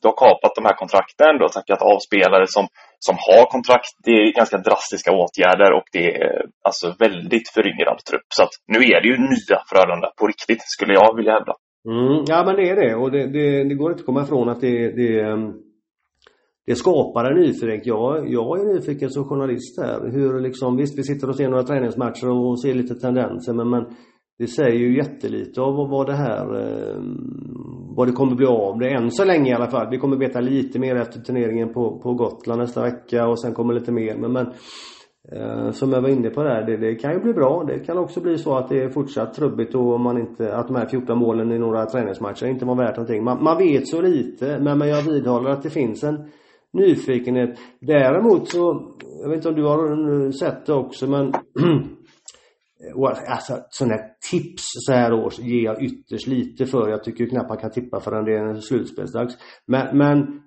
du 0.00 0.04
har 0.08 0.16
kapat 0.24 0.52
de 0.58 0.64
här 0.68 0.76
kontrakten, 0.82 1.36
du 1.38 1.42
har 1.46 1.54
tackat 1.58 1.82
av 1.92 1.98
spelare 2.08 2.46
som, 2.46 2.64
som 3.06 3.16
har 3.26 3.44
kontrakt. 3.54 3.92
Det 4.06 4.10
är 4.10 4.38
ganska 4.40 4.58
drastiska 4.58 5.10
åtgärder 5.20 5.70
och 5.78 5.86
det 5.92 6.06
är 6.14 6.24
eh, 6.24 6.46
alltså 6.68 6.86
väldigt 6.98 7.48
föryngrad 7.54 7.98
trupp. 8.10 8.28
Så 8.36 8.42
att 8.42 8.54
nu 8.74 8.78
är 8.94 8.98
det 9.02 9.08
ju 9.12 9.16
nya 9.34 9.58
Frölunda 9.70 10.08
på 10.18 10.26
riktigt, 10.32 10.62
skulle 10.76 10.94
jag 11.00 11.16
vilja 11.16 11.32
hävda. 11.32 11.54
Mm, 11.88 12.24
ja 12.32 12.38
men 12.46 12.56
det 12.56 12.70
är 12.70 12.76
det 12.76 12.94
och 12.94 13.10
det, 13.10 13.26
det, 13.36 13.64
det 13.68 13.74
går 13.74 13.90
inte 13.90 14.00
att 14.00 14.06
komma 14.06 14.22
ifrån 14.22 14.48
att 14.48 14.60
det, 14.60 14.76
det, 15.00 15.20
ehm, 15.20 15.52
det 16.66 16.74
skapar 16.74 17.24
en 17.24 17.40
nyfikenhet. 17.40 17.86
Jag, 17.86 18.32
jag 18.32 18.60
är 18.60 18.74
nyfiken 18.74 19.10
som 19.10 19.24
journalist 19.24 19.80
här. 19.80 20.10
Hur 20.10 20.40
liksom, 20.40 20.76
visst 20.76 20.98
vi 20.98 21.02
sitter 21.02 21.28
och 21.28 21.36
ser 21.36 21.48
några 21.48 21.62
träningsmatcher 21.62 22.28
och 22.28 22.60
ser 22.60 22.74
lite 22.74 22.94
tendenser 22.94 23.52
men, 23.52 23.70
men 23.70 23.84
det 24.38 24.46
säger 24.46 24.78
ju 24.78 24.96
jättelite 24.96 25.60
av 25.60 25.88
vad 25.90 26.06
det 26.06 26.16
här 26.16 26.60
eh, 26.60 27.02
vad 27.96 28.08
det 28.08 28.12
kommer 28.12 28.34
bli 28.34 28.46
av 28.46 28.78
det 28.78 28.88
än 28.88 29.10
så 29.10 29.24
länge 29.24 29.50
i 29.50 29.54
alla 29.54 29.70
fall. 29.70 29.90
Vi 29.90 29.98
kommer 29.98 30.16
veta 30.16 30.40
lite 30.40 30.78
mer 30.78 30.96
efter 30.96 31.20
turneringen 31.20 31.72
på, 31.72 31.98
på 31.98 32.14
Gotland 32.14 32.60
nästa 32.60 32.82
vecka 32.82 33.28
och 33.28 33.40
sen 33.40 33.54
kommer 33.54 33.74
lite 33.74 33.92
mer 33.92 34.16
men, 34.16 34.32
men 34.32 34.46
eh, 35.32 35.70
som 35.70 35.92
jag 35.92 36.02
var 36.02 36.08
inne 36.08 36.30
på 36.30 36.42
där, 36.42 36.62
det, 36.66 36.76
det, 36.76 36.94
kan 36.94 37.12
ju 37.12 37.20
bli 37.20 37.32
bra. 37.32 37.64
Det 37.68 37.78
kan 37.78 37.98
också 37.98 38.20
bli 38.20 38.38
så 38.38 38.56
att 38.56 38.68
det 38.68 38.82
är 38.82 38.88
fortsatt 38.88 39.34
trubbigt 39.34 39.74
och 39.74 40.00
man 40.00 40.18
inte, 40.18 40.56
att 40.56 40.66
de 40.66 40.76
här 40.76 40.86
14 40.86 41.18
målen 41.18 41.52
i 41.52 41.58
några 41.58 41.86
träningsmatcher 41.86 42.46
inte 42.46 42.64
var 42.64 42.76
värt 42.76 42.96
någonting. 42.96 43.24
Man, 43.24 43.44
man 43.44 43.58
vet 43.58 43.88
så 43.88 44.00
lite 44.00 44.58
men, 44.60 44.78
men 44.78 44.88
jag 44.88 45.02
vidhåller 45.02 45.50
att 45.50 45.62
det 45.62 45.70
finns 45.70 46.04
en 46.04 46.28
nyfikenhet. 46.72 47.58
Däremot 47.80 48.48
så, 48.48 48.92
jag 49.22 49.28
vet 49.28 49.36
inte 49.36 49.48
om 49.48 49.54
du 49.54 49.64
har 49.64 50.30
sett 50.30 50.66
det 50.66 50.74
också 50.74 51.06
men 51.06 51.32
Eh, 52.84 53.32
alltså 53.32 53.58
sådana 53.70 53.94
här 53.94 54.10
tips 54.30 54.64
så 54.72 54.92
här 54.92 55.12
års 55.12 55.38
ger 55.38 55.64
jag 55.64 55.82
ytterst 55.82 56.26
lite 56.26 56.66
för. 56.66 56.88
Jag 56.88 57.04
tycker 57.04 57.26
knappt 57.26 57.48
man 57.48 57.58
kan 57.58 57.70
tippa 57.70 58.00
förrän 58.00 58.24
det 58.24 58.36
är 58.36 58.54
slutspelsdags. 58.60 59.34
Men, 59.66 59.98
men 59.98 60.40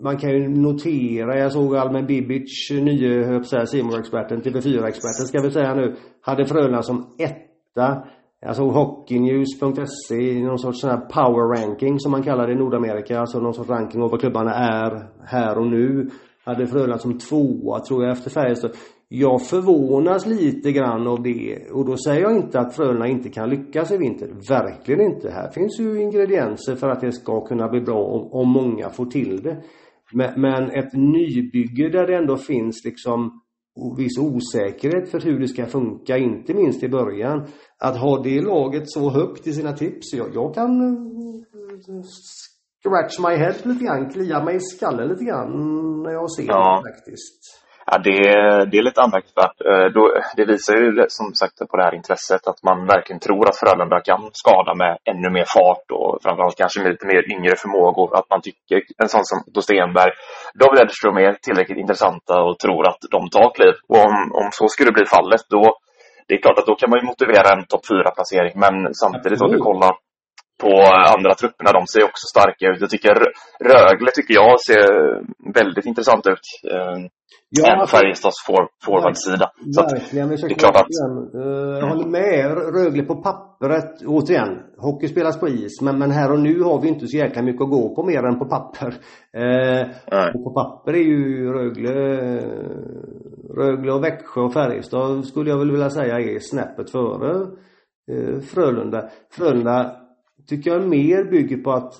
man 0.00 0.16
kan 0.16 0.30
ju 0.30 0.48
notera, 0.48 1.38
jag 1.38 1.52
såg 1.52 1.76
Almen 1.76 2.06
Bibic, 2.06 2.70
nye 2.70 3.42
Simor-experten, 3.66 4.42
TV4-experten 4.42 5.26
ska 5.26 5.40
vi 5.40 5.50
säga 5.50 5.74
nu, 5.74 5.96
hade 6.20 6.46
Frölunda 6.46 6.82
som 6.82 7.14
etta. 7.18 8.06
Jag 8.40 8.56
såg 8.56 8.72
Hockeynews.se, 8.72 10.44
någon 10.44 10.58
sorts 10.58 10.80
sån 10.80 10.90
här 10.90 11.00
power 11.00 11.58
ranking 11.58 12.00
som 12.00 12.10
man 12.10 12.22
kallar 12.22 12.46
det 12.46 12.52
i 12.52 12.56
Nordamerika, 12.56 13.20
alltså 13.20 13.40
någon 13.40 13.54
sorts 13.54 13.70
ranking 13.70 14.02
av 14.02 14.10
vad 14.10 14.20
klubbarna 14.20 14.54
är 14.54 15.08
här 15.24 15.58
och 15.58 15.66
nu. 15.66 16.10
Hade 16.44 16.66
Frölunda 16.66 16.98
som 16.98 17.18
tvåa 17.18 17.80
tror 17.80 18.04
jag 18.04 18.12
efter 18.12 18.30
Färjestad. 18.30 18.70
Jag 19.14 19.46
förvånas 19.46 20.26
lite 20.26 20.72
grann 20.72 21.06
av 21.06 21.22
det 21.22 21.70
och 21.70 21.86
då 21.86 21.96
säger 21.96 22.20
jag 22.20 22.36
inte 22.36 22.60
att 22.60 22.76
Frölunda 22.76 23.06
inte 23.06 23.28
kan 23.28 23.50
lyckas 23.50 23.90
i 23.90 23.96
vinter. 23.96 24.28
Verkligen 24.48 25.00
inte. 25.00 25.30
Här 25.30 25.50
finns 25.50 25.80
ju 25.80 26.02
ingredienser 26.02 26.74
för 26.74 26.88
att 26.88 27.00
det 27.00 27.12
ska 27.12 27.44
kunna 27.44 27.68
bli 27.68 27.80
bra 27.80 28.04
om, 28.04 28.32
om 28.32 28.48
många 28.48 28.90
får 28.90 29.06
till 29.06 29.42
det. 29.42 29.62
Men, 30.12 30.40
men 30.40 30.70
ett 30.70 30.92
nybygge 30.92 31.88
där 31.88 32.06
det 32.06 32.16
ändå 32.16 32.36
finns 32.36 32.84
liksom 32.84 33.40
viss 33.96 34.18
osäkerhet 34.18 35.10
för 35.10 35.20
hur 35.20 35.40
det 35.40 35.48
ska 35.48 35.66
funka, 35.66 36.18
inte 36.18 36.54
minst 36.54 36.82
i 36.82 36.88
början. 36.88 37.46
Att 37.78 37.96
ha 37.96 38.22
det 38.22 38.40
laget 38.40 38.90
så 38.90 39.10
högt 39.10 39.46
i 39.46 39.52
sina 39.52 39.72
tips, 39.72 40.12
jag, 40.12 40.34
jag 40.34 40.54
kan 40.54 40.80
eh, 40.80 42.02
scratch 42.82 43.18
my 43.18 43.36
head 43.36 43.54
lite 43.62 43.84
grann, 43.84 44.10
klia 44.10 44.44
mig 44.44 44.56
i 44.56 44.60
skallen 44.60 45.08
lite 45.08 45.24
grann 45.24 45.50
när 46.02 46.12
jag 46.12 46.30
ser 46.30 46.44
ja. 46.48 46.82
det 46.84 46.90
faktiskt. 46.90 47.61
Ja, 47.86 47.98
det, 47.98 48.18
det 48.70 48.76
är 48.78 48.82
lite 48.82 49.02
anmärkningsvärt. 49.02 49.58
Eh, 49.70 49.86
det 50.36 50.44
visar 50.52 50.74
ju 50.76 51.04
som 51.08 51.34
sagt 51.34 51.58
på 51.70 51.76
det 51.76 51.84
här 51.84 51.94
intresset 51.94 52.46
att 52.46 52.62
man 52.62 52.86
verkligen 52.86 53.20
tror 53.20 53.48
att 53.48 53.60
Frölunda 53.60 54.00
kan 54.00 54.30
skada 54.32 54.74
med 54.74 54.92
ännu 55.10 55.28
mer 55.30 55.46
fart 55.56 55.86
och 55.96 56.18
framförallt 56.22 56.56
kanske 56.62 56.80
med 56.80 56.90
lite 56.90 57.06
mer 57.06 57.22
yngre 57.34 57.56
förmågor. 57.56 58.08
Att 58.18 58.30
man 58.30 58.40
tycker 58.46 58.76
en 59.02 59.08
sån 59.08 59.24
som 59.24 59.38
Då 59.54 59.60
Stenberg, 59.60 60.12
David 60.60 60.80
Edström 60.80 61.16
är 61.16 61.32
tillräckligt 61.46 61.78
intressanta 61.84 62.34
och 62.46 62.58
tror 62.58 62.82
att 62.90 63.02
de 63.10 63.20
tar 63.36 63.48
kliv. 63.56 63.74
Och 63.88 64.00
om, 64.08 64.16
om 64.40 64.48
så 64.52 64.68
skulle 64.68 64.92
bli 64.92 65.04
fallet 65.16 65.44
då 65.50 65.62
det 66.26 66.34
är 66.34 66.42
klart 66.42 66.58
att 66.58 66.66
då 66.66 66.74
kan 66.74 66.90
man 66.90 66.98
ju 67.00 67.06
motivera 67.06 67.48
en 67.54 67.64
topp 67.72 67.84
4-placering 67.90 68.54
men 68.64 68.94
samtidigt 68.94 69.42
om 69.42 69.52
du 69.52 69.58
kollar 69.58 69.92
på 70.62 70.72
andra 71.16 71.34
trupperna, 71.34 71.70
de 71.78 71.82
ser 71.86 72.02
också 72.10 72.24
starka 72.34 72.64
ut. 72.70 72.80
Jag 72.80 72.90
tycker 72.90 73.14
Rögle 73.72 74.10
tycker 74.14 74.34
jag 74.34 74.60
ser 74.68 74.86
väldigt 75.58 75.86
intressant 75.86 76.26
ut. 76.26 76.46
Eh, 76.72 76.98
ja, 77.48 77.72
än 77.72 77.80
alltså, 77.80 77.96
Färjestads 77.96 78.46
for, 78.46 78.68
forwardsida. 78.84 79.50
Verkligen, 79.76 80.28
det 80.28 80.34
är 80.34 80.54
klart 80.64 80.76
att... 80.76 80.86
Jag 81.80 81.88
håller 81.88 82.08
med. 82.08 82.44
Rögle 82.76 83.02
på 83.02 83.14
pappret, 83.22 84.02
återigen, 84.06 84.58
hockey 84.78 85.08
spelas 85.08 85.40
på 85.40 85.48
is, 85.48 85.80
men, 85.80 85.98
men 85.98 86.10
här 86.10 86.32
och 86.32 86.40
nu 86.40 86.62
har 86.62 86.80
vi 86.80 86.88
inte 86.88 87.06
så 87.06 87.16
jäkla 87.16 87.42
mycket 87.42 87.62
att 87.62 87.70
gå 87.70 87.94
på 87.94 88.02
mer 88.02 88.22
än 88.24 88.38
på 88.38 88.44
papper. 88.44 88.88
Uh, 89.38 89.82
och 90.34 90.44
på 90.44 90.52
papper 90.54 90.92
är 90.92 91.04
ju 91.04 91.52
Rögle, 91.52 91.94
Rögle 93.56 93.92
och 93.92 94.04
Växjö 94.04 94.40
och 94.40 94.52
Färjestad 94.52 95.24
skulle 95.24 95.50
jag 95.50 95.58
väl 95.58 95.70
vilja 95.70 95.90
säga 95.90 96.20
är 96.20 96.38
snäppet 96.38 96.90
före 96.90 97.32
uh, 98.12 98.40
Frölunda. 98.40 99.08
Frölunda 99.30 100.01
tycker 100.48 100.70
jag 100.70 100.88
mer 100.88 101.30
bygger 101.30 101.56
på 101.56 101.70
att 101.70 101.94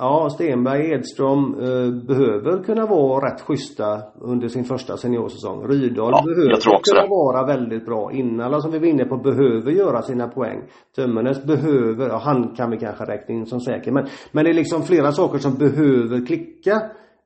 Ja, 0.00 0.30
Stenberg, 0.30 0.90
Edström 0.90 1.54
eh, 1.54 2.06
behöver 2.06 2.62
kunna 2.64 2.86
vara 2.86 3.26
rätt 3.26 3.40
schyssta 3.40 4.02
under 4.20 4.48
sin 4.48 4.64
första 4.64 4.96
seniorsäsong. 4.96 5.68
Rydahl 5.68 6.12
ja, 6.12 6.22
behöver 6.24 6.60
kunna 6.60 7.02
det. 7.02 7.08
vara 7.08 7.46
väldigt 7.46 7.86
bra. 7.86 8.12
Innala 8.12 8.60
som 8.60 8.70
vi 8.70 8.78
var 8.78 8.86
inne 8.86 9.04
på 9.04 9.16
behöver 9.16 9.70
göra 9.70 10.02
sina 10.02 10.28
poäng. 10.28 10.62
Tömmernes 10.96 11.44
behöver, 11.44 12.08
ja 12.08 12.16
han 12.18 12.54
kan 12.54 12.70
vi 12.70 12.76
kanske 12.76 13.04
räkna 13.04 13.34
in 13.34 13.46
som 13.46 13.60
säker. 13.60 13.92
Men, 13.92 14.06
men 14.32 14.44
det 14.44 14.50
är 14.50 14.54
liksom 14.54 14.82
flera 14.82 15.12
saker 15.12 15.38
som 15.38 15.54
behöver 15.54 16.26
klicka 16.26 16.82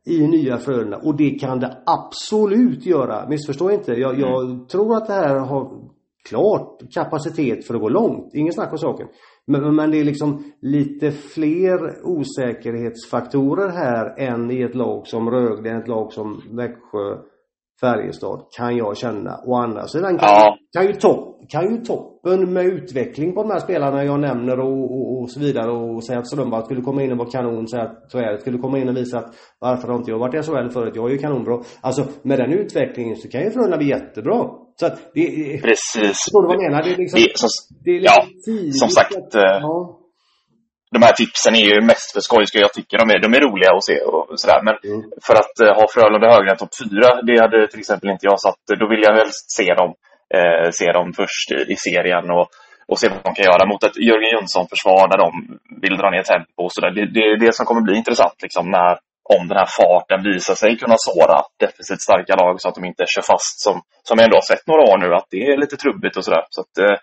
i 0.07 0.27
nya 0.27 0.59
Frölunda. 0.59 0.97
Och 0.97 1.17
det 1.17 1.31
kan 1.31 1.61
det 1.61 1.79
absolut 1.87 2.87
göra. 2.87 3.29
Missförstå 3.29 3.71
inte. 3.71 3.93
Jag, 3.93 4.19
jag 4.19 4.45
mm. 4.45 4.67
tror 4.67 4.97
att 4.97 5.07
det 5.07 5.13
här 5.13 5.39
har 5.39 5.71
klart 6.29 6.81
kapacitet 6.95 7.67
för 7.67 7.75
att 7.75 7.81
gå 7.81 7.89
långt. 7.89 8.35
Ingen 8.35 8.53
snack 8.53 8.73
om 8.73 8.79
saken. 8.79 9.07
Men, 9.53 9.75
men 9.75 9.91
det 9.91 10.01
är 10.01 10.05
liksom 10.05 10.45
lite 10.61 11.11
fler 11.11 12.07
osäkerhetsfaktorer 12.07 13.69
här 13.69 14.19
än 14.19 14.51
i 14.51 14.63
ett 14.63 14.75
lag 14.75 15.07
som 15.07 15.31
Rögle, 15.31 15.79
ett 15.79 15.89
lag 15.89 16.13
som 16.13 16.43
Växjö, 16.51 17.17
Färjestad 17.81 18.41
kan 18.57 18.77
jag 18.77 18.97
känna. 18.97 19.41
Å 19.45 19.55
andra 19.55 19.87
sidan 19.87 20.19
kan, 20.19 20.29
ja. 20.29 20.57
kan, 20.73 20.87
ju 20.87 20.93
topp, 20.93 21.51
kan 21.51 21.71
ju 21.71 21.77
toppen 21.77 22.53
med 22.53 22.65
utveckling 22.65 23.35
på 23.35 23.43
de 23.43 23.51
här 23.51 23.59
spelarna 23.59 24.05
jag 24.05 24.21
nämner 24.21 24.61
och, 24.61 24.85
och, 24.85 25.21
och 25.21 25.31
så 25.31 25.41
vidare 25.41 25.71
och 25.71 26.05
säga 26.05 26.19
att 26.19 26.29
Strömberg 26.29 26.65
skulle 26.65 26.83
komma 26.83 27.03
in 27.03 27.13
och 27.13 27.19
vara 27.19 27.31
kanon, 27.31 27.69
säga 27.69 27.83
att 27.83 28.11
Tväret 28.11 28.41
skulle 28.41 28.59
komma 28.59 28.79
in 28.79 28.89
och 28.89 28.97
visa 28.97 29.19
att 29.19 29.35
varför 29.59 29.89
har 29.89 29.97
inte 29.97 30.11
jag 30.11 30.19
varit 30.19 30.35
i 30.35 30.43
SHL 30.43 30.69
förut? 30.69 30.93
Jag 30.97 31.07
är 31.07 31.13
ju 31.13 31.19
kanonbra. 31.19 31.63
Alltså 31.81 32.05
med 32.23 32.39
den 32.39 32.53
utvecklingen 32.53 33.17
så 33.17 33.29
kan 33.29 33.41
ju 33.41 33.51
Frölunda 33.51 33.77
bli 33.77 33.89
jättebra. 33.89 34.62
Så 34.81 34.87
att 34.87 34.99
det 35.15 35.27
Precis. 35.63 36.19
Förstår 36.25 36.43
du 36.43 36.49
vad 36.49 36.57
jag 36.57 36.71
menar? 36.71 36.83
Det 36.83 36.93
är 36.93 36.97
liksom, 36.97 37.21
det, 37.21 37.39
som, 37.39 37.49
det 37.85 37.91
är 37.91 38.01
ja, 38.01 38.27
som 38.73 38.89
sagt. 38.89 39.17
Att, 39.17 39.35
eh, 39.35 39.43
ja 39.43 39.99
de 40.95 41.01
här 41.07 41.15
tipsen 41.21 41.55
är 41.61 41.67
ju 41.73 41.79
mest 41.91 42.09
för 42.15 42.23
skojs. 42.27 42.51
Jag 42.67 42.73
tycker 42.73 42.97
de 43.03 43.07
är, 43.15 43.19
de 43.27 43.31
är 43.37 43.43
roliga 43.49 43.71
att 43.71 43.89
se 43.91 43.97
och 44.13 44.41
sådär. 44.43 44.61
Men 44.67 44.75
mm. 44.85 45.01
för 45.27 45.35
att 45.43 45.57
uh, 45.65 45.71
ha 45.79 45.85
Frölunda 45.93 46.29
högre 46.35 46.51
än 46.51 46.61
topp 46.61 46.75
4, 46.79 47.23
det 47.29 47.37
hade 47.45 47.59
till 47.71 47.83
exempel 47.85 48.11
inte 48.15 48.27
jag 48.31 48.41
satt. 48.47 48.63
Då 48.81 48.87
vill 48.93 49.07
jag 49.07 49.15
helst 49.21 49.45
se 49.59 49.69
dem, 49.81 49.91
uh, 50.39 50.69
se 50.81 50.89
dem 50.99 51.09
först 51.21 51.49
i, 51.57 51.59
i, 51.73 51.77
serien 51.87 52.27
och, 52.37 52.47
och 52.91 52.99
se 53.01 53.07
vad 53.09 53.25
de 53.29 53.33
kan 53.35 53.49
göra 53.51 53.65
mot 53.71 53.83
ett 53.87 53.97
Jörgen 54.09 54.33
Jönsson-försvar 54.35 55.03
när 55.11 55.19
de 55.25 55.29
vill 55.85 55.97
dra 56.01 56.09
ner 56.11 56.25
tempo 56.33 56.59
och 56.65 56.73
sådär. 56.75 56.93
Det, 56.97 57.05
det 57.17 57.25
är 57.31 57.39
det 57.45 57.53
som 57.55 57.67
kommer 57.67 57.83
bli 57.89 57.95
intressant 58.03 58.39
liksom 58.47 58.65
när 58.77 58.93
om 59.35 59.49
den 59.49 59.57
här 59.57 59.71
farten 59.81 60.21
visar 60.33 60.55
sig 60.55 60.77
kunna 60.77 60.95
såra 60.99 61.39
defensivt 61.65 62.01
starka 62.01 62.35
lag 62.43 62.61
så 62.61 62.69
att 62.69 62.75
de 62.75 62.85
inte 62.85 63.05
kör 63.15 63.23
fast 63.23 63.61
som, 63.67 63.77
som 64.09 64.15
jag 64.19 64.25
ändå 64.25 64.37
har 64.37 64.49
sett 64.53 64.67
några 64.67 64.83
år 64.91 64.99
nu, 64.99 65.15
att 65.15 65.29
det 65.31 65.43
är 65.47 65.57
lite 65.57 65.77
trubbigt 65.77 66.17
och 66.17 66.25
sådär. 66.25 66.45
Så 66.51 66.61
att, 66.61 66.75
eh, 66.85 66.97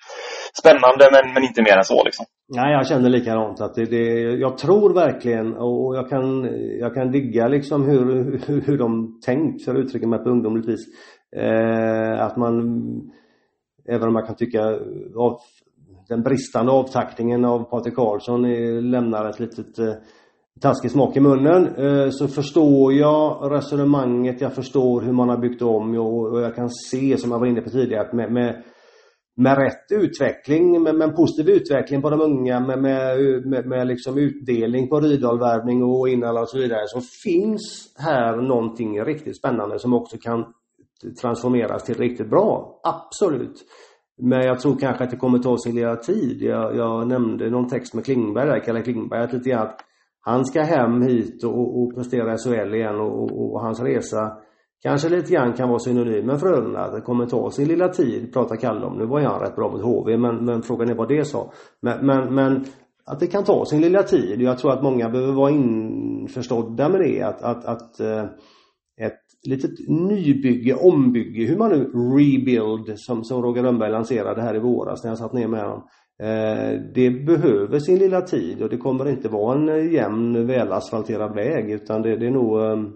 spännande 0.62 1.04
men, 1.14 1.34
men 1.34 1.44
inte 1.44 1.62
mer 1.62 1.78
än 1.78 1.84
så 1.84 2.04
liksom. 2.04 2.26
Nej, 2.60 2.72
jag 2.74 2.88
känner 2.88 3.10
likadant. 3.10 3.62
Att 3.62 3.76
det, 3.76 3.86
det, 3.86 4.06
jag 4.46 4.58
tror 4.58 4.94
verkligen 4.94 5.48
och 5.58 5.96
jag 5.96 6.10
kan, 6.10 6.26
jag 6.80 6.94
kan 6.94 7.12
digga 7.12 7.48
liksom 7.48 7.86
hur, 7.90 8.06
hur, 8.48 8.62
hur 8.62 8.78
de 8.78 9.20
tänkt, 9.26 9.66
för 9.66 9.72
att 9.72 9.80
uttrycka 9.84 10.08
mig 10.08 10.20
på 10.20 10.30
ungdomligt 10.30 10.70
vis. 10.70 10.84
Eh, 11.36 12.22
att 12.26 12.38
man, 12.38 12.54
även 13.90 14.08
om 14.08 14.14
man 14.14 14.26
kan 14.26 14.36
tycka 14.36 14.62
av 15.16 15.40
den 16.10 16.24
bristande 16.24 16.72
avtaktningen 16.72 17.46
av 17.46 17.64
Patrik 17.64 17.96
Karlsson 17.96 18.46
eh, 18.46 18.82
lämnar 18.82 19.30
ett 19.30 19.40
litet 19.40 19.80
eh, 19.80 19.94
taskig 20.62 20.92
smak 20.92 21.18
i 21.18 21.20
munnen 21.20 21.76
eh, 21.76 22.10
så 22.10 22.28
förstår 22.28 22.94
jag 22.94 23.52
resonemanget, 23.52 24.42
jag 24.42 24.54
förstår 24.54 25.02
hur 25.02 25.14
man 25.14 25.30
har 25.30 25.38
byggt 25.38 25.62
om 25.62 25.98
och 25.98 26.42
jag 26.42 26.56
kan 26.56 26.70
se 26.70 27.18
som 27.18 27.32
jag 27.32 27.40
var 27.40 27.48
inne 27.48 27.62
på 27.62 27.70
tidigare 27.70 28.02
att 28.02 28.14
med, 28.14 28.32
med, 28.32 28.64
med 29.38 29.58
rätt 29.58 30.04
utveckling, 30.04 30.84
med, 30.84 30.96
med 30.96 31.10
en 31.10 31.16
positiv 31.16 31.56
utveckling 31.56 32.02
på 32.02 32.10
de 32.10 32.22
unga, 32.22 32.60
med, 32.60 32.82
med, 32.82 33.18
med, 33.46 33.66
med 33.66 33.88
liksom 33.88 34.18
utdelning 34.18 34.90
på 34.90 35.00
Rydalvärvning 35.00 35.84
och 35.84 36.10
inalla 36.10 36.42
och 36.42 36.50
så 36.50 36.58
vidare 36.58 36.88
så 36.88 37.02
finns 37.24 37.94
här 37.98 38.36
någonting 38.36 39.02
riktigt 39.02 39.38
spännande 39.38 39.80
som 39.80 39.94
också 39.94 40.18
kan 40.18 40.46
transformeras 41.22 41.84
till 41.84 41.96
riktigt 41.96 42.30
bra. 42.30 42.80
Absolut. 42.84 43.66
Men 44.22 44.42
jag 44.42 44.60
tror 44.60 44.80
kanske 44.80 45.04
att 45.04 45.12
det 45.12 45.18
kommer 45.18 45.40
ta 45.40 45.58
sin 45.58 45.76
lilla 45.76 45.96
tid. 45.96 46.42
Jag, 46.42 46.76
jag 46.76 47.08
nämnde 47.08 47.50
någon 47.50 47.70
text 47.70 47.94
med 47.94 48.06
Klingberg 48.06 48.48
där, 48.48 48.60
Kalle 48.60 48.82
Klingberg, 48.82 49.24
att 49.24 49.34
lite 49.34 49.50
grann 49.50 49.68
han 50.30 50.46
ska 50.46 50.62
hem 50.62 51.02
hit 51.02 51.44
och, 51.44 51.82
och 51.82 51.96
prestera 51.96 52.34
i 52.34 52.38
SHL 52.38 52.76
igen 52.76 52.96
och, 52.96 53.24
och, 53.24 53.54
och, 53.54 53.62
hans 53.62 53.82
resa 53.82 54.38
kanske 54.84 55.10
lite 55.10 55.34
grann 55.34 55.54
kan 55.54 55.70
vara 55.70 55.80
synonym 55.80 56.26
med 56.26 56.40
Frölunda. 56.40 56.80
Att 56.80 56.96
det 56.96 57.02
kommer 57.02 57.26
ta 57.26 57.52
sin 57.52 57.68
lilla 57.68 57.88
tid, 57.88 58.34
pratar 58.34 58.56
Kalle 58.56 58.86
om. 58.86 58.98
Nu 58.98 59.06
var 59.06 59.22
han 59.22 59.40
rätt 59.40 59.56
bra 59.56 59.72
mot 59.72 59.82
HV 59.82 60.18
men, 60.18 60.46
men 60.46 60.62
frågan 60.62 60.90
är 60.90 60.96
vad 60.96 61.08
det 61.08 61.26
sa. 61.26 61.52
Men, 61.82 62.06
men, 62.06 62.36
men 62.36 62.66
att 63.06 63.20
det 63.20 63.28
kan 63.28 63.44
ta 63.44 63.66
sin 63.66 63.82
lilla 63.82 64.04
tid. 64.04 64.42
Jag 64.42 64.58
tror 64.58 64.72
att 64.72 64.84
många 64.84 65.10
behöver 65.10 65.34
vara 65.34 65.52
införstådda 65.52 66.90
med 66.90 67.02
det. 67.02 67.22
Att, 67.22 67.44
att, 67.44 67.66
att 67.66 68.00
eh, 68.00 68.24
ett 69.02 69.20
litet 69.48 69.72
nybygge, 69.88 70.74
ombygge, 70.76 71.46
hur 71.46 71.58
man 71.58 71.72
nu 71.72 71.92
rebuild 72.18 73.00
som, 73.00 73.24
som 73.24 73.42
Roger 73.42 73.64
Rönnberg 73.64 73.92
lanserade 73.92 74.42
här 74.42 74.56
i 74.56 74.60
våras 74.60 75.04
när 75.04 75.12
jag 75.12 75.18
satt 75.18 75.34
ner 75.34 75.48
med 75.48 75.62
honom. 75.62 75.84
Eh, 76.24 76.82
det 76.96 77.10
behöver 77.10 77.80
sin 77.80 77.98
lilla 77.98 78.22
tid 78.22 78.62
och 78.62 78.70
det 78.70 78.78
kommer 78.78 79.10
inte 79.10 79.30
vara 79.30 79.56
en 79.56 79.92
jämn 79.92 80.48
välasfalterad 80.48 81.36
väg 81.36 81.72
utan 81.72 82.02
det, 82.02 82.16
det 82.16 82.26
är 82.26 82.32
nog 82.32 82.62
ehm, 82.64 82.94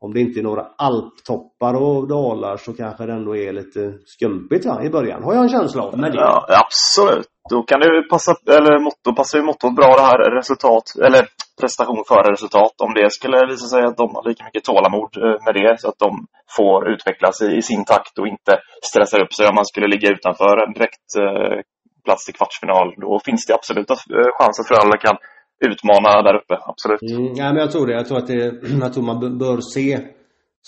om 0.00 0.14
det 0.14 0.20
inte 0.20 0.40
är 0.40 0.42
några 0.42 0.66
alptoppar 0.78 1.74
och 1.74 2.08
dalar 2.08 2.56
så 2.56 2.72
kanske 2.72 3.06
det 3.06 3.12
ändå 3.12 3.36
är 3.36 3.52
lite 3.52 3.94
skumpigt 4.04 4.66
va, 4.66 4.84
i 4.84 4.90
början, 4.90 5.22
har 5.22 5.34
jag 5.34 5.42
en 5.42 5.48
känsla 5.48 5.82
av. 5.82 5.98
Det... 5.98 6.10
Ja, 6.14 6.46
absolut. 6.48 7.26
Då 7.50 7.62
kan 7.62 7.80
det 7.80 8.08
passa, 8.10 8.32
eller 8.56 8.78
motto, 8.78 9.14
passar 9.16 9.38
ju 9.38 9.44
mottot 9.44 9.76
bra 9.76 9.90
det 9.96 10.02
här 10.02 10.18
resultat, 10.38 10.82
eller 11.06 11.22
prestation 11.60 12.04
före 12.08 12.32
resultat. 12.32 12.74
Om 12.86 12.94
det 12.94 13.12
skulle 13.12 13.46
visa 13.46 13.66
sig 13.66 13.82
att 13.82 13.96
de 13.96 14.14
har 14.14 14.28
lika 14.28 14.44
mycket 14.44 14.64
tålamod 14.64 15.10
eh, 15.16 15.36
med 15.44 15.54
det 15.54 15.80
så 15.80 15.88
att 15.88 15.98
de 15.98 16.10
får 16.56 16.88
utvecklas 16.92 17.42
i, 17.42 17.56
i 17.56 17.62
sin 17.62 17.84
takt 17.84 18.18
och 18.18 18.26
inte 18.26 18.52
stressar 18.90 19.20
upp 19.24 19.32
sig 19.34 19.48
om 19.48 19.54
man 19.54 19.66
skulle 19.66 19.88
ligga 19.94 20.08
utanför 20.16 20.54
en 20.64 20.72
direkt 20.72 21.08
eh, 21.18 21.58
plats 22.04 22.24
till 22.24 22.34
kvartsfinal, 22.34 22.94
då 22.96 23.20
finns 23.24 23.46
det 23.46 23.54
absolut 23.54 23.90
eh, 23.90 23.96
chans 24.38 24.60
att 24.60 24.68
Frölunda 24.68 24.96
kan 24.96 25.16
utmana 25.64 26.22
där 26.22 26.34
uppe. 26.34 26.58
Absolut. 26.60 27.02
Mm, 27.02 27.34
ja, 27.34 27.44
men 27.52 27.56
jag 27.56 27.70
tror 27.70 27.86
det. 27.86 27.92
Jag 27.92 28.06
tror 28.06 28.18
att 28.18 28.26
det, 28.26 28.44
jag 28.80 28.92
tror 28.92 29.04
man 29.04 29.38
bör 29.38 29.60
se 29.60 30.00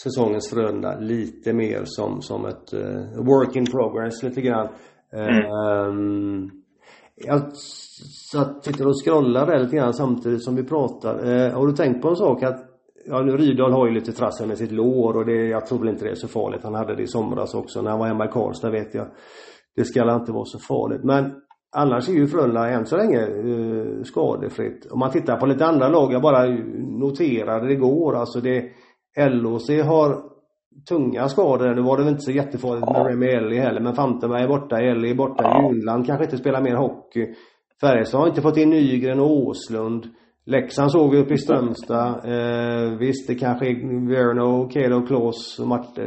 säsongens 0.03 0.51
Frölunda 0.51 0.99
lite 0.99 1.53
mer 1.53 1.83
som, 1.85 2.23
som 2.23 2.47
ett 2.47 2.75
uh, 2.75 3.25
work 3.25 3.57
in 3.57 3.67
progress 3.67 4.23
lite 4.23 4.41
grann. 4.41 4.69
Mm. 5.13 5.51
Um, 5.89 6.51
jag 7.17 7.57
satt, 8.33 8.65
sitter 8.65 8.87
och 8.87 9.05
scrollar 9.05 9.59
lite 9.59 9.77
grann 9.77 9.95
samtidigt 9.95 10.45
som 10.45 10.57
vi 10.57 10.65
pratar. 10.65 11.29
Uh, 11.29 11.53
har 11.53 11.67
du 11.67 11.73
tänkt 11.73 12.03
på 12.03 12.09
en 12.09 12.17
sak 12.17 12.43
att 12.43 12.71
Ja 13.07 13.23
nu 13.23 13.37
Rydahl 13.37 13.73
har 13.73 13.87
ju 13.87 13.95
lite 13.95 14.13
trassel 14.13 14.49
med 14.49 14.59
sitt 14.59 14.73
lår 14.73 15.17
och 15.17 15.27
det, 15.27 15.49
jag 15.49 15.67
tror 15.67 15.79
väl 15.79 15.89
inte 15.89 16.05
det 16.05 16.11
är 16.11 16.15
så 16.15 16.29
farligt. 16.29 16.61
Han 16.63 16.75
hade 16.75 16.97
det 16.97 17.03
i 17.03 17.07
somras 17.07 17.55
också 17.55 17.83
när 17.83 17.91
han 17.91 17.99
var 17.99 18.07
hemma 18.07 18.25
i 18.25 18.29
Karlstad 18.29 18.71
vet 18.71 18.95
jag 18.95 19.07
det 19.77 19.85
ska 19.85 20.15
inte 20.15 20.33
vara 20.33 20.45
så 20.45 20.59
farligt. 20.59 21.05
Men 21.05 21.33
annars 21.77 22.09
är 22.09 22.13
ju 22.13 22.27
Frölunda 22.27 22.69
än 22.69 22.87
så 22.87 22.97
länge 22.97 23.21
eh, 23.21 24.03
skadefritt. 24.03 24.87
Om 24.91 24.99
man 24.99 25.11
tittar 25.11 25.37
på 25.37 25.47
lite 25.47 25.67
andra 25.67 25.89
lag, 25.89 26.13
jag 26.13 26.23
bara 26.23 26.47
noterade 26.99 27.67
det 27.67 27.73
igår, 27.73 28.17
alltså 28.17 28.41
det 28.41 28.65
LOC 29.17 29.69
har 29.69 30.23
tunga 30.89 31.29
skador. 31.29 31.75
Nu 31.75 31.83
var 31.83 31.97
det 31.97 32.03
väl 32.05 32.13
inte 32.13 32.25
så 32.25 32.31
jättefarligt 32.31 32.87
med 32.87 33.07
Remy 33.07 33.27
Ellie 33.27 33.61
heller, 33.61 33.81
men 33.81 33.95
Fantenberg 33.95 34.43
är 34.43 34.49
borta, 34.49 34.81
Ellie 34.81 35.11
är 35.11 35.15
borta, 35.15 35.43
ja. 35.43 35.63
Junland 35.63 36.07
kanske 36.07 36.25
inte 36.25 36.37
spelar 36.37 36.63
mer 36.63 36.77
hockey. 36.77 37.35
Färjestad 37.81 38.21
har 38.21 38.29
inte 38.29 38.43
fått 38.43 38.57
in 38.57 38.71
Nygren 38.71 39.21
och 39.21 39.31
Åslund. 39.31 40.07
Leksand 40.47 40.93
såg 40.93 41.11
vi 41.11 41.19
uppe 41.19 41.35
i 41.35 41.39
Strömstad. 41.39 42.09
Eh, 42.25 42.99
visst, 42.99 43.29
det 43.29 43.35
kanske 43.35 43.67
är 43.67 43.75
Verno, 44.09 44.71
Kelo, 44.71 45.07
Klås 45.07 45.59
och 45.61 45.69
Mart, 45.69 45.99
eh, 45.99 46.05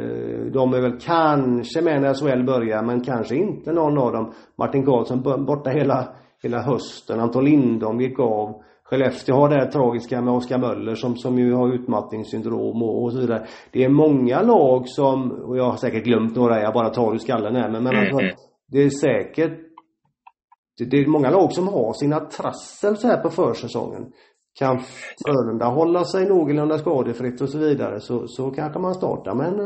De 0.54 0.74
är 0.74 0.82
väl 0.82 1.00
kanske 1.00 1.82
med 1.82 2.02
när 2.02 2.14
SHL 2.14 2.46
börjar, 2.46 2.84
men 2.84 3.02
kanske 3.02 3.36
inte 3.36 3.72
någon 3.72 3.98
av 3.98 4.12
dem. 4.12 4.34
Martin 4.58 4.86
Karlsson 4.86 5.46
borta 5.46 5.70
hela, 5.70 6.08
hela 6.44 6.62
hösten. 6.62 7.20
Anton 7.20 7.46
Lindholm 7.46 8.02
gick 8.02 8.20
av. 8.20 8.62
Skellefteå 8.84 9.36
har 9.36 9.50
det 9.50 9.56
här 9.56 9.72
tragiska 9.72 10.22
med 10.22 10.34
Oskar 10.34 10.58
Möller 10.58 10.96
som, 10.96 11.16
som 11.16 11.40
ju 11.40 11.54
har 11.54 11.74
utmattningssyndrom 11.74 12.84
och, 12.84 13.04
och 13.04 13.14
så 13.14 13.20
vidare. 13.20 13.46
Det 13.72 13.84
är 13.84 13.90
många 13.90 14.42
lag 14.42 14.88
som, 14.88 15.32
och 15.32 15.58
jag 15.58 15.64
har 15.64 15.78
säkert 15.78 16.04
glömt 16.04 16.36
några, 16.36 16.62
jag 16.62 16.74
bara 16.74 16.90
tar 16.90 17.14
ur 17.14 17.18
skallen 17.18 17.56
här, 17.56 17.70
men, 17.70 17.84
men 17.84 17.96
alltså, 17.96 18.20
mm. 18.20 18.36
det 18.72 18.84
är 18.84 18.90
säkert 18.90 19.67
det, 20.78 20.86
det 20.86 20.98
är 20.98 21.08
många 21.08 21.30
lag 21.30 21.54
som 21.54 21.68
har 21.68 21.94
sina 21.94 22.20
trassel 22.20 22.98
så 22.98 23.08
här 23.08 23.18
på 23.18 23.30
försäsongen. 23.30 24.12
Kan 24.60 24.80
Frölunda 25.26 25.66
hålla 25.66 26.06
sig 26.06 26.26
någorlunda 26.26 26.78
skadefritt 26.78 27.42
och 27.42 27.50
så 27.50 27.58
vidare 27.58 28.00
så, 28.00 28.28
så 28.28 28.52
kanske 28.52 28.80
man 28.80 28.96
startar 28.96 29.36
men 29.36 29.60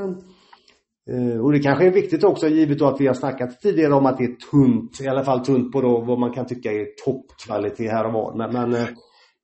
eh, 1.12 1.42
och 1.42 1.52
det 1.52 1.60
kanske 1.60 1.88
är 1.88 1.92
viktigt 1.92 2.24
också 2.24 2.48
givet 2.48 2.80
då 2.80 2.88
att 2.88 3.02
vi 3.02 3.08
har 3.08 3.14
snackat 3.14 3.62
tidigare 3.62 3.94
om 3.94 4.06
att 4.06 4.18
det 4.18 4.24
är 4.24 4.36
tunt, 4.52 5.02
i 5.02 5.08
alla 5.08 5.24
fall 5.24 5.46
tunt 5.46 5.72
på 5.72 5.82
då 5.82 6.02
vad 6.02 6.20
man 6.20 6.34
kan 6.34 6.46
tycka 6.46 6.72
är 6.72 6.86
toppkvalitet 7.06 7.92
här 7.92 8.06
och 8.06 8.14
var. 8.14 8.36
Men, 8.36 8.54
men 8.54 8.74
eh, 8.74 8.88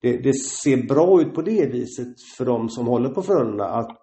det, 0.01 0.17
det, 0.17 0.33
ser 0.33 0.87
bra 0.87 1.21
ut 1.21 1.33
på 1.33 1.41
det 1.41 1.65
viset 1.71 2.15
för 2.37 2.45
de 2.45 2.69
som 2.69 2.87
håller 2.87 3.09
på 3.09 3.21
Frölunda 3.21 3.65
att 3.65 3.97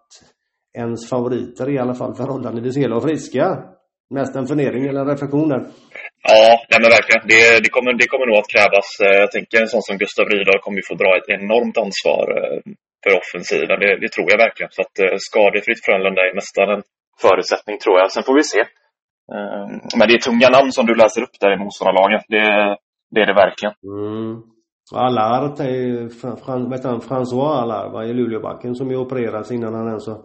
ens 0.79 1.09
favoriter 1.09 1.67
är 1.67 1.71
i 1.71 1.79
alla 1.79 1.95
fall 1.95 2.15
förhållandevis 2.15 2.77
hela 2.77 2.97
och 2.97 3.03
friska. 3.03 3.59
Mest 4.11 4.37
en 4.37 4.47
fundering 4.47 4.87
eller 4.87 5.01
en 5.01 5.07
reflektion 5.07 5.49
där. 5.49 5.67
Ja, 6.29 6.45
nej 6.71 6.79
men 6.83 6.91
verkligen. 6.99 7.23
Det, 7.33 7.45
det, 7.65 7.71
kommer, 7.77 7.93
det 8.03 8.09
kommer 8.13 8.27
nog 8.27 8.39
att 8.39 8.55
krävas. 8.55 8.89
Eh, 9.05 9.17
jag 9.25 9.31
tänker 9.37 9.57
en 9.61 9.73
sån 9.75 9.87
som 9.89 9.99
Gustav 10.03 10.27
Rydahl 10.29 10.63
kommer 10.65 10.79
ju 10.81 10.87
få 10.91 10.97
dra 11.03 11.11
ett 11.17 11.31
enormt 11.39 11.77
ansvar 11.85 12.25
eh, 12.39 12.59
för 13.03 13.13
offensiven. 13.21 13.77
Det, 13.83 13.91
det 14.03 14.11
tror 14.15 14.27
jag 14.31 14.39
verkligen. 14.47 14.73
Så 14.77 14.81
att 14.85 14.97
eh, 15.05 15.17
skadefritt 15.29 15.85
Frölunda 15.85 16.21
är 16.29 16.35
nästan 16.41 16.69
en 16.75 16.83
förutsättning 17.25 17.77
tror 17.79 17.97
jag. 17.99 18.07
Sen 18.13 18.27
får 18.29 18.37
vi 18.41 18.45
se. 18.55 18.63
Men 19.99 20.09
det 20.09 20.15
är 20.15 20.19
tunga 20.29 20.49
namn 20.57 20.73
som 20.73 20.87
du 20.87 20.95
läser 20.95 21.23
upp 21.23 21.37
där 21.41 21.53
i 21.55 21.59
motståndarlaget. 21.63 22.25
Det, 22.29 22.47
det 23.15 23.21
är 23.21 23.27
det 23.27 23.41
verkligen. 23.45 23.75
Mm. 23.85 24.43
Allard, 24.93 25.59
François 27.09 27.53
Allard, 27.61 28.11
i 28.11 28.13
Luleåbacken 28.13 28.75
som 28.75 28.91
ju 28.91 28.97
opererats 28.97 29.51
innan 29.51 29.75
han 29.75 29.89
ens 29.89 30.09
alltså 30.09 30.25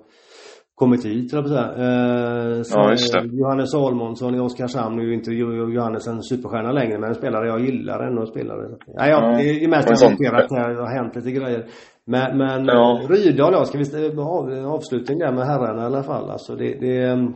kommit 0.79 1.05
hit, 1.05 1.33
jag 1.33 1.47
säga. 1.47 1.73
Eh, 1.77 2.61
ja, 2.73 2.91
just 2.91 3.13
det. 3.13 3.25
Johannes 3.31 3.71
Salmonsson 3.71 4.35
i 4.35 4.39
Oskarshamn, 4.39 4.95
nu 4.95 5.01
är 5.01 5.07
ju 5.07 5.13
inte 5.13 5.31
Johannes 5.31 6.07
en 6.07 6.23
superstjärna 6.23 6.71
längre, 6.71 6.99
men 6.99 7.09
en 7.09 7.15
spelare 7.15 7.47
jag 7.47 7.59
gillar 7.65 8.07
ändå 8.07 8.25
spelare. 8.25 8.77
Ja, 8.87 9.07
ja, 9.07 9.37
det 9.37 9.63
är 9.63 9.67
mest 9.67 9.89
noterat 9.89 10.51
här, 10.51 10.69
det 10.73 10.81
har 10.81 10.95
hänt 10.95 11.15
lite 11.15 11.31
grejer. 11.31 11.65
Men, 12.05 12.37
men 12.37 12.65
ja. 12.65 13.01
Rydahl, 13.09 13.53
ja, 13.53 13.65
ska 13.65 13.77
vi 13.77 14.15
ha 14.15 14.73
avslutning 14.75 15.19
där 15.19 15.31
med 15.31 15.45
herrarna 15.45 15.81
i 15.81 15.85
alla 15.85 16.03
fall. 16.03 16.29
Alltså 16.29 16.55
det, 16.55 16.79
det 16.79 16.97
är 16.97 17.13
um, 17.13 17.35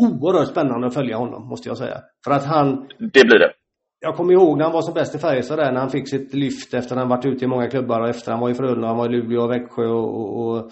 oerhört 0.00 0.48
spännande 0.48 0.86
att 0.86 0.94
följa 0.94 1.16
honom, 1.16 1.48
måste 1.48 1.68
jag 1.68 1.78
säga. 1.78 1.98
För 2.24 2.30
att 2.32 2.44
han... 2.44 2.88
Det 2.98 3.24
blir 3.24 3.38
det. 3.38 3.52
Jag 4.00 4.16
kommer 4.16 4.32
ihåg 4.32 4.58
när 4.58 4.64
han 4.64 4.72
var 4.72 4.82
som 4.82 4.94
bäst 4.94 5.14
i 5.14 5.18
Färjestad 5.18 5.58
där, 5.58 5.72
när 5.72 5.80
han 5.80 5.90
fick 5.90 6.08
sitt 6.08 6.34
lyft 6.34 6.74
efter 6.74 6.94
att 6.94 6.98
han 6.98 7.08
varit 7.08 7.26
ute 7.26 7.44
i 7.44 7.48
många 7.48 7.70
klubbar 7.70 8.00
och 8.00 8.08
efter 8.08 8.32
han 8.32 8.40
var 8.40 8.50
i 8.50 8.54
Frölunda, 8.54 8.88
han 8.88 8.96
var 8.96 9.06
i 9.06 9.12
Luleå 9.12 9.42
och 9.42 9.50
Växjö 9.50 9.86
och, 9.86 10.40
och, 10.40 10.70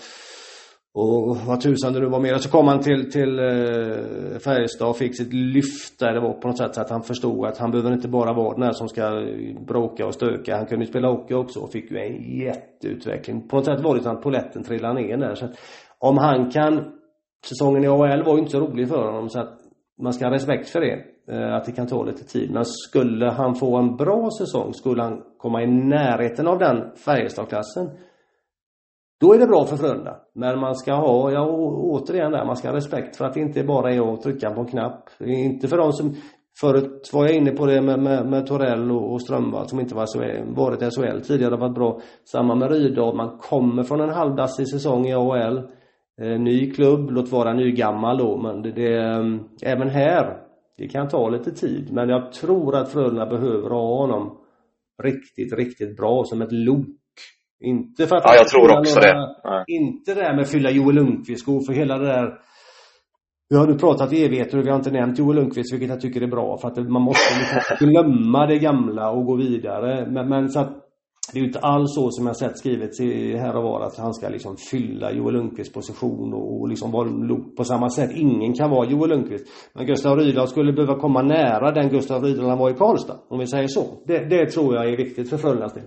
och 0.99 1.36
vad 1.36 1.61
tusan 1.61 1.92
det 1.92 2.01
nu 2.01 2.07
var 2.07 2.20
mer. 2.20 2.38
Så 2.38 2.51
kom 2.51 2.68
han 2.68 2.80
till, 2.80 3.12
till 3.12 3.38
eh, 3.38 4.38
Färjestad 4.44 4.88
och 4.88 4.96
fick 4.96 5.16
sitt 5.16 5.32
lyft 5.32 5.99
där 5.99 6.14
det 6.14 6.20
var 6.20 6.32
på 6.32 6.49
något 6.49 6.59
sätt 6.59 6.74
så 6.74 6.80
att 6.80 6.90
han 6.90 7.03
förstod 7.03 7.46
att 7.46 7.59
han 7.59 7.70
behöver 7.70 7.92
inte 7.92 8.09
bara 8.09 8.32
vara 8.32 8.55
den 8.55 8.62
här 8.62 8.72
som 8.72 8.88
ska 8.88 9.26
bråka 9.66 10.07
och 10.07 10.14
stöka. 10.14 10.57
Han 10.57 10.66
kunde 10.66 10.84
ju 10.84 10.90
spela 10.90 11.09
hockey 11.09 11.34
också 11.34 11.61
och 11.61 11.72
fick 11.72 11.90
ju 11.90 11.99
en 11.99 12.38
jätteutveckling. 12.38 13.49
På 13.49 13.57
något 13.57 13.64
sätt 13.64 13.80
var 13.80 13.96
det 13.96 14.03
så 14.03 14.11
att 14.11 14.22
poletten 14.22 14.64
trillade 14.64 14.94
ner 14.94 15.16
där. 15.16 15.34
Så 15.34 15.44
att 15.44 15.59
om 15.99 16.18
han 16.18 16.51
kan 16.51 16.92
Säsongen 17.46 17.84
i 17.84 17.86
AHL 17.86 18.22
var 18.24 18.32
ju 18.32 18.38
inte 18.38 18.51
så 18.51 18.61
rolig 18.61 18.88
för 18.88 19.07
honom 19.07 19.28
så 19.28 19.40
att 19.40 19.59
man 20.03 20.12
ska 20.12 20.24
ha 20.24 20.32
respekt 20.32 20.68
för 20.68 20.80
det. 20.80 21.05
Eh, 21.32 21.55
att 21.55 21.64
det 21.64 21.72
kan 21.72 21.86
ta 21.86 22.05
lite 22.05 22.24
tid. 22.24 22.51
Men 22.51 22.64
skulle 22.64 23.30
han 23.30 23.55
få 23.55 23.76
en 23.76 23.96
bra 23.96 24.28
säsong, 24.38 24.74
skulle 24.74 25.03
han 25.03 25.22
komma 25.38 25.62
i 25.62 25.66
närheten 25.66 26.49
av 26.49 26.59
den 26.59 26.96
Färjestadklassen 26.96 27.90
då 29.20 29.34
är 29.34 29.38
det 29.38 29.46
bra 29.46 29.64
för 29.64 29.76
Frölunda. 29.76 30.16
Men 30.34 30.60
man 30.60 30.74
ska 30.74 30.94
ha, 30.94 31.32
ja 31.32 31.46
återigen 31.76 32.32
där, 32.32 32.44
man 32.44 32.56
ska 32.56 32.68
ha 32.68 32.76
respekt 32.76 33.16
för 33.16 33.24
att 33.24 33.34
det 33.34 33.40
inte 33.40 33.64
bara 33.64 33.92
är 33.92 34.14
att 34.14 34.22
trycka 34.22 34.50
på 34.50 34.60
en 34.60 34.66
knapp. 34.66 35.10
Inte 35.20 35.68
för 35.68 35.76
de 35.76 35.92
som, 35.92 36.14
förut 36.60 37.10
var 37.12 37.24
jag 37.24 37.34
inne 37.34 37.50
på 37.50 37.66
det 37.66 37.80
med, 37.80 37.98
med, 37.98 38.26
med 38.26 38.46
Torell 38.46 38.90
och, 38.90 39.12
och 39.12 39.22
Strömvall 39.22 39.68
som 39.68 39.80
inte 39.80 39.94
var 39.94 40.06
SHL, 40.06 40.54
varit 40.54 40.82
i 40.82 40.90
SHL 40.90 41.20
tidigare, 41.20 41.54
har 41.54 41.60
varit 41.60 41.74
bra. 41.74 42.00
Samma 42.24 42.54
med 42.54 42.70
Rydahl, 42.70 43.16
man 43.16 43.38
kommer 43.38 43.82
från 43.82 44.00
en 44.00 44.10
halvdassig 44.10 44.68
säsong 44.68 45.06
i 45.06 45.14
AHL. 45.14 45.58
Eh, 46.20 46.40
ny 46.40 46.70
klubb, 46.70 47.10
låt 47.10 47.32
vara 47.32 47.52
nygammal 47.52 48.18
då, 48.18 48.36
men 48.36 48.62
det, 48.62 48.72
det, 48.72 48.96
eh, 48.96 49.72
även 49.72 49.88
här, 49.88 50.42
det 50.76 50.88
kan 50.88 51.08
ta 51.08 51.28
lite 51.28 51.50
tid. 51.50 51.92
Men 51.92 52.08
jag 52.08 52.32
tror 52.32 52.76
att 52.76 52.92
Frölunda 52.92 53.26
behöver 53.26 53.70
ha 53.70 53.96
honom 53.96 54.38
riktigt, 55.02 55.52
riktigt 55.52 55.96
bra 55.96 56.24
som 56.24 56.42
ett 56.42 56.52
lok 56.52 56.86
inte 57.61 58.06
för 58.06 58.16
att 58.16 58.22
Ja, 58.24 58.34
jag 58.34 58.48
tror 58.48 58.78
också 58.78 59.00
några, 59.00 59.12
det. 59.12 59.36
Nej. 59.44 59.64
Inte 59.66 60.14
det 60.14 60.20
där 60.20 60.34
med 60.34 60.42
att 60.42 60.50
fylla 60.50 60.70
Joel 60.70 60.94
Lundqvist-skor, 60.94 61.61
för 61.66 61.72
hela 61.72 61.98
det 61.98 62.06
där 62.06 62.38
vi 63.50 63.56
har 63.56 63.66
nu 63.66 63.74
pratat 63.74 64.12
i 64.12 64.24
evigheter 64.24 64.59
och 64.59 64.66
vi 64.66 64.70
har 64.70 64.76
inte 64.76 64.90
nämnt 64.90 65.18
Joel 65.18 65.36
Lundqvist, 65.36 65.72
vilket 65.72 65.88
jag 65.88 66.00
tycker 66.00 66.22
är 66.22 66.26
bra. 66.26 66.59
För 66.59 66.68
att 66.68 66.90
man 66.90 67.02
måste 67.02 67.38
liksom 67.38 67.76
glömma 67.88 68.46
det 68.46 68.59
gamla 68.59 69.11
och 69.11 69.24
gå 69.24 69.36
vidare. 69.36 70.11
Men, 70.11 70.28
men 70.28 70.48
så 70.48 70.61
att 70.61 70.84
det 71.32 71.38
är 71.38 71.40
ju 71.40 71.46
inte 71.46 71.59
alls 71.59 71.94
så 71.94 72.11
som 72.11 72.26
jag 72.26 72.36
sett 72.36 72.59
skrivet 72.59 72.90
här 73.40 73.56
och 73.56 73.62
var 73.62 73.80
att 73.80 73.98
han 73.98 74.14
ska 74.14 74.28
liksom 74.28 74.56
fylla 74.70 75.12
Joel 75.12 75.34
Lundqvists 75.34 75.74
position 75.74 76.34
och, 76.34 76.61
och 76.61 76.68
liksom 76.68 76.90
vara 76.90 77.09
lok 77.09 77.56
på 77.56 77.64
samma 77.64 77.90
sätt. 77.90 78.11
Ingen 78.14 78.54
kan 78.54 78.70
vara 78.70 78.90
Joel 78.90 79.11
Lundqvist. 79.11 79.46
Men 79.74 79.86
Gustav 79.86 80.18
Rydahl 80.18 80.48
skulle 80.48 80.72
behöva 80.72 80.98
komma 81.00 81.22
nära 81.22 81.72
den 81.72 81.88
Gustav 81.88 82.24
Rydahl 82.24 82.48
han 82.48 82.59
var 82.59 82.70
i 82.70 82.74
Karlstad. 82.74 83.16
Om 83.28 83.38
vi 83.38 83.46
säger 83.46 83.68
så. 83.68 83.84
Det, 84.06 84.18
det 84.18 84.46
tror 84.50 84.74
jag 84.74 84.92
är 84.92 84.96
viktigt 84.96 85.30
för 85.30 85.36
Frölundas 85.36 85.74
del 85.74 85.84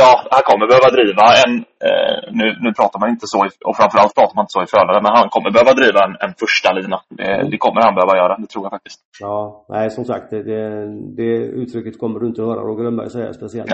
ja, 0.00 0.10
han 0.34 0.42
kommer 0.48 0.66
behöva 0.72 0.88
driva 0.98 1.24
en, 1.42 1.52
eh, 1.86 2.18
nu, 2.40 2.46
nu 2.64 2.70
pratar 2.78 2.98
man 3.00 3.10
inte 3.14 3.26
så, 3.32 3.38
och 3.68 3.76
framförallt 3.80 4.14
pratar 4.18 4.34
man 4.36 4.44
inte 4.44 4.56
så 4.56 4.62
i 4.62 4.70
Frölunda, 4.72 5.00
men 5.06 5.16
han 5.20 5.28
kommer 5.34 5.50
behöva 5.56 5.72
driva 5.80 6.00
en, 6.06 6.14
en 6.24 6.34
första 6.42 6.68
lina. 6.78 6.98
Det, 7.18 7.32
mm. 7.32 7.50
det, 7.50 7.58
kommer 7.64 7.80
han 7.84 7.94
behöva 7.98 8.14
göra, 8.22 8.34
det 8.42 8.48
tror 8.52 8.64
jag 8.64 8.72
faktiskt. 8.76 9.00
Ja, 9.20 9.38
nej 9.74 9.90
som 9.96 10.04
sagt, 10.04 10.26
det, 10.32 10.42
det, 10.50 10.62
det 11.20 11.32
uttrycket 11.62 11.98
kommer 12.02 12.20
du 12.20 12.26
inte 12.26 12.42
höra 12.42 12.60
Roger 12.68 12.84
Rönnberg 12.84 13.10
säga 13.10 13.32
speciellt. 13.32 13.70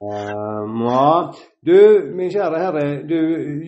um, 0.00 0.80
ja. 0.90 1.34
Du, 1.64 2.12
min 2.14 2.30
kära 2.30 2.58
herre, 2.58 3.02
du 3.02 3.20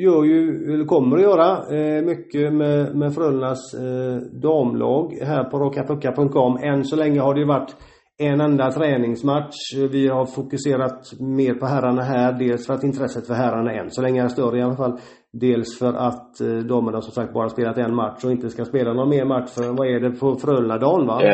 gör 0.05 0.25
ju, 0.25 0.41
eller 0.75 0.85
kommer 0.85 1.17
att 1.17 1.23
göra, 1.23 1.49
eh, 1.77 2.03
mycket 2.05 2.53
med, 2.53 2.95
med 2.97 3.15
Frölundas 3.15 3.75
eh, 3.75 4.17
damlag 4.47 5.05
här 5.23 5.45
på 5.45 5.59
rockapucka.com. 5.59 6.57
Än 6.63 6.85
så 6.85 6.97
länge 6.97 7.21
har 7.21 7.35
det 7.35 7.41
ju 7.41 7.47
varit 7.47 7.77
en 8.19 8.41
enda 8.41 8.71
träningsmatch. 8.71 9.57
Vi 9.91 10.09
har 10.09 10.27
fokuserat 10.27 11.21
mer 11.21 11.55
på 11.55 11.67
herrarna 11.67 12.03
här. 12.03 12.33
Dels 12.33 12.67
för 12.67 12.75
att 12.75 12.85
intresset 12.85 13.27
för 13.27 13.35
herrarna 13.35 13.73
än 13.73 13.91
så 13.91 14.03
länge 14.03 14.25
är 14.25 14.29
större 14.29 14.59
i 14.59 14.63
alla 14.63 14.77
fall. 14.77 14.99
Dels 15.33 15.79
för 15.79 15.95
att 15.95 16.41
eh, 16.41 16.57
damerna 16.57 17.01
som 17.01 17.13
sagt 17.13 17.33
bara 17.33 17.49
spelat 17.49 17.79
en 17.79 17.95
match 17.95 18.25
och 18.25 18.33
inte 18.33 18.51
ska 18.51 18.65
spela 18.65 18.93
någon 18.93 19.09
mer 19.09 19.25
match 19.25 19.51
för, 19.51 19.77
vad 19.77 19.89
är 19.89 20.01
det, 20.01 20.11
på 20.11 20.37
Frölunda-dagen 20.37 21.07
va? 21.07 21.23
Eh, 21.23 21.29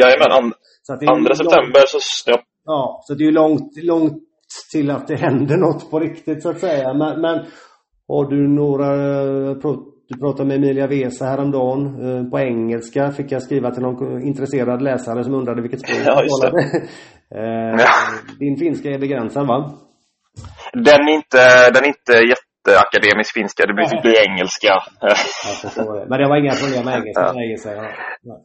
jajamän, 0.00 0.32
an, 0.32 0.52
andra 1.08 1.34
september 1.34 1.82
så, 1.86 1.98
ja. 2.30 2.38
Ja, 2.64 3.00
så 3.02 3.14
det 3.14 3.24
är 3.24 3.26
ju 3.26 3.32
långt, 3.32 3.70
långt 3.82 4.22
till 4.72 4.90
att 4.90 5.08
det 5.08 5.16
händer 5.16 5.56
något 5.56 5.90
på 5.90 6.00
riktigt 6.00 6.42
så 6.42 6.50
att 6.50 6.60
säga. 6.60 6.94
Men, 6.94 7.20
men 7.20 7.44
har 8.08 8.30
du 8.30 8.48
några 8.48 8.94
eh, 9.50 9.54
du 10.08 10.18
pratade 10.18 10.48
med 10.48 10.56
Emilia 10.56 10.86
Vesa 10.86 11.24
häromdagen 11.24 11.80
eh, 12.04 12.30
på 12.30 12.38
engelska. 12.38 13.12
Fick 13.12 13.32
jag 13.32 13.42
skriva 13.42 13.70
till 13.70 13.82
någon 13.82 14.22
intresserad 14.22 14.82
läsare 14.82 15.24
som 15.24 15.34
undrade 15.34 15.62
vilket 15.62 15.80
språk 15.80 15.98
ja, 16.06 16.22
just 16.22 16.42
det. 16.42 16.48
eh, 17.40 17.86
din 18.38 18.56
finska 18.56 18.90
är 18.90 18.98
begränsad 18.98 19.46
va? 19.46 19.70
Den 20.72 21.08
är 21.08 21.14
inte, 21.14 21.70
den 21.74 21.84
är 21.84 21.88
inte 21.88 22.12
jätteakademisk 22.12 23.34
finska. 23.34 23.66
Det 23.66 23.74
blir, 23.74 23.88
ja. 23.90 24.00
blir 24.02 24.28
engelska. 24.28 24.74
det. 25.94 26.06
Men 26.08 26.18
det 26.20 26.28
var 26.28 26.36
inga 26.36 26.54
problem 26.54 26.84
med 26.84 26.94
engelska? 26.94 27.32
Ja. 27.34 27.42
engelska 27.42 27.70
ja. 28.22 28.40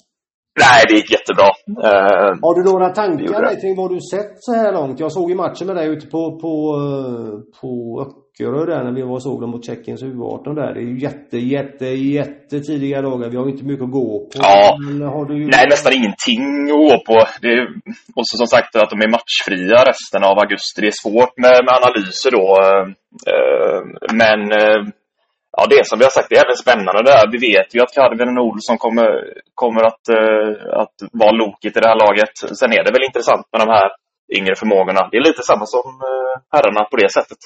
Nej, 0.64 0.84
det 0.88 0.93
gick 0.95 1.12
jättebra. 1.12 1.49
Uh, 1.70 2.32
Har 2.45 2.55
du 2.55 2.72
några 2.72 2.89
tankar 2.89 3.62
kring 3.62 3.76
vad 3.76 3.89
du 3.95 3.99
sett 4.14 4.34
så 4.39 4.53
här 4.53 4.74
långt? 4.74 4.99
Jag 4.99 5.12
såg 5.12 5.30
ju 5.30 5.36
matchen 5.36 5.68
med 5.68 5.76
dig 5.76 5.88
ute 5.89 6.07
på, 6.07 6.39
på, 6.43 6.51
eh, 6.82 7.32
på 8.40 8.46
Öckerö 8.46 8.66
där 8.66 8.84
när 8.84 8.92
vi 8.92 9.02
var 9.02 9.16
och 9.16 9.24
såg 9.24 9.42
dem 9.42 9.50
mot 9.50 9.66
Tjeckiens 9.66 10.04
U18 10.04 10.56
där. 10.56 10.74
Det 10.74 10.80
är 10.80 10.84
ju 10.84 11.00
jätte, 11.00 11.38
jätte, 11.38 11.86
jätte 11.86 12.60
tidiga 12.60 13.02
dagar. 13.02 13.30
Vi 13.30 13.38
har 13.38 13.46
ju 13.46 13.52
inte 13.52 13.64
mycket 13.64 13.84
att 13.84 13.92
gå 13.92 14.20
på. 14.20 14.40
Ja. 14.42 14.78
Ju... 15.30 15.48
Nej, 15.56 15.66
nästan 15.70 15.94
ingenting 15.94 16.44
att 16.72 16.80
gå 16.86 16.92
på. 17.08 17.18
Är, 17.48 17.68
och 18.16 18.26
så 18.28 18.38
som 18.38 18.48
sagt 18.48 18.76
att 18.76 18.90
de 18.90 18.98
är 19.06 19.16
matchfria 19.18 19.80
resten 19.92 20.24
av 20.30 20.36
augusti. 20.40 20.82
Det 20.82 20.88
är 20.94 21.02
svårt 21.04 21.34
med, 21.44 21.58
med 21.66 21.74
analyser 21.80 22.32
då. 22.40 22.48
Uh, 23.34 23.82
men 24.22 24.40
ja, 25.58 25.62
det 25.74 25.82
som 25.88 26.00
vi 26.00 26.06
har 26.06 26.16
sagt, 26.18 26.30
det 26.30 26.38
är 26.38 26.46
även 26.46 26.64
spännande 26.66 27.02
där. 27.12 27.24
Vi 27.34 27.38
vet 27.50 27.70
ju 27.76 27.80
att 27.82 27.96
Karvinen 27.98 28.40
Olsson 28.48 28.78
kommer, 28.78 29.10
kommer 29.62 29.84
att, 29.90 30.06
uh, 30.18 30.52
att 30.84 30.98
vara 31.22 31.40
loket 31.44 31.78
i 31.78 31.80
det 31.80 31.92
här 31.92 32.02
laget. 32.06 32.34
Sen 32.60 32.72
är 32.78 32.84
det 32.84 32.92
väl 32.96 33.10
intressant 33.10 33.46
med 33.52 33.62
de 33.64 33.70
här 33.78 33.90
yngre 34.38 34.56
förmågorna. 34.62 35.02
Det 35.12 35.18
är 35.18 35.30
lite 35.30 35.44
samma 35.52 35.66
som 35.66 35.88
herrarna 36.54 36.84
på 36.92 36.98
det 36.98 37.12
sättet. 37.18 37.42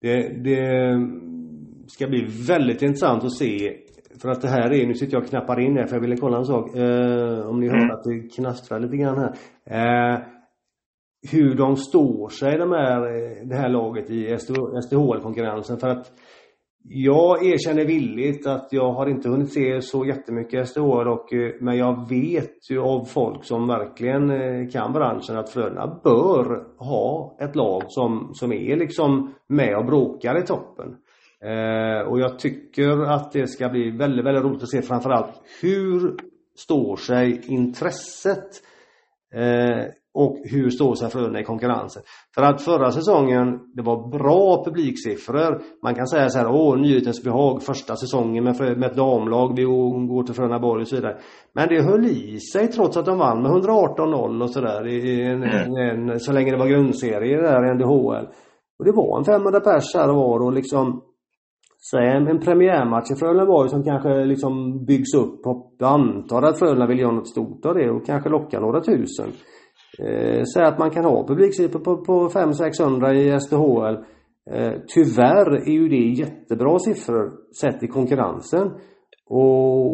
Det, 0.00 0.44
det 0.44 0.96
ska 1.86 2.06
bli 2.06 2.26
väldigt 2.46 2.82
intressant 2.82 3.24
att 3.24 3.36
se 3.36 3.76
för 4.22 4.28
att 4.28 4.42
det 4.42 4.48
här 4.48 4.72
är, 4.72 4.86
nu 4.86 4.94
sitter 4.94 5.12
jag 5.14 5.22
och 5.22 5.28
knappar 5.28 5.60
in 5.60 5.76
här 5.76 5.86
för 5.86 5.96
jag 5.96 6.00
ville 6.00 6.16
kolla 6.16 6.38
en 6.38 6.44
sak. 6.44 6.76
Eh, 6.76 7.46
om 7.46 7.60
ni 7.60 7.68
hör 7.68 7.76
mm. 7.76 7.90
att 7.90 8.04
det 8.04 8.34
knastrar 8.34 8.80
lite 8.80 8.96
grann 8.96 9.18
här. 9.18 10.14
Eh, 10.14 10.20
hur 11.30 11.54
de 11.54 11.76
står 11.76 12.28
sig 12.28 12.58
de 12.58 12.72
här, 12.72 13.00
det 13.48 13.56
här 13.56 13.68
laget 13.68 14.10
i 14.10 14.38
SDHL-konkurrensen. 14.82 15.78
För 15.78 15.88
att 15.88 16.12
jag 16.88 17.46
erkänner 17.46 17.84
villigt 17.84 18.46
att 18.46 18.68
jag 18.70 18.92
har 18.92 19.06
inte 19.06 19.28
hunnit 19.28 19.52
se 19.52 19.82
så 19.82 20.06
jättemycket 20.06 20.68
SDHR 20.68 21.08
och, 21.08 21.32
eh, 21.32 21.52
men 21.60 21.76
jag 21.76 22.08
vet 22.08 22.70
ju 22.70 22.80
av 22.80 23.04
folk 23.04 23.44
som 23.44 23.66
verkligen 23.66 24.30
eh, 24.30 24.68
kan 24.68 24.92
branschen 24.92 25.36
att 25.36 25.50
Frölunda 25.50 26.00
bör 26.04 26.66
ha 26.78 27.36
ett 27.40 27.56
lag 27.56 27.82
som, 27.88 28.30
som 28.34 28.52
är 28.52 28.76
liksom 28.76 29.34
med 29.46 29.76
och 29.76 29.86
bråkar 29.86 30.38
i 30.38 30.46
toppen. 30.46 30.96
Eh, 31.44 32.08
och 32.08 32.20
jag 32.20 32.38
tycker 32.38 33.02
att 33.02 33.32
det 33.32 33.46
ska 33.46 33.68
bli 33.68 33.90
väldigt, 33.90 34.26
väldigt 34.26 34.44
roligt 34.44 34.62
att 34.62 34.70
se 34.70 34.82
framförallt 34.82 35.42
hur 35.62 36.16
står 36.56 36.96
sig 36.96 37.40
intresset 37.46 38.48
eh, 39.34 39.84
och 40.14 40.36
hur 40.44 40.70
står 40.70 40.94
sig 40.94 41.10
Frölunda 41.10 41.40
i 41.40 41.44
konkurrensen? 41.44 42.02
För 42.34 42.42
att 42.42 42.62
förra 42.62 42.90
säsongen, 42.90 43.58
det 43.74 43.82
var 43.82 44.18
bra 44.18 44.64
publiksiffror. 44.64 45.62
Man 45.82 45.94
kan 45.94 46.06
säga 46.06 46.28
så 46.28 46.38
här, 46.38 46.48
åh, 46.50 46.76
nyhetens 46.76 47.24
behag, 47.24 47.62
första 47.62 47.96
säsongen 47.96 48.44
med, 48.44 48.60
med 48.60 48.90
ett 48.90 48.96
damlag, 48.96 49.56
vi 49.56 49.64
går 49.64 50.22
till 50.22 50.34
Frölunda 50.34 50.58
Borg 50.58 50.80
och 50.82 50.88
så 50.88 50.96
vidare. 50.96 51.18
Men 51.54 51.68
det 51.68 51.82
höll 51.82 52.06
i 52.06 52.40
sig 52.40 52.68
trots 52.68 52.96
att 52.96 53.06
de 53.06 53.18
vann 53.18 53.42
med 53.42 53.50
118-0 53.50 54.42
och 54.42 54.50
sådär, 54.50 54.80
mm. 54.80 56.18
så 56.18 56.32
länge 56.32 56.50
det 56.50 56.58
var 56.58 56.66
grundserie 56.66 57.42
där 57.42 57.70
i 57.70 57.74
NDHL. 57.74 58.26
Och 58.78 58.84
det 58.84 58.92
var 58.92 59.18
en 59.18 59.24
500 59.24 59.60
pers 59.60 59.94
här 59.94 60.10
och 60.10 60.16
var 60.16 60.42
och 60.42 60.52
liksom 60.52 61.02
så 61.82 61.98
en, 61.98 62.28
en 62.28 62.40
premiärmatch 62.40 63.10
i 63.10 63.14
Frölunda 63.14 63.68
som 63.68 63.84
kanske 63.84 64.24
liksom 64.24 64.84
byggs 64.84 65.14
upp. 65.14 65.40
Jag 65.78 65.92
antar 65.92 66.42
att 66.42 66.58
Frölunda 66.58 66.86
vill 66.86 66.98
göra 66.98 67.12
något 67.12 67.28
stort 67.28 67.66
av 67.66 67.74
det 67.74 67.90
och 67.90 68.06
kanske 68.06 68.28
locka 68.28 68.60
några 68.60 68.80
tusen. 68.80 69.32
Eh, 70.04 70.42
Säg 70.54 70.64
att 70.64 70.78
man 70.78 70.90
kan 70.90 71.04
ha 71.04 71.26
publiksiffror 71.26 71.80
på, 71.80 71.96
på 71.96 72.28
500-600 72.28 73.12
i 73.12 73.40
SDHL. 73.40 73.96
Eh, 74.50 74.72
tyvärr 74.94 75.56
är 75.68 75.72
ju 75.72 75.88
det 75.88 76.20
jättebra 76.20 76.78
siffror 76.78 77.32
sett 77.60 77.82
i 77.82 77.86
konkurrensen. 77.86 78.70
Och 79.26 79.92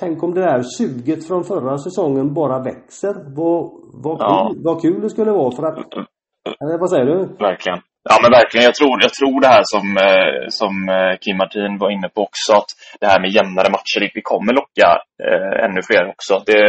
tänk 0.00 0.22
om 0.22 0.34
det 0.34 0.40
där 0.40 0.62
suget 0.62 1.28
från 1.28 1.44
förra 1.44 1.78
säsongen 1.78 2.34
bara 2.34 2.62
växer. 2.62 3.14
Vad, 3.36 3.70
vad, 4.04 4.16
ja. 4.20 4.50
kul, 4.52 4.62
vad 4.64 4.82
kul 4.82 5.00
det 5.02 5.10
skulle 5.10 5.30
vara 5.30 5.50
för 5.50 5.62
att... 5.62 5.78
Eller 6.60 6.78
vad 6.78 6.90
säger 6.90 7.06
du? 7.06 7.18
Verkligen. 7.38 7.78
Ja 8.10 8.16
men 8.22 8.30
verkligen, 8.30 8.64
jag 8.64 8.74
tror, 8.74 8.94
jag 9.06 9.14
tror 9.14 9.40
det 9.40 9.52
här 9.56 9.64
som, 9.74 9.86
eh, 10.06 10.38
som 10.60 10.74
eh, 10.96 11.14
Kim 11.22 11.36
Martin 11.36 11.78
var 11.82 11.90
inne 11.90 12.08
på 12.14 12.20
också, 12.28 12.52
att 12.60 12.70
det 13.00 13.06
här 13.06 13.20
med 13.20 13.30
jämnare 13.30 13.70
matcher, 13.76 14.10
vi 14.14 14.22
kommer 14.22 14.52
locka 14.60 14.88
eh, 15.26 15.64
ännu 15.64 15.80
fler 15.88 16.04
också. 16.14 16.34
Det, 16.46 16.60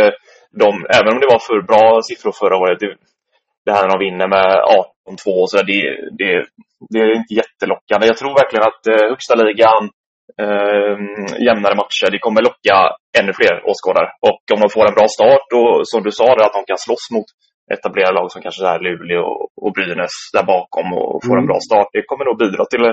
de, 0.64 0.72
även 0.98 1.14
om 1.14 1.20
det 1.22 1.34
var 1.34 1.42
för 1.50 1.60
bra 1.72 1.86
siffror 2.10 2.34
förra 2.42 2.58
året, 2.62 2.80
det, 2.80 2.96
det 3.66 3.74
här 3.76 3.84
när 3.84 3.94
de 3.94 4.06
vinner 4.08 4.28
med 4.36 4.50
18-2 5.10 5.42
och 5.42 5.50
så 5.52 5.58
det, 5.72 5.82
det, 6.20 6.32
det 6.92 7.00
är 7.06 7.12
inte 7.22 7.34
jättelockande. 7.42 8.08
Jag 8.12 8.18
tror 8.18 8.40
verkligen 8.42 8.68
att 8.72 8.84
eh, 8.92 9.10
högsta 9.14 9.34
ligan, 9.36 9.84
eh, 10.44 10.96
jämnare 11.48 11.76
matcher, 11.82 12.08
det 12.12 12.26
kommer 12.26 12.42
locka 12.50 12.76
ännu 13.20 13.32
fler 13.40 13.56
åskådare. 13.72 14.10
Och 14.28 14.42
om 14.54 14.60
de 14.64 14.70
får 14.76 14.86
en 14.88 14.98
bra 15.00 15.08
start 15.18 15.48
och 15.60 15.72
som 15.92 16.00
du 16.08 16.12
sa, 16.20 16.28
att 16.34 16.58
de 16.58 16.64
kan 16.70 16.84
slåss 16.86 17.06
mot 17.16 17.30
etablerade 17.74 18.18
lag 18.18 18.32
som 18.32 18.42
kanske 18.42 18.68
är 18.74 18.80
Luleå 18.80 19.26
och 19.64 19.72
Brynäs 19.76 20.16
där 20.36 20.46
bakom 20.54 20.88
och 20.94 21.24
får 21.26 21.36
mm. 21.36 21.42
en 21.44 21.50
bra 21.52 21.60
start. 21.68 21.90
Det 21.96 22.10
kommer 22.10 22.26
nog 22.26 22.38
bidra 22.44 22.64
till 22.66 22.84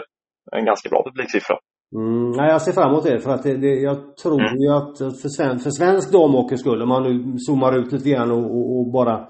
en 0.59 0.65
ganska 0.71 0.89
bra 0.93 1.01
publiksiffra. 1.09 1.57
Mm, 1.95 2.30
nej, 2.30 2.51
jag 2.51 2.62
ser 2.62 2.72
fram 2.72 2.90
emot 2.90 3.05
det 3.05 3.20
för 3.20 3.30
att 3.30 3.42
det, 3.42 3.57
det, 3.57 3.74
jag 3.80 4.16
tror 4.16 4.40
mm. 4.40 4.61
ju 4.61 4.68
att 4.68 4.99
för, 4.99 5.28
sven, 5.28 5.59
för 5.59 5.70
svensk 5.70 6.12
damhockey 6.12 6.57
skull, 6.57 6.82
om 6.82 6.88
man 6.88 7.03
nu 7.03 7.38
zoomar 7.38 7.78
ut 7.78 7.92
lite 7.92 8.11
grann 8.11 8.30
och, 8.30 8.45
och, 8.45 8.78
och 8.78 8.92
bara 8.92 9.28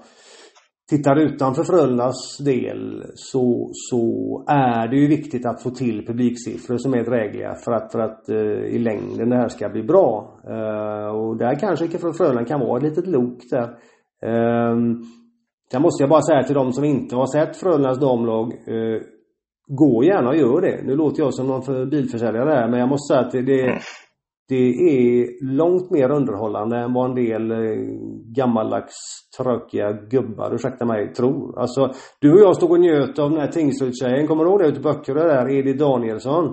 tittar 0.89 1.19
utanför 1.19 1.63
Frölundas 1.63 2.37
del 2.37 3.03
så, 3.15 3.69
så 3.73 4.03
är 4.47 4.87
det 4.87 4.95
ju 4.95 5.07
viktigt 5.07 5.45
att 5.45 5.63
få 5.63 5.69
till 5.69 6.05
publiksiffror 6.07 6.77
som 6.77 6.93
är 6.93 7.03
drägliga 7.03 7.55
för 7.65 7.71
att, 7.71 7.91
för 7.91 7.99
att 7.99 8.25
uh, 8.29 8.65
i 8.65 8.79
längden 8.79 9.29
det 9.29 9.35
här 9.35 9.47
ska 9.47 9.69
bli 9.69 9.83
bra. 9.83 10.39
Uh, 10.49 11.15
och 11.15 11.37
där 11.37 11.59
kanske 11.59 11.87
Frölunda 11.87 12.45
kan 12.45 12.59
vara 12.59 12.77
ett 12.77 12.83
litet 12.83 13.07
lok 13.07 13.39
där. 13.51 13.67
Uh, 14.25 14.75
Sen 15.71 15.81
måste 15.81 16.03
jag 16.03 16.09
bara 16.09 16.21
säga 16.21 16.43
till 16.43 16.55
de 16.55 16.73
som 16.73 16.83
inte 16.83 17.15
har 17.15 17.25
sett 17.25 17.57
Frölundas 17.57 17.99
damlag 17.99 18.53
eh, 18.67 19.01
Gå 19.67 20.03
gärna 20.03 20.29
och 20.29 20.37
gör 20.37 20.61
det. 20.61 20.81
Nu 20.83 20.95
låter 20.95 21.23
jag 21.23 21.33
som 21.33 21.47
någon 21.47 21.63
för 21.63 21.85
bilförsäljare 21.85 22.49
här 22.49 22.67
men 22.67 22.79
jag 22.79 22.89
måste 22.89 23.13
säga 23.13 23.25
att 23.25 23.31
det, 23.31 23.41
det, 23.41 23.79
det 24.49 24.65
är 24.65 25.27
långt 25.55 25.91
mer 25.91 26.11
underhållande 26.11 26.77
än 26.77 26.93
vad 26.93 27.09
en 27.09 27.15
del 27.15 27.51
eh, 27.51 27.57
gammaldags 28.35 28.93
tråkiga 29.37 29.91
gubbar, 29.91 30.53
ursäkta 30.55 30.85
mig, 30.85 31.13
tror. 31.13 31.59
Alltså, 31.59 31.93
du 32.21 32.33
och 32.33 32.39
jag 32.39 32.55
stod 32.55 32.71
och 32.71 32.79
njöt 32.79 33.19
av 33.19 33.29
den 33.29 33.39
här 33.39 33.47
Tingsrydstjejen. 33.47 34.27
Kommer 34.27 34.43
du 34.43 34.49
ihåg 34.49 34.59
det 34.59 34.67
ute 34.67 34.81
på 34.81 34.93
Böckerö 34.93 35.27
där? 35.27 35.51
Edith 35.51 35.79
Danielsson. 35.79 36.45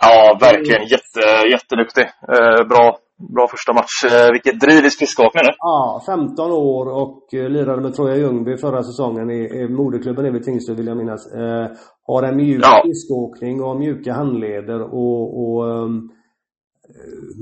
Ja, 0.00 0.38
verkligen. 0.40 0.82
Jätte, 0.82 1.48
jätteduktig. 1.52 2.02
Eh, 2.02 2.68
bra, 2.68 2.98
Bra 3.28 3.48
första 3.48 3.72
match. 3.72 4.04
Eh, 4.04 4.32
vilket 4.32 4.60
driv 4.60 4.84
i 4.84 4.90
skridskoåkning 4.90 5.42
nu. 5.44 5.52
Ja, 5.58 6.02
15 6.06 6.52
år 6.52 6.86
och 7.02 7.34
eh, 7.34 7.48
lirade 7.48 7.82
med 7.82 7.94
Troja 7.94 8.16
Ljungby 8.16 8.56
förra 8.56 8.82
säsongen. 8.82 9.30
I, 9.30 9.40
i 9.60 9.68
moderklubben 9.68 10.24
är 10.24 10.30
vid 10.30 10.44
Tingsryd 10.44 10.76
vill 10.76 10.86
jag 10.86 10.96
minnas. 10.96 11.32
Eh, 11.32 11.66
har 12.06 12.22
en 12.22 12.36
mjuk 12.36 12.60
ja. 12.62 12.80
skridskoåkning 12.80 13.62
och 13.62 13.76
mjuka 13.76 14.12
handleder 14.12 14.80
och, 14.82 15.42
och 15.42 15.64
um, 15.66 16.10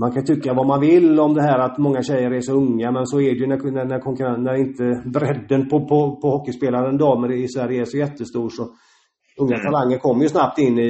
man 0.01 0.13
kan 0.13 0.25
tycka 0.25 0.55
vad 0.55 0.67
man 0.67 0.81
vill 0.81 1.21
om 1.21 1.35
det 1.35 1.43
här 1.43 1.59
att 1.59 1.79
många 1.79 2.03
tjejer 2.03 2.31
är 2.31 2.41
så 2.41 2.53
unga 2.53 2.93
men 2.93 3.07
så 3.07 3.21
är 3.21 3.31
det 3.31 3.41
ju 3.41 3.47
när, 3.47 3.71
när, 3.71 3.85
när, 3.85 4.37
när 4.37 4.55
inte 4.55 5.03
bredden 5.09 5.69
på, 5.69 5.89
på, 5.89 6.21
på 6.23 6.31
hockeyspelaren 6.31 6.99
damer 6.99 7.33
i 7.33 7.49
Sverige 7.49 7.81
är 7.81 7.85
så 7.85 7.97
jättestor 7.97 8.49
så 8.49 8.69
unga 9.39 9.55
mm. 9.55 9.73
talanger 9.73 9.99
kommer 9.99 10.23
ju 10.23 10.29
snabbt 10.29 10.59
in 10.59 10.79
i, 10.79 10.83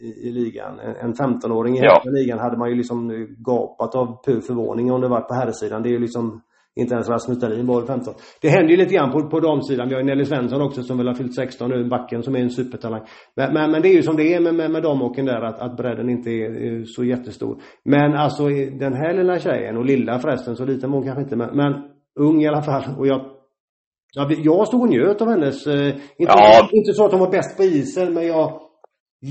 i, 0.00 0.28
i 0.28 0.30
ligan. 0.30 0.78
En 1.02 1.14
15-åring 1.14 1.78
i 1.78 1.80
ja. 1.82 2.02
ligan 2.04 2.38
hade 2.38 2.58
man 2.58 2.68
ju 2.68 2.74
liksom 2.74 3.26
gapat 3.38 3.94
av 3.94 4.24
pur 4.24 4.40
förvåning 4.40 4.92
om 4.92 5.00
det 5.00 5.08
varit 5.08 5.28
på 5.28 5.34
herrsidan. 5.34 5.82
Det 5.82 5.88
är 5.88 5.92
ju 5.92 5.98
liksom 5.98 6.40
inte 6.80 6.94
ens 6.94 7.08
Rasmus 7.08 7.40
Dahlin 7.40 7.66
var 7.66 7.82
15. 7.82 8.14
Det 8.40 8.48
händer 8.48 8.70
ju 8.70 8.76
lite 8.76 8.94
grann 8.94 9.12
på, 9.12 9.28
på 9.28 9.40
damsidan. 9.40 9.88
Vi 9.88 9.94
har 9.94 10.00
ju 10.00 10.06
Nelly 10.06 10.24
Svensson 10.24 10.62
också 10.62 10.82
som 10.82 10.98
väl 10.98 11.06
har 11.06 11.14
fyllt 11.14 11.34
16 11.34 11.70
nu, 11.70 11.88
backen 11.88 12.22
som 12.22 12.34
är 12.36 12.40
en 12.40 12.50
supertalang. 12.50 13.02
Men, 13.36 13.54
men, 13.54 13.70
men 13.70 13.82
det 13.82 13.88
är 13.88 13.94
ju 13.94 14.02
som 14.02 14.16
det 14.16 14.34
är 14.34 14.40
med, 14.40 14.54
med, 14.54 14.70
med 14.70 14.82
damhockeyn 14.82 15.26
där, 15.26 15.42
att, 15.42 15.60
att 15.60 15.76
bredden 15.76 16.10
inte 16.10 16.30
är, 16.30 16.50
är, 16.50 16.84
så 16.84 17.04
jättestor. 17.04 17.56
Men 17.84 18.14
alltså 18.14 18.48
den 18.78 18.92
här 18.94 19.14
lilla 19.14 19.38
tjejen, 19.38 19.76
och 19.76 19.84
lilla 19.84 20.18
förresten, 20.18 20.56
så 20.56 20.64
liten 20.64 20.90
var 20.90 20.98
hon 20.98 21.06
kanske 21.06 21.22
inte, 21.22 21.36
men, 21.36 21.56
men 21.56 21.72
ung 22.20 22.42
i 22.42 22.48
alla 22.48 22.62
fall. 22.62 22.84
Och 22.98 23.06
jag 23.06 23.20
Ja, 24.18 24.30
jag 24.30 24.66
stod 24.66 24.82
och 24.82 24.88
njöt 24.88 25.22
av 25.22 25.28
hennes, 25.28 25.66
eh, 25.66 25.86
inte, 26.18 26.34
ja. 26.36 26.68
inte 26.72 26.92
så 26.92 27.04
att 27.04 27.12
hon 27.12 27.20
var 27.20 27.30
bäst 27.30 27.56
på 27.56 27.62
isen, 27.62 28.14
men 28.14 28.26
jag 28.26 28.60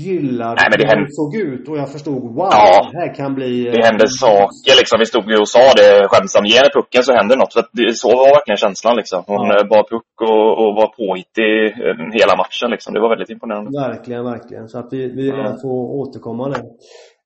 gillade 0.04 0.54
Nej, 0.60 0.68
men 0.70 0.78
det 0.80 0.86
hur 0.88 1.00
hon 1.02 1.12
såg 1.20 1.32
ut 1.46 1.68
och 1.68 1.76
jag 1.78 1.88
förstod, 1.92 2.22
wow, 2.38 2.50
ja, 2.50 2.90
det 2.92 2.98
här 3.02 3.14
kan 3.14 3.34
bli... 3.34 3.66
Eh, 3.66 3.72
det 3.72 3.84
hände 3.90 4.08
saker 4.08 4.74
liksom. 4.80 4.96
Vi 5.02 5.06
stod 5.06 5.24
och 5.44 5.48
sa 5.56 5.64
det 5.80 5.90
skämtsamt, 6.10 6.48
ge 6.50 6.56
henne 6.60 6.70
pucken 6.78 7.02
så 7.02 7.12
händer 7.18 7.36
något. 7.36 7.52
För 7.52 7.60
att 7.60 7.70
det, 7.78 7.86
så 8.04 8.08
var 8.20 8.28
verkligen 8.36 8.60
känslan 8.64 8.96
liksom. 9.00 9.20
Hon 9.26 9.46
ja. 9.46 9.64
bar 9.72 9.84
puck 9.92 10.12
och, 10.32 10.50
och 10.60 10.70
var 10.80 10.88
påhittig 11.00 11.52
eh, 11.84 11.96
hela 12.20 12.34
matchen 12.42 12.68
liksom. 12.74 12.90
Det 12.94 13.00
var 13.04 13.10
väldigt 13.14 13.32
imponerande. 13.34 13.68
Verkligen, 13.88 14.22
verkligen. 14.34 14.64
Så 14.72 14.76
att 14.80 14.88
vi, 14.94 15.00
vi 15.18 15.26
ja. 15.28 15.56
får 15.62 15.78
återkomma 16.00 16.44
där. 16.54 16.62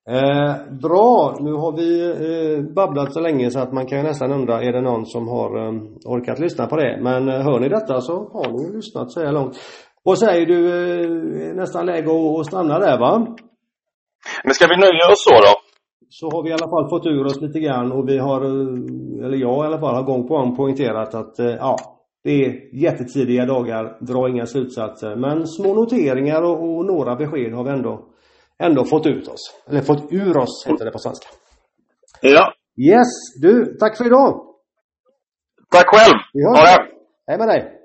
Eh, 0.09 0.55
bra, 0.81 1.35
nu 1.39 1.53
har 1.53 1.77
vi 1.77 1.89
eh, 2.09 2.73
babblat 2.73 3.13
så 3.13 3.19
länge 3.19 3.51
så 3.51 3.59
att 3.59 3.73
man 3.73 3.85
kan 3.85 3.97
ju 3.97 4.03
nästan 4.03 4.31
undra, 4.31 4.63
är 4.63 4.73
det 4.73 4.81
någon 4.81 5.05
som 5.05 5.27
har 5.27 5.67
eh, 5.67 5.73
orkat 6.05 6.39
lyssna 6.39 6.67
på 6.67 6.75
det? 6.75 6.99
Men 7.01 7.29
eh, 7.29 7.41
hör 7.41 7.59
ni 7.59 7.69
detta 7.69 8.01
så 8.01 8.13
har 8.13 8.51
ni 8.51 8.75
lyssnat 8.75 9.11
så 9.11 9.19
här 9.19 9.31
långt. 9.31 9.55
Vad 10.03 10.19
säger 10.19 10.45
du, 10.45 10.59
eh, 10.69 11.55
nästan 11.55 11.85
läge 11.85 12.09
att 12.39 12.45
stanna 12.45 12.79
där 12.79 12.99
va? 12.99 13.27
Men 14.43 14.53
ska 14.53 14.67
vi 14.67 14.77
nöja 14.77 15.11
oss 15.11 15.23
så 15.23 15.33
då? 15.33 15.53
Så 16.09 16.29
har 16.29 16.43
vi 16.43 16.49
i 16.49 16.53
alla 16.53 16.69
fall 16.69 16.89
fått 16.89 17.05
ur 17.05 17.25
oss 17.25 17.41
lite 17.41 17.59
grann 17.59 17.91
och 17.91 18.09
vi 18.09 18.17
har, 18.17 18.41
eh, 18.41 19.25
eller 19.25 19.37
jag 19.37 19.63
i 19.63 19.67
alla 19.67 19.79
fall, 19.79 19.95
har 19.95 20.03
gång 20.03 20.27
på 20.27 20.33
gång 20.37 20.55
poängterat 20.55 21.15
att 21.15 21.35
ja, 21.37 21.75
det 22.23 22.45
är 22.45 22.75
jättetidiga 22.83 23.45
dagar, 23.45 23.97
dra 23.99 24.29
inga 24.29 24.45
slutsatser. 24.45 25.15
Men 25.15 25.47
små 25.47 25.73
noteringar 25.73 26.41
och, 26.41 26.63
och 26.63 26.85
några 26.85 27.15
besked 27.15 27.53
har 27.53 27.63
vi 27.63 27.69
ändå 27.69 28.10
ändå 28.61 28.85
fått 28.85 29.05
ut 29.05 29.27
oss. 29.27 29.53
Eller 29.69 29.81
fått 29.81 30.11
ur 30.11 30.37
oss, 30.37 30.65
heter 30.67 30.85
det 30.85 30.91
på 30.91 30.99
svenska. 30.99 31.27
Ja. 32.21 32.53
Yes, 32.77 33.07
du, 33.41 33.77
tack 33.79 33.97
för 33.97 34.05
idag. 34.05 34.45
Tack 35.71 35.85
själv. 35.87 36.17
Vi 36.33 36.43
hörs. 36.43 36.57
Ha 36.57 36.65
det. 36.65 36.87
Hej 37.27 37.37
med 37.37 37.47
dig. 37.47 37.80